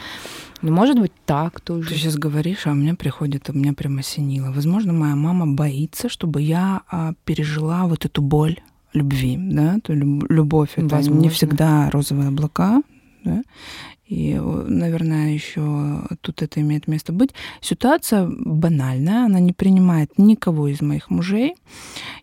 но 0.63 0.73
может 0.73 0.99
быть 0.99 1.13
так 1.25 1.61
тоже. 1.61 1.89
Ты 1.89 1.95
сейчас 1.97 2.17
говоришь, 2.17 2.67
а 2.67 2.71
у 2.71 2.75
меня 2.75 2.95
приходит, 2.95 3.51
у 3.51 3.53
меня 3.53 3.73
прямо 3.73 4.01
осенило. 4.01 4.51
Возможно, 4.53 4.93
моя 4.93 5.17
мама 5.17 5.47
боится, 5.47 6.09
чтобы 6.09 6.43
я 6.43 6.83
а, 6.89 7.15
пережила 7.25 7.87
вот 7.87 8.05
эту 8.05 8.23
боль 8.23 8.61
любви, 8.93 9.37
да, 9.39 9.79
то 9.83 9.93
любовь 9.93 10.71
это 10.77 10.97
Возможно. 10.97 11.21
не 11.23 11.29
всегда 11.29 11.91
розовые 11.91 12.29
облака, 12.29 12.83
да, 13.25 13.43
и, 14.07 14.35
наверное, 14.35 15.33
еще 15.33 16.03
тут 16.21 16.43
это 16.43 16.61
имеет 16.61 16.87
место 16.87 17.13
быть. 17.13 17.31
Ситуация 17.61 18.29
банальная, 18.29 19.25
она 19.25 19.41
не 19.41 19.53
принимает 19.53 20.17
никого 20.17 20.69
из 20.69 20.81
моих 20.81 21.11
мужей, 21.11 21.57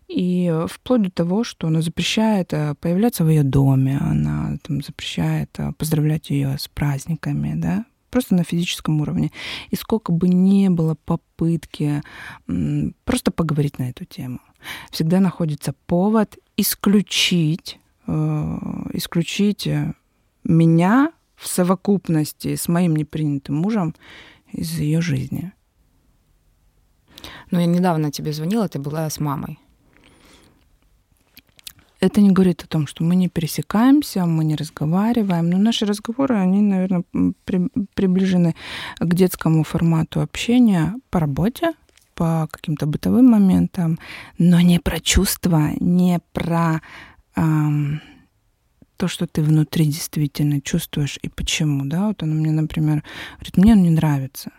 и 0.08 0.50
вплоть 0.66 1.02
до 1.02 1.10
того, 1.10 1.44
что 1.44 1.66
она 1.66 1.82
запрещает 1.82 2.54
э, 2.54 2.74
появляться 2.80 3.24
в 3.24 3.28
ее 3.28 3.42
доме, 3.42 3.98
она 4.00 4.56
там, 4.62 4.82
запрещает 4.82 5.50
э, 5.58 5.72
поздравлять 5.76 6.30
ее 6.30 6.56
с 6.58 6.68
праздниками, 6.68 7.52
да, 7.54 7.84
просто 8.08 8.34
на 8.34 8.44
физическом 8.44 9.02
уровне. 9.02 9.30
И 9.70 9.76
сколько 9.76 10.10
бы 10.10 10.28
ни 10.28 10.68
было 10.68 10.96
попытки 11.04 12.00
просто 13.04 13.30
поговорить 13.30 13.78
на 13.78 13.90
эту 13.90 14.06
тему, 14.06 14.40
всегда 14.90 15.20
находится 15.20 15.74
повод 15.86 16.38
исключить, 16.56 17.78
э, 18.06 18.58
исключить 18.94 19.68
меня 20.44 21.12
в 21.44 21.48
совокупности 21.48 22.56
с 22.56 22.68
моим 22.68 22.96
непринятым 22.96 23.56
мужем 23.56 23.94
из 24.52 24.78
ее 24.78 25.00
жизни. 25.00 25.52
Ну, 27.50 27.60
я 27.60 27.66
недавно 27.66 28.10
тебе 28.10 28.32
звонила, 28.32 28.68
ты 28.68 28.78
была 28.78 29.08
с 29.10 29.20
мамой. 29.20 29.58
Это 32.00 32.20
не 32.20 32.30
говорит 32.30 32.62
о 32.62 32.66
том, 32.66 32.86
что 32.86 33.04
мы 33.04 33.14
не 33.14 33.28
пересекаемся, 33.28 34.26
мы 34.26 34.44
не 34.44 34.56
разговариваем. 34.56 35.50
Но 35.50 35.58
наши 35.58 35.86
разговоры, 35.86 36.34
они, 36.34 36.60
наверное, 36.60 37.04
при, 37.44 37.68
приближены 37.94 38.54
к 38.98 39.14
детскому 39.14 39.64
формату 39.64 40.20
общения 40.20 40.94
по 41.10 41.20
работе, 41.20 41.72
по 42.14 42.48
каким-то 42.50 42.86
бытовым 42.86 43.26
моментам, 43.26 43.98
но 44.38 44.60
не 44.60 44.80
про 44.80 45.00
чувства, 45.00 45.70
не 45.80 46.20
про 46.32 46.80
эм, 47.36 48.00
то, 49.04 49.08
что 49.08 49.26
ты 49.26 49.42
внутри 49.42 49.84
действительно 49.84 50.62
чувствуешь 50.62 51.18
и 51.20 51.28
почему, 51.28 51.84
да, 51.84 52.08
вот 52.08 52.22
она 52.22 52.34
мне, 52.34 52.50
например, 52.50 53.04
говорит, 53.34 53.56
мне 53.58 53.72
он 53.72 53.82
не 53.82 53.90
нравится. 53.90 54.50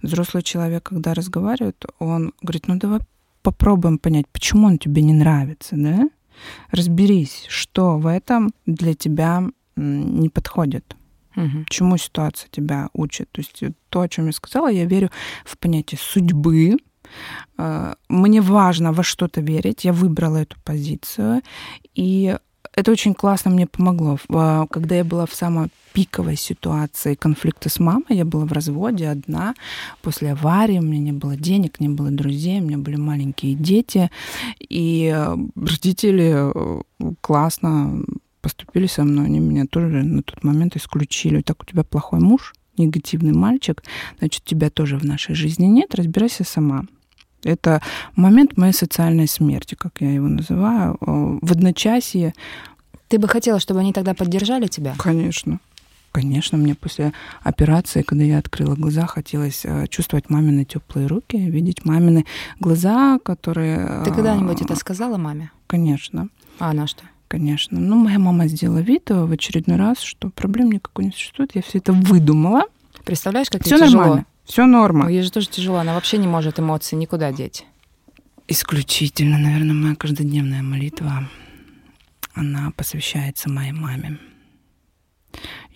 Взрослый 0.00 0.44
человек, 0.44 0.84
когда 0.84 1.12
разговаривает, 1.12 1.84
он 1.98 2.32
говорит, 2.40 2.68
ну 2.68 2.76
давай 2.76 3.00
попробуем 3.42 3.98
понять, 3.98 4.28
почему 4.28 4.68
он 4.68 4.78
тебе 4.78 5.02
не 5.02 5.12
нравится, 5.12 5.74
да? 5.74 6.08
Разберись, 6.70 7.46
что 7.48 7.98
в 7.98 8.06
этом 8.06 8.52
для 8.64 8.94
тебя 8.94 9.42
не 9.74 10.28
подходит. 10.28 10.96
Угу. 11.34 11.64
Чему 11.68 11.96
ситуация 11.96 12.48
тебя 12.48 12.90
учит? 12.92 13.28
То 13.32 13.40
есть 13.40 13.60
то, 13.88 14.02
о 14.02 14.08
чем 14.08 14.26
я 14.26 14.32
сказала, 14.32 14.68
я 14.68 14.84
верю 14.84 15.10
в 15.44 15.58
понятие 15.58 15.98
судьбы. 16.00 16.76
Э, 17.58 17.94
мне 18.08 18.40
важно 18.40 18.92
во 18.92 19.02
что-то 19.02 19.40
верить. 19.40 19.84
Я 19.84 19.92
выбрала 19.92 20.36
эту 20.36 20.60
позицию. 20.60 21.42
И 21.96 22.38
это 22.74 22.92
очень 22.92 23.14
классно 23.14 23.50
мне 23.50 23.66
помогло. 23.66 24.18
А, 24.30 24.66
когда 24.68 24.96
я 24.96 25.04
была 25.04 25.26
в 25.26 25.34
самой 25.34 25.68
пиковой 25.92 26.36
ситуации 26.36 27.14
конфликта 27.14 27.68
с 27.68 27.80
мамой, 27.80 28.04
я 28.10 28.24
была 28.24 28.44
в 28.44 28.52
разводе 28.52 29.08
одна, 29.08 29.54
после 30.02 30.32
аварии, 30.32 30.78
у 30.78 30.82
меня 30.82 31.00
не 31.00 31.12
было 31.12 31.36
денег, 31.36 31.80
не 31.80 31.88
было 31.88 32.10
друзей, 32.10 32.60
у 32.60 32.64
меня 32.64 32.78
были 32.78 32.96
маленькие 32.96 33.54
дети, 33.54 34.10
и 34.60 35.12
э, 35.14 35.36
родители 35.56 36.34
э, 36.36 36.82
классно 37.20 38.04
поступили 38.40 38.86
со 38.86 39.04
мной, 39.04 39.26
они 39.26 39.40
меня 39.40 39.66
тоже 39.66 40.02
на 40.02 40.22
тот 40.22 40.42
момент 40.44 40.76
исключили. 40.76 41.42
Так, 41.42 41.62
у 41.62 41.66
тебя 41.66 41.82
плохой 41.82 42.20
муж, 42.20 42.54
негативный 42.78 43.32
мальчик, 43.32 43.82
значит, 44.18 44.44
тебя 44.44 44.70
тоже 44.70 44.96
в 44.96 45.04
нашей 45.04 45.34
жизни 45.34 45.66
нет, 45.66 45.94
разбирайся 45.94 46.44
сама. 46.44 46.84
Это 47.42 47.80
момент 48.16 48.56
моей 48.56 48.72
социальной 48.72 49.28
смерти, 49.28 49.74
как 49.74 50.00
я 50.00 50.12
его 50.12 50.28
называю, 50.28 50.96
в 51.00 51.52
одночасье. 51.52 52.34
Ты 53.08 53.18
бы 53.18 53.28
хотела, 53.28 53.58
чтобы 53.60 53.80
они 53.80 53.92
тогда 53.92 54.14
поддержали 54.14 54.66
тебя? 54.66 54.94
Конечно. 54.98 55.58
Конечно, 56.12 56.58
мне 56.58 56.74
после 56.74 57.12
операции, 57.42 58.02
когда 58.02 58.24
я 58.24 58.38
открыла 58.38 58.74
глаза, 58.74 59.06
хотелось 59.06 59.62
э, 59.64 59.86
чувствовать 59.86 60.28
мамины 60.28 60.64
теплые 60.64 61.06
руки, 61.06 61.36
видеть 61.36 61.84
мамины 61.84 62.26
глаза, 62.58 63.20
которые... 63.22 64.02
Ты 64.04 64.12
когда-нибудь 64.12 64.60
это 64.60 64.74
сказала 64.74 65.18
маме? 65.18 65.52
Конечно. 65.68 66.28
А 66.58 66.70
она 66.70 66.88
что? 66.88 67.04
Конечно. 67.28 67.78
Ну, 67.78 67.94
моя 67.94 68.18
мама 68.18 68.48
сделала 68.48 68.80
вид 68.80 69.08
э, 69.12 69.24
в 69.24 69.30
очередной 69.30 69.76
раз, 69.76 70.00
что 70.00 70.30
проблем 70.30 70.72
никакой 70.72 71.04
не 71.04 71.12
существует. 71.12 71.54
Я 71.54 71.62
все 71.62 71.78
это 71.78 71.92
выдумала. 71.92 72.64
Представляешь, 73.04 73.48
как 73.48 73.62
все 73.62 73.78
тяжело? 73.78 74.02
нормально. 74.02 74.26
Все 74.50 74.66
норма. 74.66 75.08
Ей 75.08 75.22
же 75.22 75.30
тоже 75.30 75.48
тяжело, 75.48 75.78
она 75.78 75.94
вообще 75.94 76.18
не 76.18 76.26
может 76.26 76.58
эмоции 76.58 76.96
никуда 76.96 77.30
деть. 77.30 77.66
Исключительно, 78.48 79.38
наверное, 79.38 79.74
моя 79.74 79.94
каждодневная 79.94 80.60
молитва, 80.60 81.28
она 82.34 82.72
посвящается 82.72 83.48
моей 83.48 83.70
маме. 83.70 84.18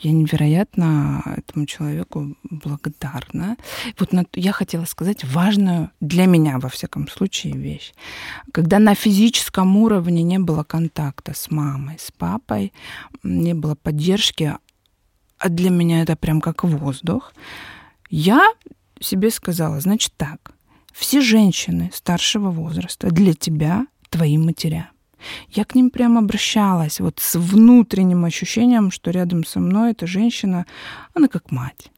Я 0.00 0.10
невероятно 0.10 1.22
этому 1.36 1.66
человеку 1.66 2.36
благодарна. 2.42 3.56
Вот 3.96 4.10
я 4.34 4.50
хотела 4.50 4.86
сказать 4.86 5.22
важную 5.22 5.92
для 6.00 6.26
меня, 6.26 6.58
во 6.58 6.68
всяком 6.68 7.06
случае, 7.06 7.52
вещь. 7.52 7.92
Когда 8.52 8.80
на 8.80 8.96
физическом 8.96 9.76
уровне 9.76 10.24
не 10.24 10.40
было 10.40 10.64
контакта 10.64 11.32
с 11.32 11.48
мамой, 11.48 11.96
с 12.00 12.10
папой, 12.10 12.72
не 13.22 13.54
было 13.54 13.76
поддержки, 13.76 14.56
а 15.38 15.48
для 15.48 15.70
меня 15.70 16.02
это 16.02 16.16
прям 16.16 16.40
как 16.40 16.64
воздух, 16.64 17.32
я 18.16 18.46
себе 19.00 19.28
сказала, 19.30 19.80
значит 19.80 20.12
так, 20.16 20.52
все 20.92 21.20
женщины 21.20 21.90
старшего 21.92 22.52
возраста 22.52 23.10
для 23.10 23.34
тебя 23.34 23.88
твои 24.08 24.38
матеря. 24.38 24.90
Я 25.50 25.64
к 25.64 25.74
ним 25.74 25.90
прям 25.90 26.16
обращалась 26.16 27.00
вот 27.00 27.18
с 27.18 27.36
внутренним 27.36 28.24
ощущением, 28.24 28.92
что 28.92 29.10
рядом 29.10 29.44
со 29.44 29.58
мной 29.58 29.90
эта 29.90 30.06
женщина, 30.06 30.64
она 31.12 31.26
как 31.26 31.50
мать. 31.50 31.90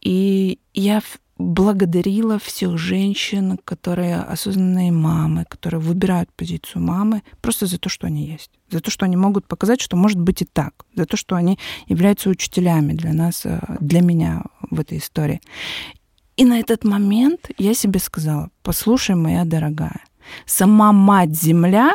И 0.00 0.58
я 0.72 1.00
благодарила 1.38 2.38
всех 2.38 2.78
женщин, 2.78 3.58
которые 3.64 4.16
осознанные 4.16 4.92
мамы, 4.92 5.44
которые 5.48 5.80
выбирают 5.80 6.32
позицию 6.32 6.82
мамы 6.82 7.22
просто 7.40 7.66
за 7.66 7.78
то, 7.78 7.88
что 7.88 8.06
они 8.06 8.26
есть, 8.26 8.50
за 8.70 8.80
то, 8.80 8.90
что 8.90 9.04
они 9.04 9.16
могут 9.16 9.46
показать, 9.46 9.80
что 9.80 9.96
может 9.96 10.20
быть 10.20 10.42
и 10.42 10.44
так, 10.44 10.84
за 10.94 11.06
то, 11.06 11.16
что 11.16 11.34
они 11.34 11.58
являются 11.86 12.30
учителями 12.30 12.92
для 12.92 13.12
нас, 13.12 13.44
э, 13.44 13.60
для 13.80 14.00
меня 14.00 14.42
в 14.70 14.78
этой 14.78 14.98
истории. 14.98 15.40
И 16.36 16.44
на 16.44 16.58
этот 16.58 16.84
момент 16.84 17.50
я 17.58 17.74
себе 17.74 18.00
сказала, 18.00 18.50
послушай, 18.62 19.16
моя 19.16 19.44
дорогая, 19.44 20.04
сама 20.46 20.92
мать-земля 20.92 21.94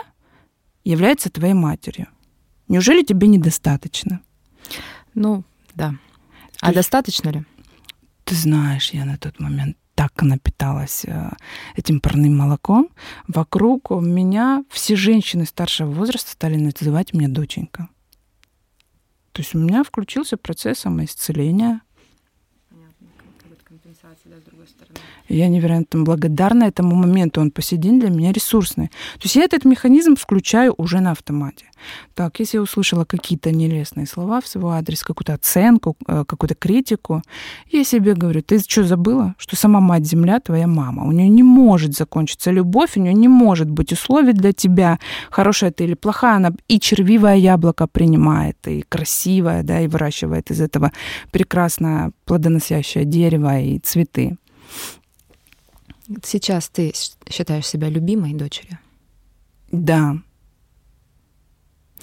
является 0.84 1.30
твоей 1.30 1.54
матерью. 1.54 2.08
Неужели 2.68 3.04
тебе 3.04 3.28
недостаточно? 3.28 4.22
Ну, 5.14 5.44
да. 5.76 5.96
А 6.62 6.70
То 6.70 6.76
достаточно 6.76 7.30
ли? 7.30 7.46
Ты 8.30 8.36
знаешь, 8.36 8.92
я 8.92 9.06
на 9.06 9.18
тот 9.18 9.40
момент 9.40 9.76
так 9.96 10.22
напиталась 10.22 11.04
э, 11.04 11.32
этим 11.76 12.00
парным 12.00 12.38
молоком. 12.38 12.90
Вокруг 13.28 13.90
меня 13.90 14.64
все 14.70 14.96
женщины 14.96 15.48
старшего 15.48 15.90
возраста 15.90 16.30
стали 16.34 16.56
называть 16.56 17.12
меня 17.14 17.28
доченька. 17.28 17.90
То 19.32 19.42
есть 19.42 19.56
у 19.56 19.58
меня 19.58 19.84
включился 19.84 20.38
процесс 20.38 20.78
самоисцеления, 20.78 21.82
Я 25.30 25.48
невероятно 25.48 26.04
благодарна 26.04 26.64
этому 26.64 26.96
моменту. 26.96 27.42
Он 27.42 27.52
по 27.52 27.62
сей 27.62 27.78
день 27.78 28.00
для 28.00 28.10
меня 28.10 28.32
ресурсный. 28.32 28.88
То 28.88 29.24
есть 29.24 29.36
я 29.36 29.44
этот 29.44 29.64
механизм 29.64 30.16
включаю 30.16 30.74
уже 30.78 31.00
на 31.02 31.12
автомате. 31.12 31.66
Так, 32.16 32.40
если 32.40 32.58
я 32.58 32.64
услышала 32.64 33.06
какие-то 33.06 33.52
нелестные 33.52 34.08
слова 34.08 34.42
в 34.42 34.48
свой 34.48 34.78
адрес, 34.78 35.04
какую-то 35.04 35.36
оценку, 35.36 35.96
э, 36.08 36.26
какую-то 36.28 36.56
критику, 36.56 37.22
я 37.72 37.84
себе 37.84 38.16
говорю, 38.16 38.42
ты 38.42 38.60
что, 38.60 38.84
забыла, 38.84 39.36
что 39.38 39.56
сама 39.56 39.80
мать-земля 39.80 40.40
твоя 40.40 40.68
мама? 40.68 41.06
У 41.06 41.12
нее 41.12 41.30
не 41.30 41.44
может 41.44 41.96
закончиться 41.96 42.52
любовь, 42.52 42.98
у 42.98 43.00
нее 43.00 43.14
не 43.14 43.28
может 43.28 43.70
быть 43.70 43.94
условий 43.94 44.34
для 44.34 44.52
тебя, 44.52 45.00
хорошая 45.30 45.72
ты 45.72 45.86
или 45.86 45.94
плохая, 45.94 46.36
она 46.36 46.52
и 46.68 46.80
червивое 46.80 47.36
яблоко 47.36 47.88
принимает, 47.88 48.58
и 48.68 48.84
красивое, 48.90 49.64
да, 49.64 49.80
и 49.80 49.88
выращивает 49.88 50.52
из 50.52 50.60
этого 50.60 50.92
прекрасное 51.32 52.12
плодоносящее 52.26 53.06
дерево 53.06 53.60
и 53.60 53.80
цветы. 53.80 54.38
Сейчас 56.24 56.70
ты 56.70 56.94
считаешь 57.30 57.68
себя 57.68 57.90
любимой 57.90 58.34
дочерью? 58.34 58.80
Да. 59.72 60.18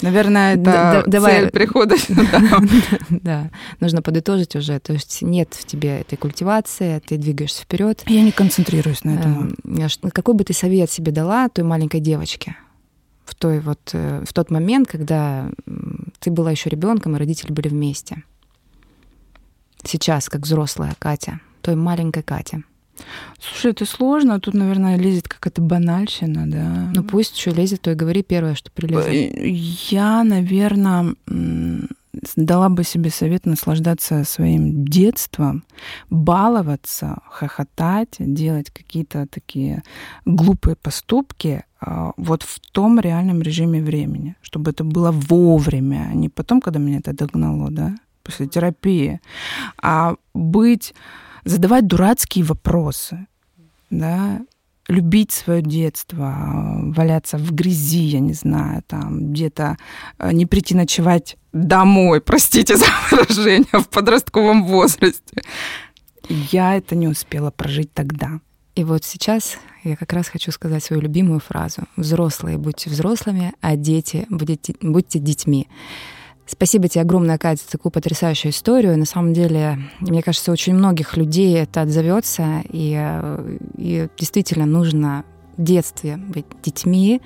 Наверное, 0.01 0.53
это 0.53 0.63
да, 0.63 1.03
давай. 1.07 1.41
цель 1.41 1.49
прихода 1.49 1.97
сюда. 1.97 2.61
Да, 3.09 3.51
нужно 3.79 4.01
подытожить 4.01 4.55
уже. 4.55 4.79
То 4.79 4.93
есть 4.93 5.21
нет 5.21 5.53
в 5.53 5.65
тебе 5.65 6.01
этой 6.01 6.17
культивации, 6.17 6.99
ты 6.99 7.17
двигаешься 7.17 7.63
вперед. 7.63 8.03
Я 8.07 8.21
не 8.21 8.31
концентрируюсь 8.31 9.03
на 9.03 9.15
этом. 9.15 9.55
Эм, 9.65 10.11
какой 10.11 10.35
бы 10.35 10.43
ты 10.43 10.53
совет 10.53 10.91
себе 10.91 11.11
дала 11.11 11.49
той 11.49 11.63
маленькой 11.63 11.99
девочке 11.99 12.55
в 13.25 13.35
той 13.35 13.59
вот 13.59 13.89
э, 13.93 14.23
в 14.25 14.33
тот 14.33 14.51
момент, 14.51 14.87
когда 14.87 15.49
ты 16.19 16.31
была 16.31 16.51
еще 16.51 16.69
ребенком 16.69 17.15
и 17.15 17.19
родители 17.19 17.51
были 17.51 17.67
вместе? 17.67 18.23
Сейчас, 19.83 20.29
как 20.29 20.41
взрослая 20.41 20.95
Катя, 20.99 21.39
той 21.61 21.75
маленькой 21.75 22.23
Кате. 22.23 22.63
Слушай, 23.39 23.71
это 23.71 23.85
сложно. 23.85 24.39
Тут, 24.39 24.53
наверное, 24.53 24.97
лезет 24.97 25.27
какая-то 25.27 25.61
банальщина, 25.61 26.49
да. 26.49 26.91
Ну 26.93 27.03
пусть 27.03 27.37
что 27.37 27.51
лезет, 27.51 27.81
то 27.81 27.91
и 27.91 27.95
говори 27.95 28.23
первое, 28.23 28.55
что 28.55 28.71
прилезет. 28.71 29.07
Э, 29.07 29.49
я, 29.89 30.23
наверное, 30.23 31.15
дала 32.35 32.69
бы 32.69 32.83
себе 32.83 33.09
совет 33.09 33.45
наслаждаться 33.45 34.23
своим 34.23 34.85
детством, 34.85 35.63
баловаться, 36.09 37.19
хохотать, 37.29 38.15
делать 38.19 38.69
какие-то 38.71 39.27
такие 39.27 39.83
глупые 40.25 40.75
поступки 40.75 41.63
а, 41.79 42.11
вот 42.17 42.43
в 42.43 42.59
том 42.71 42.99
реальном 42.99 43.41
режиме 43.41 43.81
времени, 43.81 44.35
чтобы 44.41 44.71
это 44.71 44.83
было 44.83 45.11
вовремя, 45.11 46.09
а 46.11 46.15
не 46.15 46.29
потом, 46.29 46.61
когда 46.61 46.79
меня 46.79 46.99
это 46.99 47.13
догнало, 47.13 47.69
да, 47.69 47.95
после 48.23 48.47
терапии, 48.47 49.19
а 49.81 50.15
быть, 50.33 50.93
задавать 51.47 51.87
дурацкие 51.87 52.43
вопросы, 52.43 53.27
да, 53.89 54.41
любить 54.87 55.31
свое 55.31 55.61
детство, 55.61 56.35
валяться 56.95 57.37
в 57.37 57.51
грязи, 57.53 58.03
я 58.03 58.19
не 58.19 58.33
знаю, 58.33 58.83
там 58.87 59.33
где-то 59.33 59.77
э, 60.17 60.31
не 60.31 60.45
прийти 60.45 60.75
ночевать 60.75 61.37
домой, 61.51 62.21
простите 62.21 62.77
за 62.77 62.85
выражение, 63.11 63.67
в 63.73 63.89
подростковом 63.89 64.65
возрасте. 64.65 65.43
Я 66.29 66.75
это 66.75 66.95
не 66.95 67.07
успела 67.07 67.51
прожить 67.51 67.93
тогда. 67.93 68.39
И 68.75 68.83
вот 68.83 69.03
сейчас 69.03 69.57
я 69.83 69.95
как 69.95 70.13
раз 70.13 70.27
хочу 70.27 70.51
сказать 70.51 70.83
свою 70.83 71.01
любимую 71.01 71.39
фразу. 71.39 71.83
Взрослые 71.95 72.57
будьте 72.57 72.89
взрослыми, 72.89 73.53
а 73.61 73.75
дети 73.75 74.25
будьте, 74.29 74.75
будьте 74.81 75.19
детьми. 75.19 75.67
Спасибо 76.49 76.87
тебе 76.87 77.01
огромное, 77.01 77.37
Катя, 77.37 77.61
за 77.65 77.71
такую 77.71 77.91
потрясающую 77.91 78.51
историю. 78.51 78.97
На 78.97 79.05
самом 79.05 79.33
деле, 79.33 79.79
мне 79.99 80.23
кажется, 80.23 80.53
очень 80.53 80.75
многих 80.75 81.17
людей 81.17 81.57
это 81.57 81.81
отзовется, 81.81 82.61
и, 82.69 82.95
э, 82.97 83.57
и 83.77 84.07
действительно 84.17 84.65
нужно 84.65 85.25
в 85.57 85.63
детстве 85.63 86.15
быть 86.15 86.45
детьми, 86.63 87.21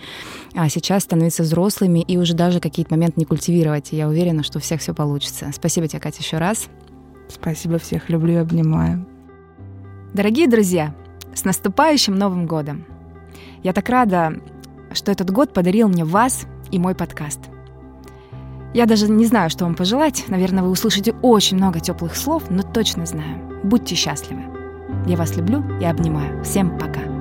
а 0.55 0.69
сейчас 0.69 1.03
становиться 1.03 1.43
взрослыми 1.43 1.99
и 1.99 2.17
уже 2.17 2.33
даже 2.33 2.59
какие-то 2.59 2.93
моменты 2.93 3.15
не 3.17 3.25
культивировать. 3.25 3.93
И 3.93 3.95
я 3.95 4.07
уверена, 4.07 4.41
что 4.41 4.57
у 4.57 4.61
всех 4.61 4.81
все 4.81 4.95
получится. 4.95 5.51
Спасибо 5.53 5.87
тебе, 5.87 5.99
Катя, 5.99 6.21
еще 6.21 6.39
раз. 6.39 6.67
Спасибо 7.29 7.77
всех, 7.77 8.09
люблю 8.09 8.33
и 8.33 8.37
обнимаю. 8.37 9.05
Дорогие 10.13 10.47
друзья, 10.47 10.95
с 11.35 11.45
наступающим 11.45 12.15
Новым 12.15 12.47
годом! 12.47 12.85
Я 13.61 13.71
так 13.73 13.87
рада, 13.87 14.33
что 14.93 15.11
этот 15.11 15.29
год 15.29 15.53
подарил 15.53 15.87
мне 15.89 16.05
вас 16.05 16.47
и 16.71 16.79
мой 16.79 16.95
подкаст— 16.95 17.39
я 18.73 18.85
даже 18.85 19.09
не 19.09 19.25
знаю, 19.25 19.49
что 19.49 19.65
вам 19.65 19.75
пожелать. 19.75 20.25
Наверное, 20.27 20.63
вы 20.63 20.69
услышите 20.69 21.13
очень 21.21 21.57
много 21.57 21.79
теплых 21.79 22.15
слов, 22.15 22.43
но 22.49 22.63
точно 22.63 23.05
знаю. 23.05 23.37
Будьте 23.63 23.95
счастливы. 23.95 24.43
Я 25.07 25.17
вас 25.17 25.35
люблю 25.35 25.63
и 25.79 25.85
обнимаю. 25.85 26.43
Всем 26.43 26.77
пока. 26.77 27.20